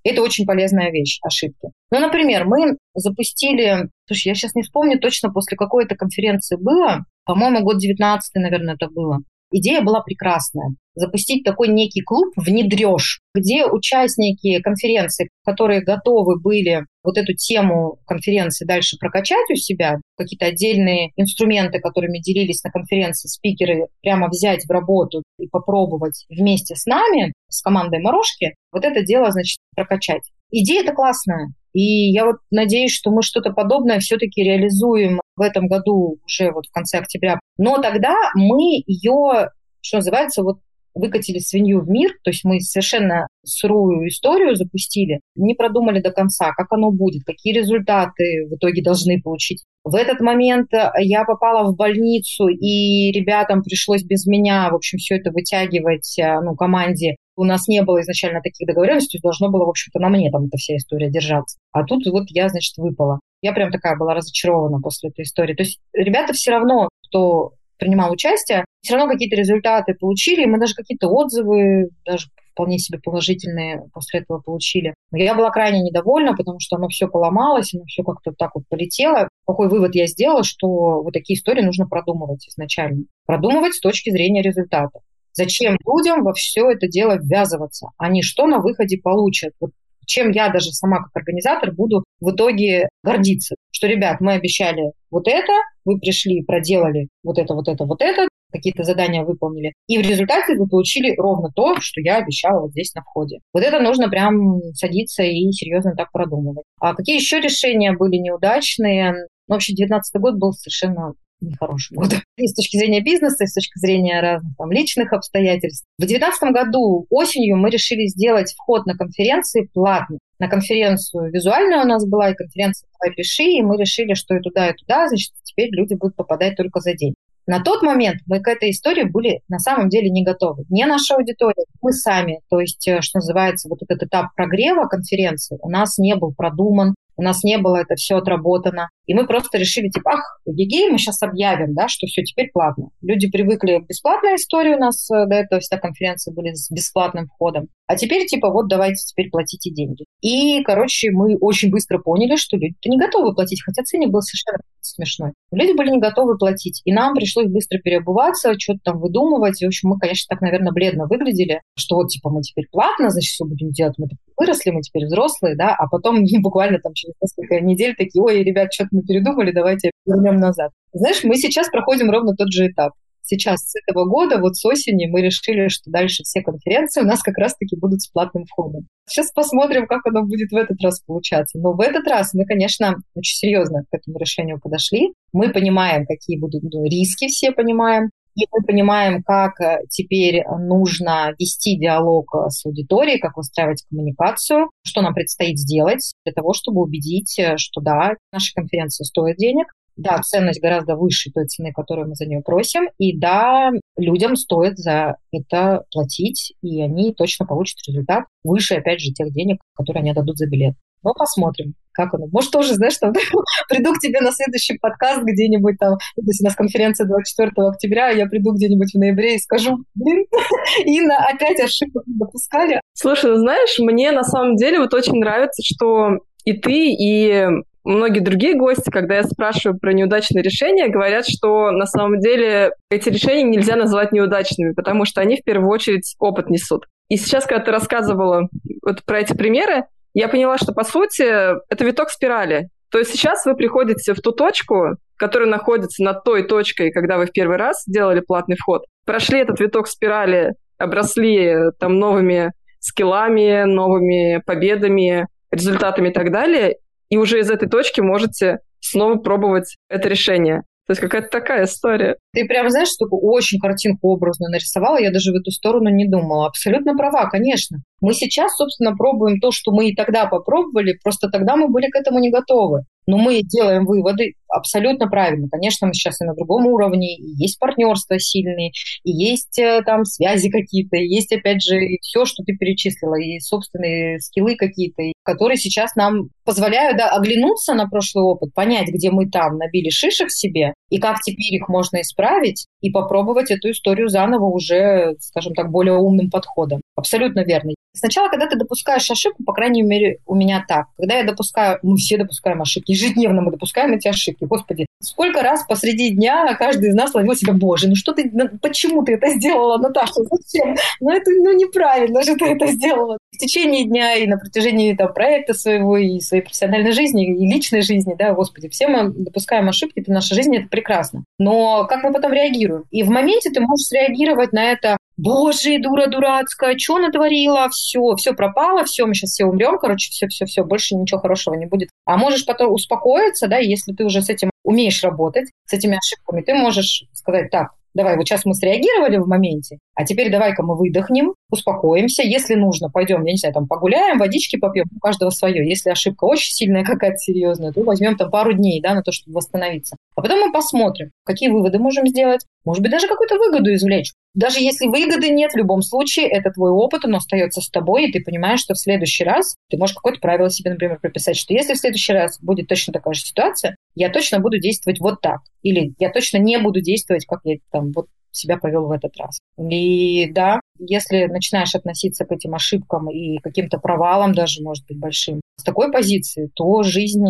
это 0.03 0.21
очень 0.21 0.45
полезная 0.45 0.91
вещь, 0.91 1.19
ошибки. 1.21 1.69
Ну, 1.91 1.99
например, 1.99 2.45
мы 2.45 2.77
запустили, 2.93 3.89
слушай, 4.07 4.29
я 4.29 4.35
сейчас 4.35 4.55
не 4.55 4.63
вспомню 4.63 4.97
точно, 4.99 5.31
после 5.31 5.57
какой 5.57 5.85
то 5.85 5.95
конференции 5.95 6.55
было, 6.55 7.05
по-моему, 7.25 7.61
год 7.61 7.79
19 7.79 8.35
наверное, 8.35 8.75
это 8.75 8.87
было. 8.87 9.19
Идея 9.51 9.81
была 9.81 10.01
прекрасная. 10.01 10.75
Запустить 10.93 11.43
такой 11.43 11.69
некий 11.69 12.01
клуб 12.01 12.33
«Внедрешь», 12.35 13.21
где 13.33 13.65
участники 13.65 14.59
конференции, 14.61 15.29
которые 15.43 15.81
готовы 15.81 16.39
были 16.39 16.85
вот 17.03 17.17
эту 17.17 17.33
тему 17.33 17.97
конференции 18.05 18.65
дальше 18.65 18.97
прокачать 18.99 19.49
у 19.49 19.55
себя, 19.55 19.97
какие-то 20.17 20.45
отдельные 20.45 21.11
инструменты, 21.15 21.79
которыми 21.79 22.19
делились 22.19 22.63
на 22.63 22.69
конференции 22.69 23.27
спикеры, 23.27 23.87
прямо 24.01 24.27
взять 24.27 24.65
в 24.65 24.71
работу 24.71 25.23
и 25.39 25.47
попробовать 25.47 26.25
вместе 26.29 26.75
с 26.75 26.85
нами, 26.85 27.33
с 27.49 27.61
командой 27.61 28.01
Морошки, 28.01 28.55
вот 28.71 28.83
это 28.85 29.01
дело, 29.03 29.31
значит, 29.31 29.57
прокачать. 29.75 30.23
Идея 30.51 30.83
это 30.83 30.93
классная. 30.93 31.53
И 31.73 32.11
я 32.11 32.25
вот 32.25 32.37
надеюсь, 32.49 32.93
что 32.93 33.11
мы 33.11 33.21
что-то 33.21 33.51
подобное 33.51 33.99
все-таки 33.99 34.43
реализуем 34.43 35.21
в 35.35 35.41
этом 35.41 35.67
году 35.67 36.19
уже 36.25 36.51
вот 36.51 36.65
в 36.65 36.71
конце 36.71 36.97
октября. 36.97 37.39
Но 37.57 37.77
тогда 37.77 38.15
мы 38.33 38.83
ее, 38.87 39.49
что 39.81 39.97
называется, 39.97 40.43
вот 40.43 40.59
выкатили 40.93 41.39
свинью 41.39 41.81
в 41.81 41.89
мир, 41.89 42.11
то 42.23 42.31
есть 42.31 42.43
мы 42.43 42.59
совершенно 42.59 43.27
сырую 43.45 44.07
историю 44.07 44.55
запустили, 44.55 45.21
не 45.35 45.55
продумали 45.55 46.01
до 46.01 46.11
конца, 46.11 46.51
как 46.51 46.71
оно 46.71 46.91
будет, 46.91 47.23
какие 47.25 47.53
результаты 47.53 48.47
в 48.49 48.55
итоге 48.55 48.83
должны 48.83 49.21
получить. 49.21 49.63
В 49.83 49.95
этот 49.95 50.19
момент 50.19 50.67
я 50.99 51.23
попала 51.23 51.71
в 51.71 51.75
больницу, 51.75 52.47
и 52.47 53.11
ребятам 53.11 53.63
пришлось 53.63 54.03
без 54.03 54.25
меня, 54.25 54.69
в 54.69 54.75
общем, 54.75 54.97
все 54.97 55.15
это 55.15 55.31
вытягивать, 55.31 56.15
ну, 56.43 56.55
команде 56.55 57.15
у 57.37 57.45
нас 57.45 57.69
не 57.69 57.81
было 57.83 58.01
изначально 58.01 58.41
таких 58.41 58.67
договоренностей, 58.67 59.19
должно 59.23 59.49
было, 59.49 59.65
в 59.65 59.69
общем-то, 59.69 59.97
на 59.99 60.09
мне 60.09 60.29
там 60.29 60.45
эта 60.45 60.57
вся 60.57 60.75
история 60.75 61.09
держаться. 61.09 61.57
А 61.71 61.85
тут 61.85 62.05
вот 62.07 62.25
я, 62.31 62.49
значит, 62.49 62.73
выпала. 62.77 63.21
Я 63.41 63.53
прям 63.53 63.71
такая 63.71 63.97
была 63.97 64.13
разочарована 64.13 64.81
после 64.81 65.09
этой 65.09 65.23
истории. 65.23 65.55
То 65.55 65.63
есть 65.63 65.79
ребята 65.93 66.33
все 66.33 66.51
равно, 66.51 66.89
кто 67.07 67.53
принимал 67.79 68.11
участие, 68.11 68.65
все 68.81 68.95
равно 68.95 69.11
какие-то 69.11 69.35
результаты 69.35 69.95
получили, 69.95 70.45
мы 70.45 70.59
даже 70.59 70.75
какие-то 70.75 71.07
отзывы, 71.07 71.89
даже 72.05 72.27
вполне 72.51 72.77
себе 72.77 72.99
положительные 72.99 73.83
после 73.93 74.19
этого 74.19 74.39
получили. 74.39 74.93
Я 75.13 75.33
была 75.33 75.49
крайне 75.49 75.81
недовольна, 75.81 76.35
потому 76.35 76.59
что 76.59 76.75
оно 76.75 76.89
все 76.89 77.07
поломалось, 77.07 77.73
оно 77.73 77.85
все 77.85 78.03
как-то 78.03 78.33
так 78.37 78.51
вот 78.53 78.65
полетело. 78.67 79.29
Какой 79.47 79.69
вывод 79.69 79.95
я 79.95 80.07
сделала, 80.07 80.43
что 80.43 80.67
вот 81.01 81.13
такие 81.13 81.37
истории 81.37 81.61
нужно 81.61 81.87
продумывать 81.87 82.47
изначально. 82.49 83.05
Продумывать 83.25 83.75
с 83.75 83.79
точки 83.79 84.09
зрения 84.09 84.41
результата. 84.41 84.99
Зачем 85.31 85.77
людям 85.85 86.23
во 86.23 86.33
все 86.33 86.69
это 86.69 86.87
дело 86.87 87.17
ввязываться? 87.17 87.91
Они 87.97 88.21
что 88.21 88.45
на 88.45 88.59
выходе 88.59 88.97
получат? 88.97 89.53
Вот 89.61 89.71
чем 90.09 90.31
я 90.31 90.49
даже 90.49 90.71
сама 90.71 90.97
как 90.97 91.15
организатор 91.15 91.71
буду 91.71 92.03
в 92.19 92.31
итоге 92.31 92.89
гордиться. 93.03 93.55
Что, 93.71 93.87
ребят, 93.87 94.19
мы 94.19 94.33
обещали 94.33 94.91
вот 95.11 95.27
это, 95.27 95.53
вы 95.85 95.99
пришли, 95.99 96.43
проделали 96.43 97.07
вот 97.23 97.37
это, 97.37 97.53
вот 97.53 97.67
это, 97.67 97.85
вот 97.85 98.01
это, 98.01 98.27
какие-то 98.51 98.83
задания 98.83 99.23
выполнили. 99.23 99.73
И 99.87 99.99
в 99.99 100.01
результате 100.01 100.55
вы 100.55 100.67
получили 100.67 101.15
ровно 101.15 101.49
то, 101.55 101.79
что 101.79 102.01
я 102.01 102.17
обещала 102.17 102.61
вот 102.61 102.71
здесь 102.71 102.93
на 102.95 103.01
входе. 103.01 103.37
Вот 103.53 103.63
это 103.63 103.79
нужно 103.79 104.09
прям 104.09 104.59
садиться 104.73 105.23
и 105.23 105.51
серьезно 105.51 105.93
так 105.95 106.11
продумывать. 106.11 106.65
А 106.79 106.95
какие 106.95 107.15
еще 107.15 107.39
решения 107.39 107.93
были 107.93 108.17
неудачные? 108.17 109.13
Ну, 109.47 109.55
вообще, 109.55 109.73
2019 109.73 110.21
год 110.21 110.35
был 110.35 110.53
совершенно 110.53 111.13
нехорошим 111.41 111.97
годом. 111.97 112.19
И 112.37 112.47
с 112.47 112.53
точки 112.53 112.77
зрения 112.77 113.01
бизнеса, 113.01 113.43
и 113.43 113.47
с 113.47 113.53
точки 113.53 113.77
зрения 113.79 114.21
разных 114.21 114.55
там, 114.57 114.71
личных 114.71 115.13
обстоятельств. 115.13 115.85
В 115.97 116.01
2019 116.01 116.51
году 116.51 117.05
осенью 117.09 117.57
мы 117.57 117.69
решили 117.69 118.07
сделать 118.07 118.53
вход 118.53 118.85
на 118.85 118.95
конференции 118.95 119.69
платный. 119.73 120.19
На 120.39 120.47
конференцию 120.47 121.31
визуальная 121.31 121.83
у 121.83 121.87
нас 121.87 122.05
была, 122.07 122.29
и 122.31 122.35
конференция 122.35 122.87
«Давай 122.99 123.13
пиши», 123.13 123.43
и 123.43 123.61
мы 123.61 123.77
решили, 123.77 124.13
что 124.13 124.35
и 124.35 124.39
туда, 124.39 124.69
и 124.69 124.73
туда, 124.73 125.09
значит, 125.09 125.33
теперь 125.43 125.69
люди 125.71 125.95
будут 125.95 126.15
попадать 126.15 126.55
только 126.55 126.79
за 126.79 126.93
день. 126.93 127.13
На 127.49 127.59
тот 127.63 127.81
момент 127.81 128.21
мы 128.27 128.41
к 128.41 128.47
этой 128.47 128.69
истории 128.69 129.05
были 129.05 129.41
на 129.49 129.57
самом 129.57 129.89
деле 129.89 130.11
не 130.11 130.23
готовы. 130.23 130.65
Не 130.69 130.85
наша 130.85 131.15
аудитория, 131.15 131.65
мы 131.81 131.93
сами. 131.93 132.41
То 132.47 132.59
есть, 132.59 132.87
э, 132.87 133.01
что 133.01 133.17
называется, 133.17 133.67
вот 133.69 133.79
этот 133.81 134.03
этап 134.03 134.27
прогрева 134.35 134.87
конференции 134.87 135.57
у 135.59 135.67
нас 135.67 135.97
не 135.97 136.15
был 136.15 136.31
продуман, 136.31 136.93
у 137.19 137.21
нас 137.21 137.43
не 137.43 137.57
было 137.57 137.75
это 137.75 137.95
все 137.95 138.15
отработано. 138.15 138.87
И 139.05 139.13
мы 139.13 139.27
просто 139.27 139.57
решили, 139.57 139.89
типа, 139.89 140.11
ах, 140.13 140.39
егей, 140.45 140.89
мы 140.89 140.97
сейчас 140.97 141.21
объявим, 141.21 141.73
да, 141.73 141.89
что 141.89 142.07
все 142.07 142.23
теперь 142.23 142.49
платно. 142.53 142.91
Люди 143.01 143.29
привыкли 143.29 143.79
к 143.79 143.87
бесплатной 143.89 144.35
истории 144.35 144.75
у 144.75 144.79
нас 144.79 145.09
э, 145.11 145.25
до 145.27 145.35
этого 145.35 145.59
вся 145.59 145.77
конференции 145.77 146.33
были 146.33 146.53
с 146.53 146.71
бесплатным 146.71 147.27
входом. 147.27 147.67
А 147.87 147.97
теперь, 147.97 148.25
типа, 148.25 148.49
вот 148.49 148.69
давайте 148.69 149.03
теперь 149.03 149.29
платите 149.29 149.69
деньги. 149.69 150.05
И, 150.21 150.63
короче, 150.63 151.11
мы 151.11 151.35
очень 151.41 151.71
быстро 151.71 151.99
поняли, 151.99 152.37
что 152.37 152.55
люди-то 152.55 152.87
не 152.87 152.97
готовы 152.97 153.35
платить, 153.35 153.61
хотя 153.65 153.83
ценник 153.83 154.11
был 154.11 154.21
совершенно 154.21 154.59
смешной. 154.79 155.31
Люди 155.51 155.75
были 155.75 155.89
не 155.89 155.99
готовы 155.99 156.37
платить, 156.37 156.81
и 156.85 156.93
нам 156.93 157.15
пришлось 157.15 157.47
быстро 157.47 157.79
переобуваться, 157.79 158.53
что-то 158.57 158.79
там 158.83 158.99
выдумывать. 158.99 159.61
И, 159.61 159.65
в 159.65 159.67
общем, 159.67 159.89
мы, 159.89 159.99
конечно, 159.99 160.33
так, 160.33 160.41
наверное, 160.41 160.71
бледно 160.71 161.05
выглядели, 161.09 161.61
что 161.75 161.95
вот, 161.95 162.07
типа, 162.07 162.29
мы 162.29 162.41
теперь 162.43 162.67
платно, 162.71 163.09
значит, 163.09 163.31
все 163.31 163.43
будем 163.43 163.71
делать. 163.71 163.95
Мы 163.97 164.07
выросли, 164.39 164.71
мы 164.71 164.81
теперь 164.81 165.05
взрослые, 165.05 165.55
да, 165.55 165.75
а 165.77 165.87
потом 165.87 166.23
буквально 166.41 166.79
там 166.79 166.93
через 166.93 167.13
несколько 167.21 167.59
недель 167.59 167.95
такие, 167.95 168.21
ой, 168.21 168.43
ребят, 168.43 168.73
что-то 168.73 168.89
мы 168.91 169.03
передумали, 169.03 169.51
давайте 169.51 169.91
вернем 170.05 170.37
назад. 170.37 170.71
Знаешь, 170.93 171.23
мы 171.23 171.35
сейчас 171.35 171.69
проходим 171.69 172.09
ровно 172.09 172.35
тот 172.35 172.51
же 172.51 172.67
этап 172.67 172.93
сейчас 173.29 173.59
с 173.61 173.73
этого 173.85 174.05
года, 174.05 174.39
вот 174.39 174.55
с 174.55 174.65
осени, 174.65 175.05
мы 175.05 175.21
решили, 175.21 175.67
что 175.69 175.89
дальше 175.91 176.23
все 176.23 176.41
конференции 176.41 177.01
у 177.01 177.05
нас 177.05 177.21
как 177.21 177.37
раз-таки 177.37 177.77
будут 177.77 178.01
с 178.01 178.09
платным 178.09 178.45
входом. 178.45 178.87
Сейчас 179.07 179.31
посмотрим, 179.31 179.87
как 179.87 180.05
оно 180.05 180.23
будет 180.23 180.51
в 180.51 180.55
этот 180.55 180.81
раз 180.81 181.01
получаться. 181.01 181.57
Но 181.59 181.73
в 181.73 181.79
этот 181.79 182.07
раз 182.07 182.33
мы, 182.33 182.45
конечно, 182.45 182.95
очень 183.15 183.37
серьезно 183.37 183.83
к 183.89 183.95
этому 183.95 184.17
решению 184.19 184.59
подошли. 184.59 185.13
Мы 185.31 185.51
понимаем, 185.51 186.05
какие 186.05 186.39
будут 186.39 186.63
ну, 186.63 186.83
риски, 186.83 187.27
все 187.27 187.51
понимаем. 187.51 188.09
И 188.39 188.47
мы 188.53 188.63
понимаем, 188.63 189.21
как 189.21 189.59
э, 189.59 189.81
теперь 189.89 190.45
нужно 190.47 191.33
вести 191.37 191.77
диалог 191.77 192.33
э, 192.33 192.49
с 192.49 192.65
аудиторией, 192.65 193.19
как 193.19 193.35
выстраивать 193.35 193.83
коммуникацию, 193.89 194.69
что 194.85 195.01
нам 195.01 195.13
предстоит 195.13 195.57
сделать 195.59 196.13
для 196.23 196.33
того, 196.33 196.53
чтобы 196.53 196.81
убедить, 196.81 197.37
э, 197.37 197.57
что 197.57 197.81
да, 197.81 198.13
наши 198.31 198.53
конференции 198.53 199.03
стоят 199.03 199.35
денег, 199.35 199.73
да, 199.97 200.21
ценность 200.21 200.61
гораздо 200.61 200.95
выше 200.95 201.31
той 201.31 201.47
цены, 201.47 201.73
которую 201.73 202.07
мы 202.07 202.15
за 202.15 202.25
нее 202.25 202.39
просим. 202.41 202.83
И 202.97 203.17
да, 203.17 203.71
людям 203.97 204.37
стоит 204.37 204.77
за 204.77 205.17
это 205.33 205.83
платить, 205.91 206.53
и 206.61 206.81
они 206.81 207.13
точно 207.13 207.45
получат 207.45 207.79
результат 207.85 208.23
выше, 208.45 208.75
опять 208.75 209.01
же, 209.01 209.11
тех 209.11 209.33
денег, 209.33 209.59
которые 209.73 210.01
они 210.01 210.13
дадут 210.13 210.37
за 210.37 210.47
билет. 210.47 210.75
Но 211.03 211.13
посмотрим, 211.13 211.73
как 211.93 212.13
оно. 212.13 212.27
Может, 212.31 212.51
тоже, 212.51 212.73
знаешь, 212.73 212.97
там, 212.97 213.13
приду 213.69 213.93
к 213.93 213.99
тебе 213.99 214.21
на 214.21 214.31
следующий 214.31 214.77
подкаст 214.77 215.21
где-нибудь 215.23 215.77
там, 215.79 215.97
то 216.15 216.21
у 216.21 216.43
нас 216.43 216.55
конференция 216.55 217.07
24 217.07 217.51
октября, 217.67 218.09
а 218.09 218.11
я 218.11 218.25
приду 218.25 218.53
где-нибудь 218.53 218.91
в 218.93 218.97
ноябре 218.97 219.35
и 219.35 219.39
скажу, 219.39 219.77
блин, 219.95 220.25
Инна, 220.85 221.17
опять 221.17 221.59
ошибок 221.59 222.03
допускали. 222.05 222.81
Слушай, 222.93 223.31
ну 223.31 223.37
знаешь, 223.37 223.77
мне 223.79 224.11
на 224.11 224.23
самом 224.23 224.55
деле 224.55 224.79
вот 224.79 224.93
очень 224.93 225.19
нравится, 225.19 225.61
что 225.63 226.19
и 226.45 226.53
ты, 226.53 226.93
и 226.93 227.45
многие 227.83 228.19
другие 228.19 228.55
гости, 228.55 228.89
когда 228.89 229.17
я 229.17 229.23
спрашиваю 229.23 229.79
про 229.79 229.93
неудачные 229.93 230.43
решения, 230.43 230.87
говорят, 230.87 231.25
что 231.27 231.71
на 231.71 231.85
самом 231.85 232.19
деле 232.19 232.71
эти 232.89 233.09
решения 233.09 233.43
нельзя 233.43 233.75
назвать 233.75 234.11
неудачными, 234.11 234.73
потому 234.73 235.05
что 235.05 235.21
они 235.21 235.37
в 235.37 235.43
первую 235.43 235.69
очередь 235.69 236.15
опыт 236.19 236.49
несут. 236.49 236.85
И 237.09 237.17
сейчас, 237.17 237.45
когда 237.45 237.63
ты 237.63 237.71
рассказывала 237.71 238.49
вот 238.83 239.03
про 239.03 239.19
эти 239.19 239.33
примеры, 239.33 239.85
я 240.13 240.27
поняла, 240.27 240.57
что, 240.57 240.73
по 240.73 240.83
сути, 240.83 241.23
это 241.23 241.85
виток 241.85 242.09
спирали. 242.09 242.69
То 242.91 242.97
есть 242.97 243.11
сейчас 243.11 243.45
вы 243.45 243.55
приходите 243.55 244.13
в 244.13 244.21
ту 244.21 244.31
точку, 244.31 244.97
которая 245.17 245.49
находится 245.49 246.03
над 246.03 246.23
той 246.23 246.43
точкой, 246.43 246.91
когда 246.91 247.17
вы 247.17 247.27
в 247.27 247.31
первый 247.31 247.57
раз 247.57 247.83
сделали 247.85 248.21
платный 248.21 248.55
вход, 248.55 248.85
прошли 249.05 249.39
этот 249.39 249.59
виток 249.59 249.87
спирали, 249.87 250.53
обросли 250.77 251.55
там 251.79 251.99
новыми 251.99 252.51
скиллами, 252.79 253.63
новыми 253.63 254.41
победами, 254.45 255.27
результатами 255.51 256.09
и 256.09 256.13
так 256.13 256.31
далее, 256.31 256.77
и 257.09 257.17
уже 257.17 257.39
из 257.39 257.51
этой 257.51 257.67
точки 257.67 258.01
можете 258.01 258.59
снова 258.79 259.15
пробовать 259.15 259.75
это 259.89 260.07
решение. 260.07 260.63
То 260.89 260.93
есть 260.93 261.01
какая-то 261.01 261.27
такая 261.29 261.65
история. 261.65 262.15
Ты 262.33 262.45
прям, 262.45 262.67
знаешь, 262.71 262.89
такую 262.97 263.21
очень 263.21 263.59
картинку 263.59 264.07
образно 264.09 264.49
нарисовала, 264.49 264.99
я 264.99 265.11
даже 265.11 265.31
в 265.31 265.35
эту 265.35 265.51
сторону 265.51 265.91
не 265.91 266.07
думала. 266.07 266.47
Абсолютно 266.47 266.95
права, 266.97 267.29
конечно. 267.29 267.77
Мы 268.01 268.15
сейчас, 268.15 268.55
собственно, 268.55 268.95
пробуем 268.95 269.39
то, 269.39 269.51
что 269.51 269.71
мы 269.71 269.89
и 269.89 269.95
тогда 269.95 270.25
попробовали, 270.25 270.97
просто 271.03 271.29
тогда 271.29 271.57
мы 271.57 271.67
были 271.67 271.91
к 271.91 271.95
этому 271.95 272.17
не 272.17 272.31
готовы. 272.31 272.85
Но 273.05 273.17
мы 273.17 273.41
делаем 273.43 273.85
выводы 273.85 274.33
абсолютно 274.47 275.07
правильно. 275.07 275.47
Конечно, 275.49 275.87
мы 275.87 275.93
сейчас 275.93 276.21
и 276.21 276.25
на 276.25 276.33
другом 276.33 276.65
уровне, 276.65 277.17
и 277.17 277.35
есть 277.37 277.59
партнерства 277.59 278.17
сильные, 278.17 278.71
и 279.03 279.11
есть 279.11 279.59
э, 279.59 279.81
там 279.85 280.05
связи 280.05 280.49
какие-то, 280.49 280.97
и 280.97 281.07
есть, 281.07 281.31
опять 281.31 281.61
же, 281.61 281.77
все, 282.01 282.25
что 282.25 282.43
ты 282.43 282.55
перечислила, 282.55 283.19
и 283.19 283.39
собственные 283.39 284.19
скиллы 284.19 284.55
какие-то, 284.55 285.03
которые 285.29 285.57
сейчас 285.57 285.95
нам 285.95 286.29
позволяют 286.43 286.97
да, 286.97 287.11
оглянуться 287.11 287.75
на 287.75 287.87
прошлый 287.87 288.25
опыт, 288.25 288.51
понять, 288.55 288.87
где 288.87 289.11
мы 289.11 289.29
там 289.29 289.57
набили 289.57 289.89
шишек 289.89 290.31
себе, 290.31 290.73
и 290.89 290.97
как 290.97 291.21
теперь 291.21 291.53
их 291.55 291.69
можно 291.69 292.01
исправить, 292.01 292.65
и 292.81 292.89
попробовать 292.89 293.51
эту 293.51 293.69
историю 293.69 294.09
заново 294.09 294.45
уже, 294.45 295.15
скажем 295.19 295.53
так, 295.53 295.69
более 295.69 295.97
умным 295.97 296.31
подходом. 296.31 296.81
Абсолютно 296.95 297.41
верно. 297.41 297.73
Сначала, 297.93 298.29
когда 298.29 298.47
ты 298.47 298.55
допускаешь 298.55 299.09
ошибку, 299.09 299.43
по 299.43 299.53
крайней 299.53 299.81
мере, 299.81 300.17
у 300.25 300.35
меня 300.35 300.63
так. 300.67 300.85
Когда 300.97 301.17
я 301.17 301.23
допускаю, 301.23 301.79
мы 301.81 301.97
все 301.97 302.17
допускаем 302.17 302.61
ошибки, 302.61 302.91
ежедневно 302.91 303.41
мы 303.41 303.51
допускаем 303.51 303.93
эти 303.93 304.07
ошибки. 304.07 304.45
Господи, 304.45 304.85
сколько 305.01 305.41
раз 305.41 305.65
посреди 305.67 306.11
дня 306.11 306.55
каждый 306.57 306.89
из 306.89 306.95
нас 306.95 307.13
ловил 307.13 307.35
себя, 307.35 307.53
боже, 307.53 307.89
ну 307.89 307.95
что 307.95 308.13
ты, 308.13 308.29
ну 308.31 308.47
почему 308.61 309.03
ты 309.03 309.13
это 309.13 309.29
сделала, 309.29 309.77
Наташа, 309.77 310.13
зачем? 310.13 310.75
Ну 310.99 311.11
это 311.11 311.31
ну, 311.31 311.51
неправильно 311.53 312.21
же 312.21 312.35
ты 312.35 312.45
это 312.45 312.67
сделала. 312.67 313.17
В 313.33 313.37
течение 313.37 313.85
дня 313.85 314.15
и 314.15 314.27
на 314.27 314.37
протяжении 314.37 314.93
там, 314.93 315.11
проекта 315.19 315.53
своего, 315.53 315.97
и 315.97 316.21
своей 316.21 316.41
профессиональной 316.41 316.93
жизни, 316.93 317.25
и 317.25 317.45
личной 317.45 317.81
жизни, 317.81 318.15
да, 318.17 318.31
господи, 318.31 318.69
все 318.69 318.87
мы 318.87 319.09
допускаем 319.09 319.67
ошибки, 319.67 319.99
это 319.99 320.13
наша 320.13 320.33
жизнь, 320.33 320.55
это 320.55 320.69
прекрасно. 320.69 321.25
Но 321.37 321.85
как 321.89 322.05
мы 322.05 322.13
потом 322.13 322.31
реагируем? 322.31 322.85
И 322.89 323.03
в 323.03 323.09
моменте 323.09 323.49
ты 323.49 323.59
можешь 323.59 323.87
среагировать 323.87 324.53
на 324.53 324.63
это 324.71 324.95
боже, 325.17 325.77
дура 325.79 326.07
дурацкая, 326.07 326.77
что 326.77 326.99
натворила, 326.99 327.67
все, 327.69 328.15
все 328.15 328.33
пропало, 328.33 328.85
все, 328.85 329.05
мы 329.05 329.13
сейчас 329.13 329.31
все 329.31 329.43
умрем, 329.43 329.77
короче, 329.77 330.09
все, 330.09 330.27
все, 330.27 330.45
все, 330.45 330.63
больше 330.63 330.95
ничего 330.95 331.19
хорошего 331.19 331.55
не 331.55 331.65
будет. 331.65 331.89
А 332.05 332.15
можешь 332.15 332.45
потом 332.45 332.71
успокоиться, 332.71 333.49
да, 333.49 333.57
если 333.57 333.91
ты 333.91 334.05
уже 334.05 334.21
с 334.21 334.29
этим 334.29 334.51
умеешь 334.63 335.03
работать, 335.03 335.49
с 335.65 335.73
этими 335.73 335.97
ошибками, 335.97 336.43
ты 336.43 336.53
можешь 336.53 337.03
сказать, 337.11 337.51
так, 337.51 337.71
давай, 337.93 338.15
вот 338.15 338.25
сейчас 338.25 338.45
мы 338.45 338.53
среагировали 338.53 339.17
в 339.17 339.27
моменте, 339.27 339.79
а 339.99 340.05
теперь 340.05 340.31
давай-ка 340.31 340.63
мы 340.63 340.77
выдохнем, 340.77 341.33
успокоимся. 341.51 342.23
Если 342.23 342.55
нужно, 342.55 342.89
пойдем, 342.89 343.25
я 343.25 343.33
не 343.33 343.37
знаю, 343.37 343.53
там 343.53 343.67
погуляем, 343.67 344.17
водички 344.17 344.55
попьем, 344.55 344.85
у 344.95 344.99
каждого 345.01 345.29
свое. 345.29 345.67
Если 345.67 345.89
ошибка 345.89 346.23
очень 346.23 346.53
сильная, 346.53 346.85
какая-то 346.85 347.17
серьезная, 347.17 347.73
то 347.73 347.83
возьмем 347.83 348.15
там 348.15 348.31
пару 348.31 348.53
дней, 348.53 348.79
да, 348.81 348.95
на 348.95 349.01
то, 349.01 349.11
чтобы 349.11 349.35
восстановиться. 349.35 349.97
А 350.15 350.21
потом 350.21 350.39
мы 350.39 350.53
посмотрим, 350.53 351.11
какие 351.25 351.49
выводы 351.49 351.79
можем 351.79 352.07
сделать. 352.07 352.45
Может 352.63 352.81
быть, 352.81 352.93
даже 352.93 353.09
какую-то 353.09 353.37
выгоду 353.37 353.73
извлечь. 353.73 354.13
Даже 354.33 354.61
если 354.61 354.87
выгоды 354.87 355.31
нет, 355.31 355.51
в 355.51 355.57
любом 355.57 355.81
случае, 355.81 356.29
это 356.29 356.51
твой 356.51 356.71
опыт, 356.71 357.03
он 357.03 357.15
остается 357.15 357.59
с 357.59 357.69
тобой, 357.69 358.05
и 358.05 358.11
ты 358.13 358.23
понимаешь, 358.23 358.61
что 358.61 358.75
в 358.75 358.79
следующий 358.79 359.25
раз 359.25 359.57
ты 359.69 359.75
можешь 359.77 359.97
какое-то 359.97 360.21
правило 360.21 360.49
себе, 360.49 360.71
например, 360.71 360.97
прописать, 361.01 361.35
что 361.35 361.53
если 361.53 361.73
в 361.73 361.77
следующий 361.77 362.13
раз 362.13 362.39
будет 362.41 362.69
точно 362.69 362.93
такая 362.93 363.15
же 363.15 363.21
ситуация, 363.21 363.75
я 363.95 364.09
точно 364.09 364.39
буду 364.39 364.59
действовать 364.59 365.01
вот 365.01 365.19
так. 365.19 365.41
Или 365.61 365.93
я 365.99 366.09
точно 366.09 366.37
не 366.37 366.57
буду 366.57 366.79
действовать, 366.79 367.25
как 367.25 367.41
я 367.43 367.57
там 367.69 367.91
вот 367.91 368.05
себя 368.31 368.57
повел 368.57 368.87
в 368.87 368.91
этот 368.91 369.17
раз. 369.17 369.39
И 369.57 370.31
да, 370.31 370.59
если 370.77 371.25
начинаешь 371.25 371.75
относиться 371.75 372.25
к 372.25 372.31
этим 372.31 372.55
ошибкам 372.55 373.09
и 373.09 373.37
каким-то 373.39 373.77
провалам 373.77 374.33
даже, 374.33 374.61
может 374.63 374.85
быть, 374.87 374.99
большим, 374.99 375.41
с 375.57 375.63
такой 375.63 375.91
позиции, 375.91 376.49
то 376.55 376.83
жизнь 376.83 377.25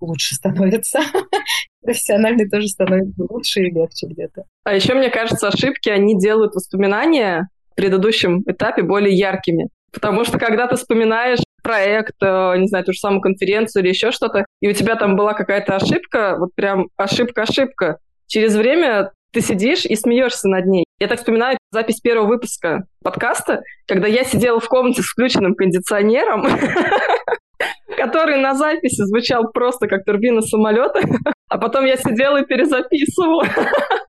лучше 0.00 0.34
становится. 0.34 1.00
Профессионально 1.82 2.48
тоже 2.48 2.68
становится 2.68 3.24
лучше 3.28 3.60
и 3.60 3.70
легче 3.70 4.06
где-то. 4.06 4.44
А 4.64 4.74
еще, 4.74 4.94
мне 4.94 5.10
кажется, 5.10 5.48
ошибки, 5.48 5.88
они 5.88 6.18
делают 6.18 6.54
воспоминания 6.54 7.48
в 7.72 7.74
предыдущем 7.76 8.42
этапе 8.46 8.82
более 8.82 9.16
яркими. 9.16 9.68
Потому 9.92 10.24
что 10.24 10.38
когда 10.38 10.66
ты 10.66 10.76
вспоминаешь 10.76 11.40
проект, 11.62 12.14
э, 12.22 12.54
не 12.58 12.68
знаю, 12.68 12.84
ту 12.84 12.92
же 12.92 12.98
самую 12.98 13.20
конференцию 13.20 13.82
или 13.82 13.90
еще 13.90 14.12
что-то, 14.12 14.44
и 14.60 14.68
у 14.68 14.72
тебя 14.72 14.96
там 14.96 15.16
была 15.16 15.34
какая-то 15.34 15.76
ошибка, 15.76 16.36
вот 16.38 16.54
прям 16.54 16.88
ошибка-ошибка, 16.96 17.98
через 18.26 18.54
время 18.54 19.10
ты 19.32 19.40
сидишь 19.40 19.84
и 19.84 19.96
смеешься 19.96 20.48
над 20.48 20.66
ней. 20.66 20.84
Я 20.98 21.08
так 21.08 21.18
вспоминаю 21.18 21.58
запись 21.70 22.00
первого 22.00 22.26
выпуска 22.26 22.84
подкаста, 23.02 23.62
когда 23.86 24.06
я 24.06 24.24
сидела 24.24 24.60
в 24.60 24.68
комнате 24.68 25.02
с 25.02 25.06
включенным 25.06 25.54
кондиционером, 25.54 26.46
который 28.00 28.40
на 28.40 28.54
записи 28.54 29.02
звучал 29.04 29.50
просто 29.52 29.86
как 29.86 30.04
турбина 30.04 30.40
самолета, 30.40 31.00
а 31.48 31.58
потом 31.58 31.84
я 31.84 31.96
сидела 31.96 32.42
и 32.42 32.46
перезаписывала. 32.46 33.44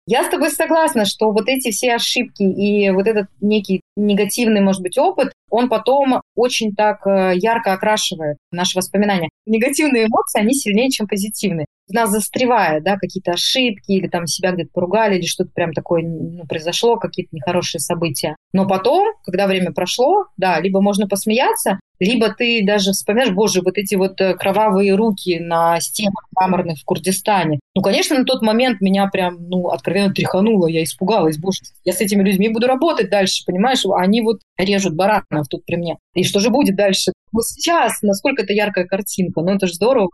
Я 0.08 0.24
с 0.24 0.30
тобой 0.30 0.50
согласна, 0.50 1.06
что 1.06 1.32
вот 1.32 1.48
эти 1.48 1.72
все 1.72 1.96
ошибки 1.96 2.44
и 2.44 2.90
вот 2.92 3.08
этот 3.08 3.28
некий 3.42 3.82
негативный, 3.96 4.62
может 4.62 4.82
быть, 4.82 4.98
опыт, 4.98 5.32
он 5.50 5.70
потом 5.70 6.22
очень 6.36 6.74
так 6.74 7.06
э, 7.06 7.34
ярко 7.36 7.74
окрашивает 7.74 8.38
наши 8.52 8.78
воспоминания. 8.78 9.30
Негативные 9.46 10.06
эмоции, 10.06 10.40
они 10.40 10.54
сильнее, 10.54 10.90
чем 10.90 11.08
позитивные 11.08 11.66
в 11.92 11.94
нас 11.94 12.10
застревает, 12.10 12.84
да, 12.84 12.98
какие-то 12.98 13.32
ошибки, 13.32 13.92
или 13.92 14.08
там 14.08 14.26
себя 14.26 14.52
где-то 14.54 14.70
поругали, 14.74 15.18
или 15.18 15.26
что-то 15.26 15.52
прям 15.54 15.74
такое 15.74 16.04
ну, 16.04 16.46
произошло, 16.48 16.98
какие-то 16.98 17.36
нехорошие 17.36 17.82
события. 17.82 18.36
Но 18.54 18.68
потом, 18.68 19.08
когда 19.24 19.46
время 19.48 19.72
прошло, 19.72 20.26
да, 20.38 20.60
либо 20.60 20.82
можно 20.82 21.08
посмеяться, 21.08 21.80
либо 22.02 22.34
ты 22.34 22.64
даже 22.66 22.94
вспоминаешь, 22.94 23.32
боже, 23.32 23.62
вот 23.62 23.78
эти 23.78 23.94
вот 23.94 24.20
э, 24.20 24.34
кровавые 24.34 24.96
руки 24.96 25.40
на 25.40 25.80
стенах 25.80 26.28
мраморных 26.36 26.80
в 26.80 26.84
Курдистане. 26.84 27.60
Ну, 27.76 27.84
конечно, 27.84 28.18
на 28.18 28.26
тот 28.26 28.42
момент 28.42 28.82
меня 28.82 29.08
прям, 29.08 29.38
ну, 29.48 29.68
откровенно 29.68 30.12
тряхануло, 30.12 30.66
я 30.66 30.84
испугалась, 30.84 31.38
боже, 31.38 31.60
я 31.86 31.94
с 31.94 32.02
этими 32.02 32.24
людьми 32.24 32.50
буду 32.50 32.66
работать 32.66 33.12
дальше, 33.12 33.44
понимаешь? 33.46 33.84
Они 33.96 34.22
вот 34.22 34.40
режут 34.58 34.96
баранов 34.96 35.48
тут 35.48 35.64
при 35.64 35.76
мне. 35.76 35.98
И 36.16 36.24
что 36.24 36.40
же 36.40 36.50
будет 36.50 36.76
дальше? 36.76 37.12
Вот 37.32 37.46
сейчас, 37.46 38.02
насколько 38.02 38.42
это 38.42 38.54
яркая 38.54 38.86
картинка, 38.86 39.42
ну, 39.42 39.52
это 39.54 39.68
же 39.68 39.74
здорово. 39.74 40.10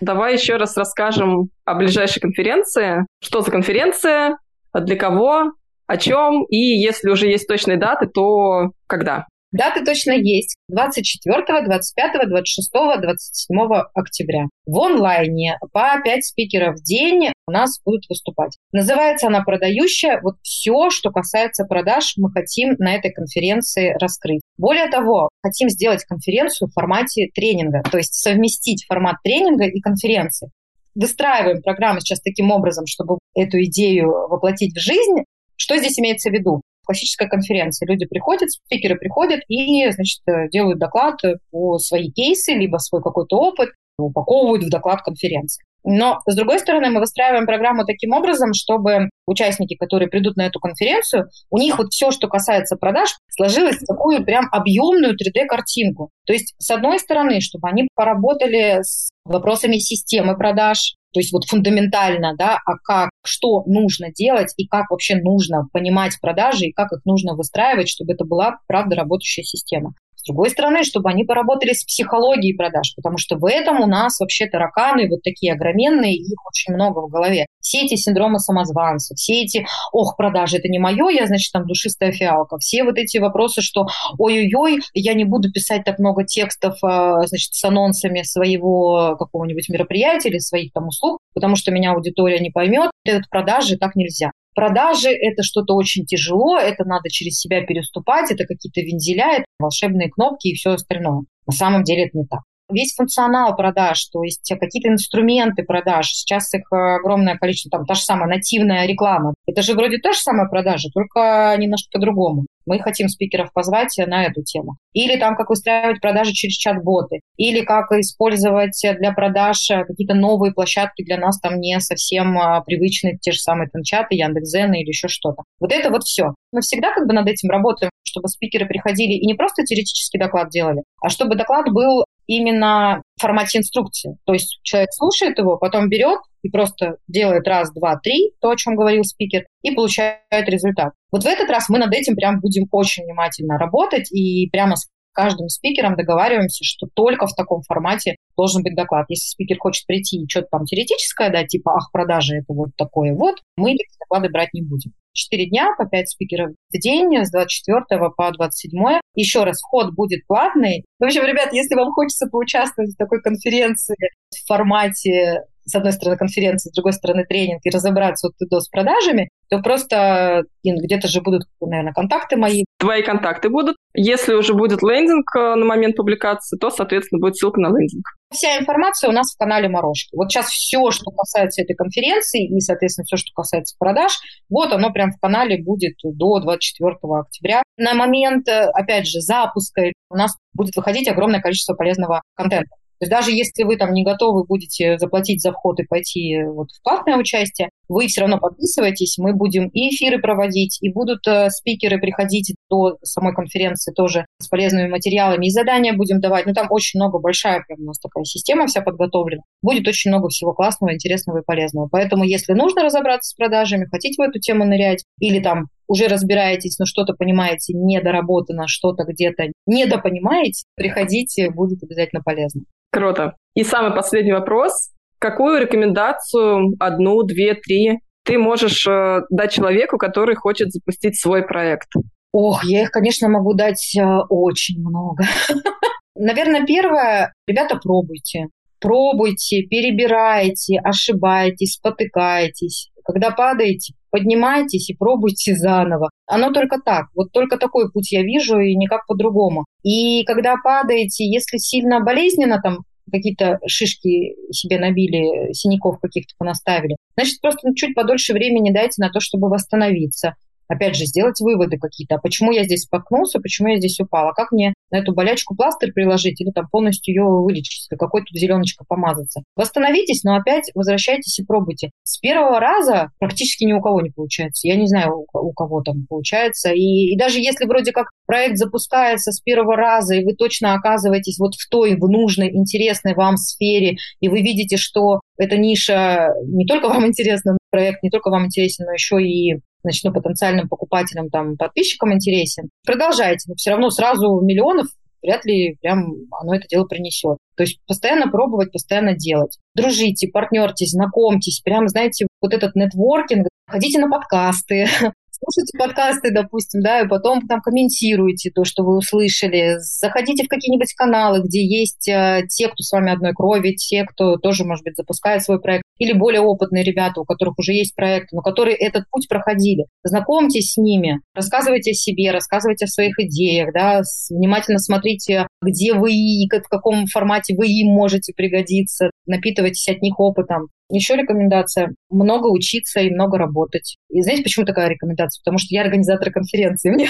Давай 0.00 0.34
еще 0.34 0.56
раз 0.56 0.74
расскажем 0.74 1.50
о 1.66 1.74
ближайшей 1.74 2.20
конференции. 2.20 3.04
Что 3.22 3.42
за 3.42 3.50
конференция, 3.50 4.38
для 4.72 4.96
кого, 4.96 5.52
о 5.86 5.96
чем, 5.96 6.44
и 6.44 6.56
если 6.56 7.10
уже 7.10 7.28
есть 7.28 7.46
точные 7.46 7.78
даты, 7.78 8.06
то 8.06 8.72
когда? 8.86 9.26
Даты 9.52 9.84
точно 9.84 10.12
есть. 10.12 10.56
24, 10.68 11.64
25, 11.64 12.28
26, 12.28 12.70
27 12.72 13.58
октября. 13.94 14.44
В 14.66 14.80
онлайне 14.80 15.58
по 15.72 16.00
5 16.04 16.24
спикеров 16.24 16.76
в 16.76 16.82
день 16.82 17.30
у 17.46 17.52
нас 17.52 17.80
будут 17.84 18.04
выступать. 18.08 18.58
Называется 18.72 19.28
она 19.28 19.42
«Продающая». 19.44 20.20
Вот 20.20 20.34
все, 20.42 20.90
что 20.90 21.10
касается 21.10 21.64
продаж, 21.64 22.14
мы 22.16 22.30
хотим 22.32 22.74
на 22.78 22.96
этой 22.96 23.12
конференции 23.12 23.96
раскрыть. 24.00 24.42
Более 24.58 24.88
того, 24.88 25.30
хотим 25.42 25.68
сделать 25.70 26.04
конференцию 26.04 26.68
в 26.68 26.72
формате 26.72 27.30
тренинга, 27.32 27.82
то 27.82 27.98
есть 27.98 28.14
совместить 28.14 28.84
формат 28.86 29.16
тренинга 29.22 29.64
и 29.64 29.80
конференции 29.80 30.50
выстраиваем 30.96 31.62
программу 31.62 32.00
сейчас 32.00 32.20
таким 32.20 32.50
образом, 32.50 32.86
чтобы 32.86 33.18
эту 33.34 33.62
идею 33.64 34.08
воплотить 34.28 34.74
в 34.74 34.80
жизнь. 34.80 35.24
Что 35.56 35.76
здесь 35.76 35.98
имеется 35.98 36.30
в 36.30 36.32
виду? 36.32 36.62
классическая 36.86 37.26
конференция. 37.28 37.88
Люди 37.88 38.06
приходят, 38.06 38.48
спикеры 38.48 38.94
приходят 38.94 39.40
и, 39.48 39.90
значит, 39.90 40.20
э, 40.28 40.48
делают 40.50 40.78
доклад 40.78 41.16
по 41.50 41.78
свои 41.78 42.12
кейсы, 42.12 42.52
либо 42.52 42.76
свой 42.76 43.02
какой-то 43.02 43.36
опыт, 43.36 43.70
упаковывают 43.98 44.64
в 44.64 44.70
доклад 44.70 45.02
конференции. 45.02 45.64
Но, 45.88 46.18
с 46.26 46.34
другой 46.34 46.58
стороны, 46.58 46.90
мы 46.90 46.98
выстраиваем 46.98 47.46
программу 47.46 47.84
таким 47.84 48.12
образом, 48.12 48.52
чтобы 48.54 49.08
участники, 49.24 49.76
которые 49.76 50.08
придут 50.08 50.36
на 50.36 50.46
эту 50.46 50.58
конференцию, 50.58 51.28
у 51.48 51.58
них 51.58 51.78
вот 51.78 51.92
все, 51.92 52.10
что 52.10 52.26
касается 52.26 52.76
продаж, 52.76 53.16
сложилось 53.30 53.76
в 53.76 53.86
такую 53.86 54.24
прям 54.24 54.48
объемную 54.50 55.14
3D-картинку. 55.14 56.10
То 56.26 56.32
есть, 56.32 56.54
с 56.58 56.70
одной 56.72 56.98
стороны, 56.98 57.40
чтобы 57.40 57.68
они 57.68 57.88
поработали 57.94 58.82
с 58.82 59.10
вопросами 59.24 59.76
системы 59.78 60.36
продаж, 60.36 60.96
то 61.16 61.20
есть 61.20 61.32
вот 61.32 61.46
фундаментально, 61.46 62.34
да, 62.36 62.58
а 62.66 62.76
как, 62.76 63.08
что 63.24 63.62
нужно 63.64 64.12
делать 64.12 64.52
и 64.58 64.66
как 64.66 64.90
вообще 64.90 65.16
нужно 65.16 65.66
понимать 65.72 66.20
продажи 66.20 66.66
и 66.66 66.72
как 66.72 66.92
их 66.92 67.06
нужно 67.06 67.34
выстраивать, 67.34 67.88
чтобы 67.88 68.12
это 68.12 68.26
была, 68.26 68.58
правда, 68.66 68.96
работающая 68.96 69.42
система. 69.42 69.94
С 70.16 70.26
другой 70.26 70.50
стороны, 70.50 70.82
чтобы 70.82 71.10
они 71.10 71.24
поработали 71.24 71.72
с 71.72 71.84
психологией 71.84 72.56
продаж, 72.56 72.94
потому 72.96 73.18
что 73.18 73.36
в 73.36 73.44
этом 73.44 73.80
у 73.80 73.86
нас 73.86 74.18
вообще 74.18 74.46
тараканы 74.46 75.08
вот 75.08 75.22
такие 75.22 75.52
огроменные, 75.52 76.14
их 76.16 76.38
очень 76.46 76.74
много 76.74 77.00
в 77.00 77.10
голове. 77.10 77.46
Все 77.60 77.84
эти 77.84 77.94
синдромы 77.96 78.38
самозванца, 78.38 79.14
все 79.14 79.42
эти, 79.42 79.66
ох, 79.92 80.16
продажи, 80.16 80.58
это 80.58 80.68
не 80.68 80.78
мое, 80.78 81.08
я, 81.10 81.26
значит, 81.26 81.52
там 81.52 81.66
душистая 81.66 82.12
фиалка. 82.12 82.58
Все 82.58 82.84
вот 82.84 82.96
эти 82.96 83.18
вопросы, 83.18 83.60
что 83.60 83.86
ой-ой-ой, 84.18 84.80
я 84.94 85.14
не 85.14 85.24
буду 85.24 85.52
писать 85.52 85.84
так 85.84 85.98
много 85.98 86.24
текстов, 86.24 86.76
а, 86.82 87.26
значит, 87.26 87.54
с 87.54 87.64
анонсами 87.64 88.22
своего 88.22 89.16
какого-нибудь 89.16 89.68
мероприятия 89.68 90.28
или 90.28 90.38
своих 90.38 90.72
там 90.72 90.88
услуг, 90.88 91.18
потому 91.34 91.56
что 91.56 91.70
меня 91.70 91.92
аудитория 91.92 92.38
не 92.38 92.50
поймет. 92.50 92.90
Этот 93.04 93.28
продажи 93.30 93.76
так 93.76 93.94
нельзя. 93.96 94.32
Продажи– 94.56 95.10
это 95.10 95.42
что-то 95.42 95.74
очень 95.74 96.06
тяжело, 96.06 96.58
это 96.58 96.84
надо 96.84 97.10
через 97.10 97.38
себя 97.38 97.64
переступать, 97.64 98.32
это 98.32 98.44
какие-то 98.44 98.80
вензеля, 98.80 99.34
это 99.36 99.44
волшебные 99.58 100.10
кнопки 100.10 100.48
и 100.48 100.54
все 100.54 100.70
остальное. 100.70 101.26
На 101.46 101.52
самом 101.52 101.84
деле 101.84 102.06
это 102.06 102.18
не 102.18 102.26
так 102.26 102.40
весь 102.68 102.94
функционал 102.94 103.56
продаж, 103.56 104.04
то 104.06 104.22
есть 104.22 104.52
какие-то 104.58 104.88
инструменты 104.88 105.62
продаж. 105.62 106.08
Сейчас 106.08 106.52
их 106.54 106.64
огромное 106.70 107.36
количество, 107.36 107.70
там 107.70 107.86
та 107.86 107.94
же 107.94 108.02
самая 108.02 108.28
нативная 108.28 108.86
реклама. 108.86 109.34
Это 109.46 109.62
же 109.62 109.74
вроде 109.74 109.98
та 109.98 110.12
же 110.12 110.18
самая 110.18 110.48
продажа, 110.48 110.88
только 110.92 111.54
немножко 111.58 111.88
по-другому. 111.92 112.46
Мы 112.66 112.80
хотим 112.80 113.08
спикеров 113.08 113.52
позвать 113.52 113.96
на 113.98 114.24
эту 114.24 114.42
тему. 114.42 114.76
Или 114.92 115.16
там, 115.16 115.36
как 115.36 115.48
выстраивать 115.50 116.00
продажи 116.00 116.32
через 116.32 116.54
чат-боты. 116.56 117.20
Или 117.36 117.62
как 117.62 117.90
использовать 117.92 118.78
для 118.98 119.12
продаж 119.12 119.68
какие-то 119.86 120.14
новые 120.14 120.52
площадки 120.52 121.04
для 121.04 121.16
нас 121.18 121.38
там 121.40 121.60
не 121.60 121.80
совсем 121.80 122.38
а, 122.38 122.60
привычные, 122.62 123.18
те 123.18 123.32
же 123.32 123.38
самые 123.38 123.68
там 123.68 123.82
чаты, 123.82 124.16
Яндекс.Зены 124.16 124.82
или 124.82 124.88
еще 124.88 125.08
что-то. 125.08 125.42
Вот 125.60 125.72
это 125.72 125.90
вот 125.90 126.02
все. 126.02 126.34
Мы 126.52 126.60
всегда 126.60 126.92
как 126.92 127.06
бы 127.06 127.14
над 127.14 127.28
этим 127.28 127.50
работаем, 127.50 127.90
чтобы 128.04 128.28
спикеры 128.28 128.66
приходили 128.66 129.12
и 129.12 129.26
не 129.26 129.34
просто 129.34 129.62
теоретический 129.64 130.18
доклад 130.18 130.50
делали, 130.50 130.82
а 131.02 131.08
чтобы 131.08 131.36
доклад 131.36 131.66
был 131.72 132.04
именно 132.26 133.02
в 133.16 133.22
формате 133.22 133.58
инструкции. 133.58 134.16
То 134.24 134.32
есть 134.32 134.60
человек 134.62 134.90
слушает 134.92 135.38
его, 135.38 135.56
потом 135.56 135.88
берет 135.88 136.18
и 136.42 136.50
просто 136.50 136.96
делает 137.08 137.46
раз, 137.46 137.72
два, 137.72 137.98
три, 138.02 138.32
то, 138.40 138.50
о 138.50 138.56
чем 138.56 138.76
говорил 138.76 139.02
спикер, 139.04 139.46
и 139.62 139.72
получает 139.72 140.20
результат. 140.30 140.92
Вот 141.10 141.24
в 141.24 141.26
этот 141.26 141.48
раз 141.50 141.68
мы 141.68 141.78
над 141.78 141.92
этим 141.92 142.14
прям 142.14 142.40
будем 142.40 142.66
очень 142.70 143.04
внимательно 143.04 143.58
работать 143.58 144.12
и 144.12 144.48
прямо 144.50 144.76
с 144.76 144.86
каждым 145.16 145.48
спикером 145.48 145.96
договариваемся, 145.96 146.62
что 146.62 146.86
только 146.94 147.26
в 147.26 147.34
таком 147.34 147.62
формате 147.62 148.16
должен 148.36 148.62
быть 148.62 148.76
доклад. 148.76 149.06
Если 149.08 149.28
спикер 149.28 149.56
хочет 149.58 149.86
прийти 149.86 150.18
и 150.18 150.28
что-то 150.28 150.48
там 150.50 150.64
теоретическое, 150.64 151.30
да, 151.30 151.44
типа, 151.44 151.74
ах, 151.74 151.90
продажи 151.90 152.36
это 152.36 152.52
вот 152.52 152.68
такое 152.76 153.14
вот, 153.14 153.36
мы 153.56 153.74
доклады 153.98 154.28
брать 154.28 154.52
не 154.52 154.62
будем. 154.62 154.92
Четыре 155.14 155.48
дня 155.48 155.74
по 155.78 155.86
пять 155.86 156.10
спикеров 156.10 156.50
в 156.50 156.78
день 156.78 157.24
с 157.24 157.30
24 157.30 158.10
по 158.14 158.30
27. 158.30 159.00
Еще 159.14 159.44
раз, 159.44 159.58
вход 159.60 159.94
будет 159.94 160.26
платный. 160.26 160.84
В 161.00 161.04
общем, 161.04 161.24
ребят, 161.24 161.54
если 161.54 161.74
вам 161.74 161.92
хочется 161.92 162.26
поучаствовать 162.30 162.92
в 162.92 162.98
такой 162.98 163.22
конференции 163.22 163.96
в 164.30 164.46
формате 164.46 165.44
с 165.64 165.74
одной 165.74 165.92
стороны 165.92 166.16
конференции, 166.16 166.70
с 166.70 166.74
другой 166.74 166.92
стороны 166.92 167.24
тренинг 167.24 167.60
и 167.64 167.70
разобраться 167.70 168.28
от 168.28 168.34
до 168.48 168.60
с 168.60 168.68
продажами, 168.68 169.28
то 169.48 169.58
просто 169.60 170.42
где-то 170.64 171.08
же 171.08 171.20
будут, 171.20 171.42
наверное, 171.60 171.92
контакты 171.92 172.36
мои. 172.36 172.64
Твои 172.78 173.02
контакты 173.02 173.48
будут. 173.48 173.76
Если 173.94 174.34
уже 174.34 174.54
будет 174.54 174.82
лендинг 174.82 175.24
э, 175.36 175.54
на 175.54 175.64
момент 175.64 175.96
публикации, 175.96 176.58
то, 176.58 176.70
соответственно, 176.70 177.20
будет 177.20 177.36
ссылка 177.36 177.60
на 177.60 177.68
лендинг. 177.68 178.04
Вся 178.32 178.58
информация 178.58 179.08
у 179.08 179.12
нас 179.12 179.32
в 179.32 179.38
канале 179.38 179.68
Морошки. 179.68 180.14
Вот 180.16 180.30
сейчас 180.30 180.46
все, 180.46 180.90
что 180.90 181.10
касается 181.12 181.62
этой 181.62 181.74
конференции 181.74 182.46
и, 182.46 182.60
соответственно, 182.60 183.04
все, 183.04 183.16
что 183.16 183.32
касается 183.34 183.76
продаж, 183.78 184.18
вот 184.50 184.72
оно 184.72 184.92
прям 184.92 185.12
в 185.12 185.20
канале 185.20 185.62
будет 185.62 185.94
до 186.02 186.40
24 186.40 186.96
октября. 187.20 187.62
На 187.78 187.94
момент, 187.94 188.48
э, 188.48 188.68
опять 188.74 189.06
же, 189.06 189.20
запуска 189.20 189.92
у 190.10 190.16
нас 190.16 190.36
будет 190.54 190.74
выходить 190.74 191.08
огромное 191.08 191.40
количество 191.40 191.74
полезного 191.74 192.22
контента. 192.34 192.70
То 192.98 193.04
есть 193.04 193.10
даже 193.10 193.30
если 193.30 193.64
вы 193.64 193.76
там 193.76 193.92
не 193.92 194.04
готовы 194.04 194.44
будете 194.44 194.96
заплатить 194.98 195.42
за 195.42 195.52
вход 195.52 195.78
и 195.80 195.84
пойти 195.84 196.42
вот 196.46 196.70
в 196.70 196.82
платное 196.82 197.18
участие, 197.18 197.68
вы 197.88 198.06
все 198.06 198.22
равно 198.22 198.38
подписывайтесь, 198.38 199.18
мы 199.18 199.34
будем 199.34 199.68
и 199.68 199.94
эфиры 199.94 200.20
проводить, 200.20 200.78
и 200.80 200.92
будут 200.92 201.26
э, 201.26 201.50
спикеры 201.50 201.98
приходить 201.98 202.54
до 202.70 202.98
самой 203.02 203.34
конференции 203.34 203.92
тоже 203.92 204.26
с 204.40 204.48
полезными 204.48 204.88
материалами, 204.88 205.46
и 205.46 205.50
задания 205.50 205.92
будем 205.92 206.20
давать. 206.20 206.46
Ну, 206.46 206.52
там 206.52 206.66
очень 206.70 206.98
много, 206.98 207.18
большая 207.18 207.62
прям 207.66 207.80
у 207.80 207.84
нас 207.84 207.98
такая 207.98 208.24
система 208.24 208.66
вся 208.66 208.82
подготовлена. 208.82 209.42
Будет 209.62 209.86
очень 209.88 210.10
много 210.10 210.28
всего 210.28 210.52
классного, 210.52 210.94
интересного 210.94 211.38
и 211.38 211.44
полезного. 211.44 211.88
Поэтому, 211.90 212.24
если 212.24 212.52
нужно 212.52 212.82
разобраться 212.82 213.30
с 213.30 213.34
продажами, 213.34 213.86
хотите 213.90 214.22
в 214.22 214.26
эту 214.26 214.38
тему 214.38 214.64
нырять, 214.64 215.04
или 215.20 215.40
там 215.40 215.66
уже 215.88 216.08
разбираетесь, 216.08 216.78
но 216.78 216.86
что-то 216.86 217.14
понимаете 217.14 217.72
недоработано, 217.74 218.64
что-то 218.66 219.04
где-то 219.04 219.44
недопонимаете, 219.66 220.64
приходите, 220.74 221.50
будет 221.50 221.82
обязательно 221.82 222.22
полезно. 222.22 222.62
Круто. 222.90 223.36
И 223.54 223.62
самый 223.62 223.94
последний 223.94 224.32
вопрос. 224.32 224.90
Какую 225.18 225.60
рекомендацию, 225.60 226.74
одну, 226.78 227.22
две, 227.22 227.54
три, 227.54 228.00
ты 228.24 228.38
можешь 228.38 228.86
э, 228.86 229.20
дать 229.30 229.52
человеку, 229.52 229.98
который 229.98 230.34
хочет 230.34 230.72
запустить 230.72 231.18
свой 231.18 231.42
проект? 231.42 231.88
Ох, 232.32 232.64
я 232.64 232.82
их, 232.82 232.90
конечно, 232.90 233.28
могу 233.28 233.54
дать 233.54 233.96
э, 233.96 234.04
очень 234.28 234.80
много. 234.80 235.24
Наверное, 236.14 236.66
первое, 236.66 237.32
ребята, 237.46 237.78
пробуйте. 237.82 238.48
Пробуйте, 238.80 239.62
перебирайте, 239.62 240.78
ошибайтесь, 240.82 241.74
спотыкайтесь. 241.74 242.90
Когда 243.04 243.30
падаете, 243.30 243.94
поднимайтесь 244.10 244.90
и 244.90 244.96
пробуйте 244.96 245.54
заново. 245.54 246.10
Оно 246.26 246.52
только 246.52 246.78
так. 246.84 247.06
Вот 247.14 247.32
только 247.32 247.56
такой 247.56 247.90
путь 247.90 248.12
я 248.12 248.22
вижу 248.22 248.58
и 248.58 248.74
никак 248.76 249.06
по-другому. 249.06 249.64
И 249.82 250.24
когда 250.24 250.56
падаете, 250.62 251.24
если 251.24 251.58
сильно 251.58 252.00
болезненно 252.00 252.60
там 252.60 252.78
какие-то 253.10 253.58
шишки 253.66 254.34
себе 254.52 254.78
набили, 254.78 255.52
синяков 255.52 256.00
каких-то 256.00 256.34
понаставили, 256.38 256.96
значит, 257.16 257.40
просто 257.40 257.74
чуть 257.74 257.94
подольше 257.94 258.32
времени 258.32 258.72
дайте 258.72 259.02
на 259.02 259.10
то, 259.10 259.20
чтобы 259.20 259.48
восстановиться 259.48 260.34
опять 260.68 260.96
же, 260.96 261.06
сделать 261.06 261.40
выводы 261.40 261.78
какие-то. 261.78 262.16
А 262.16 262.18
почему 262.18 262.52
я 262.52 262.64
здесь 262.64 262.82
споткнулся, 262.82 263.40
почему 263.40 263.68
я 263.68 263.76
здесь 263.76 264.00
упал? 264.00 264.28
А 264.28 264.34
как 264.34 264.52
мне 264.52 264.74
на 264.96 265.02
эту 265.02 265.12
болячку 265.12 265.54
пластырь 265.54 265.92
приложить 265.92 266.40
или 266.40 266.50
там 266.50 266.66
полностью 266.70 267.14
ее 267.14 267.24
вылечить, 267.24 267.88
какой 267.98 268.22
тут 268.22 268.36
зеленочка 268.36 268.84
помазаться? 268.86 269.42
Восстановитесь, 269.56 270.24
но 270.24 270.36
опять 270.36 270.70
возвращайтесь 270.74 271.38
и 271.38 271.44
пробуйте. 271.44 271.90
С 272.02 272.18
первого 272.18 272.60
раза 272.60 273.10
практически 273.18 273.64
ни 273.64 273.72
у 273.72 273.80
кого 273.80 274.00
не 274.00 274.10
получается. 274.10 274.66
Я 274.66 274.76
не 274.76 274.86
знаю, 274.86 275.26
у, 275.32 275.52
кого 275.52 275.82
там 275.82 276.06
получается. 276.08 276.70
И, 276.72 277.12
и 277.12 277.16
даже 277.16 277.40
если 277.40 277.66
вроде 277.66 277.92
как 277.92 278.10
проект 278.26 278.56
запускается 278.56 279.32
с 279.32 279.40
первого 279.40 279.76
раза, 279.76 280.14
и 280.14 280.24
вы 280.24 280.34
точно 280.34 280.74
оказываетесь 280.74 281.38
вот 281.38 281.54
в 281.54 281.68
той, 281.68 281.96
в 281.96 282.08
нужной, 282.08 282.50
интересной 282.54 283.14
вам 283.14 283.36
сфере, 283.36 283.96
и 284.20 284.28
вы 284.28 284.42
видите, 284.42 284.76
что 284.76 285.20
эта 285.38 285.56
ниша 285.56 286.28
не 286.46 286.66
только 286.66 286.88
вам 286.88 287.06
интересна, 287.06 287.56
проект 287.76 288.02
не 288.02 288.10
только 288.10 288.30
вам 288.30 288.46
интересен, 288.46 288.86
но 288.86 288.92
еще 288.92 289.22
и 289.22 289.60
значит, 289.82 290.02
ну, 290.04 290.12
потенциальным 290.12 290.68
покупателям, 290.68 291.28
там, 291.28 291.56
подписчикам 291.56 292.12
интересен, 292.12 292.70
продолжайте, 292.84 293.48
но 293.48 293.54
все 293.54 293.70
равно 293.70 293.90
сразу 293.90 294.40
миллионов 294.40 294.86
вряд 295.22 295.44
ли 295.44 295.76
прям 295.80 296.06
оно 296.40 296.54
это 296.54 296.66
дело 296.68 296.86
принесет. 296.86 297.36
То 297.56 297.64
есть 297.64 297.80
постоянно 297.86 298.30
пробовать, 298.30 298.72
постоянно 298.72 299.14
делать. 299.14 299.58
Дружите, 299.74 300.28
партнерьтесь, 300.28 300.92
знакомьтесь, 300.92 301.60
прям, 301.60 301.88
знаете, 301.88 302.26
вот 302.40 302.54
этот 302.54 302.74
нетворкинг, 302.74 303.46
ходите 303.68 303.98
на 303.98 304.08
подкасты, 304.08 304.86
слушайте 305.38 305.78
подкасты, 305.78 306.32
допустим, 306.32 306.82
да, 306.82 307.00
и 307.00 307.08
потом 307.08 307.46
там 307.46 307.60
комментируйте 307.60 308.50
то, 308.50 308.64
что 308.64 308.82
вы 308.82 308.96
услышали, 308.96 309.76
заходите 309.78 310.44
в 310.44 310.48
какие-нибудь 310.48 310.92
каналы, 310.94 311.42
где 311.42 311.64
есть 311.64 312.08
э, 312.08 312.42
те, 312.48 312.68
кто 312.68 312.82
с 312.82 312.92
вами 312.92 313.12
одной 313.12 313.32
крови, 313.32 313.72
те, 313.72 314.04
кто 314.04 314.36
тоже, 314.36 314.64
может 314.64 314.84
быть, 314.84 314.96
запускает 314.96 315.42
свой 315.42 315.60
проект, 315.60 315.84
или 315.98 316.12
более 316.12 316.40
опытные 316.40 316.84
ребята, 316.84 317.20
у 317.20 317.24
которых 317.24 317.58
уже 317.58 317.72
есть 317.72 317.94
проекты, 317.94 318.36
но 318.36 318.42
которые 318.42 318.76
этот 318.76 319.04
путь 319.10 319.28
проходили. 319.28 319.86
Знакомьтесь 320.04 320.72
с 320.72 320.76
ними, 320.76 321.20
рассказывайте 321.34 321.92
о 321.92 321.94
себе, 321.94 322.30
рассказывайте 322.30 322.84
о 322.84 322.88
своих 322.88 323.18
идеях, 323.18 323.72
да, 323.72 324.02
внимательно 324.30 324.78
смотрите, 324.78 325.46
где 325.66 325.94
вы 325.94 326.12
и 326.12 326.48
в 326.48 326.68
каком 326.68 327.06
формате 327.06 327.54
вы 327.56 327.66
им 327.66 327.88
можете 327.88 328.32
пригодиться, 328.34 329.10
напитывайтесь 329.26 329.88
от 329.88 330.02
них 330.02 330.18
опытом. 330.18 330.68
Еще 330.88 331.16
рекомендация– 331.16 331.94
много 332.10 332.46
учиться 332.46 333.00
и 333.00 333.10
много 333.10 333.38
работать. 333.38 333.96
И 334.08 334.22
знаете, 334.22 334.44
почему 334.44 334.64
такая 334.64 334.88
рекомендация? 334.88 335.40
Потому 335.44 335.58
что 335.58 335.74
я 335.74 335.82
организатор 335.82 336.30
конференции. 336.30 336.90
Мне... 336.94 337.08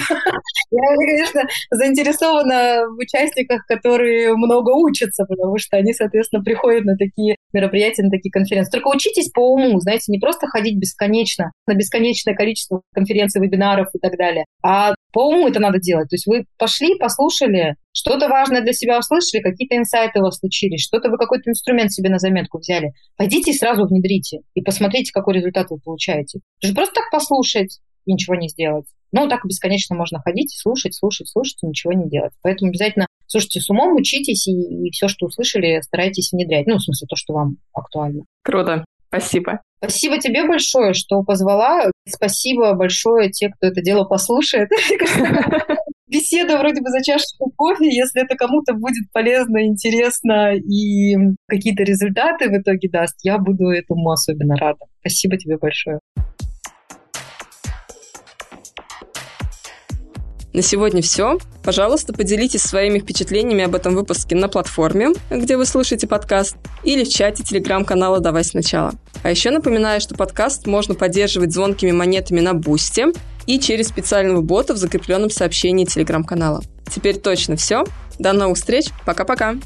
Я, 0.70 0.96
конечно, 0.96 1.42
заинтересована 1.70 2.86
в 2.88 2.98
участниках, 2.98 3.66
которые 3.66 4.34
много 4.34 4.70
учатся, 4.70 5.24
потому 5.24 5.58
что 5.58 5.76
они, 5.76 5.92
соответственно, 5.92 6.42
приходят 6.42 6.84
на 6.84 6.96
такие 6.96 7.36
мероприятия, 7.52 8.02
на 8.02 8.10
такие 8.10 8.30
конференции. 8.30 8.72
Только 8.72 8.88
учитесь 8.88 9.30
по 9.30 9.40
уму, 9.52 9.78
знаете, 9.80 10.10
не 10.12 10.18
просто 10.18 10.46
ходить 10.46 10.78
бесконечно, 10.78 11.52
на 11.66 11.74
бесконечное 11.74 12.34
количество 12.34 12.82
конференций, 12.94 13.40
вебинаров 13.40 13.88
и 13.94 13.98
так 13.98 14.16
далее, 14.18 14.44
а 14.62 14.94
по 15.12 15.28
уму 15.28 15.48
это 15.48 15.60
надо 15.60 15.78
делать. 15.78 16.08
То 16.10 16.14
есть 16.14 16.26
вы 16.26 16.44
пошли, 16.58 16.98
послушали, 16.98 17.76
что-то 17.92 18.28
важное 18.28 18.60
для 18.60 18.72
себя 18.72 18.98
услышали, 18.98 19.40
какие-то 19.40 19.76
инсайты 19.76 20.20
у 20.20 20.22
вас 20.22 20.38
случились, 20.38 20.82
что-то 20.82 21.08
вы 21.08 21.16
какой-то 21.16 21.50
инструмент 21.50 21.92
себе 21.92 22.10
на 22.10 22.18
заметку 22.18 22.58
взяли. 22.58 22.92
Пойдите 23.16 23.52
и 23.52 23.54
сразу 23.54 23.86
внедрите 23.86 24.40
и 24.54 24.60
посмотрите, 24.60 25.12
какой 25.12 25.34
результат 25.34 25.70
вы 25.70 25.78
получаете. 25.78 26.40
Просто 26.74 26.94
так 26.94 27.10
послушать, 27.10 27.80
и 28.06 28.12
ничего 28.12 28.36
не 28.36 28.48
сделать. 28.48 28.86
Ну, 29.12 29.28
так 29.28 29.40
бесконечно 29.44 29.94
можно 29.94 30.20
ходить, 30.20 30.54
слушать, 30.56 30.94
слушать, 30.94 31.28
слушать 31.28 31.58
и 31.62 31.66
ничего 31.66 31.92
не 31.92 32.08
делать. 32.08 32.32
Поэтому 32.42 32.70
обязательно 32.70 33.06
слушайте 33.26 33.60
с 33.60 33.70
умом, 33.70 33.94
учитесь 33.94 34.46
и, 34.46 34.52
и 34.52 34.90
все, 34.90 35.08
что 35.08 35.26
услышали, 35.26 35.80
старайтесь 35.80 36.32
внедрять. 36.32 36.66
Ну, 36.66 36.76
в 36.76 36.82
смысле, 36.82 37.06
то, 37.08 37.16
что 37.16 37.34
вам 37.34 37.56
актуально. 37.72 38.24
Круто. 38.42 38.84
Спасибо. 39.08 39.60
Спасибо 39.78 40.18
тебе 40.18 40.46
большое, 40.46 40.92
что 40.94 41.22
позвала. 41.22 41.90
Спасибо 42.08 42.74
большое 42.74 43.30
те, 43.30 43.48
кто 43.48 43.68
это 43.68 43.80
дело 43.80 44.04
послушает. 44.04 44.68
Беседа 46.08 46.58
вроде 46.58 46.80
бы 46.80 46.90
за 46.90 47.02
чашечку 47.02 47.52
кофе. 47.56 47.86
Если 47.86 48.22
это 48.22 48.36
кому-то 48.36 48.74
будет 48.74 49.10
полезно, 49.12 49.66
интересно 49.66 50.54
и 50.54 51.16
какие-то 51.46 51.82
результаты 51.82 52.48
в 52.48 52.60
итоге 52.60 52.88
даст, 52.88 53.16
я 53.22 53.38
буду 53.38 53.68
этому 53.68 54.10
особенно 54.10 54.56
рада. 54.56 54.84
Спасибо 55.00 55.36
тебе 55.36 55.58
большое. 55.58 55.98
На 60.56 60.62
сегодня 60.62 61.02
все. 61.02 61.36
Пожалуйста, 61.62 62.14
поделитесь 62.14 62.62
своими 62.62 62.98
впечатлениями 62.98 63.62
об 63.62 63.74
этом 63.74 63.94
выпуске 63.94 64.34
на 64.36 64.48
платформе, 64.48 65.10
где 65.28 65.58
вы 65.58 65.66
слушаете 65.66 66.06
подкаст, 66.06 66.56
или 66.82 67.04
в 67.04 67.10
чате 67.10 67.42
телеграм-канала 67.42 68.20
«Давай 68.20 68.42
сначала». 68.42 68.94
А 69.22 69.30
еще 69.30 69.50
напоминаю, 69.50 70.00
что 70.00 70.14
подкаст 70.14 70.66
можно 70.66 70.94
поддерживать 70.94 71.52
звонкими 71.52 71.90
монетами 71.90 72.40
на 72.40 72.54
Бусте 72.54 73.08
и 73.46 73.60
через 73.60 73.88
специального 73.88 74.40
бота 74.40 74.72
в 74.72 74.78
закрепленном 74.78 75.28
сообщении 75.28 75.84
телеграм-канала. 75.84 76.62
Теперь 76.90 77.18
точно 77.18 77.56
все. 77.56 77.84
До 78.18 78.32
новых 78.32 78.56
встреч. 78.56 78.86
Пока-пока. 79.04 79.56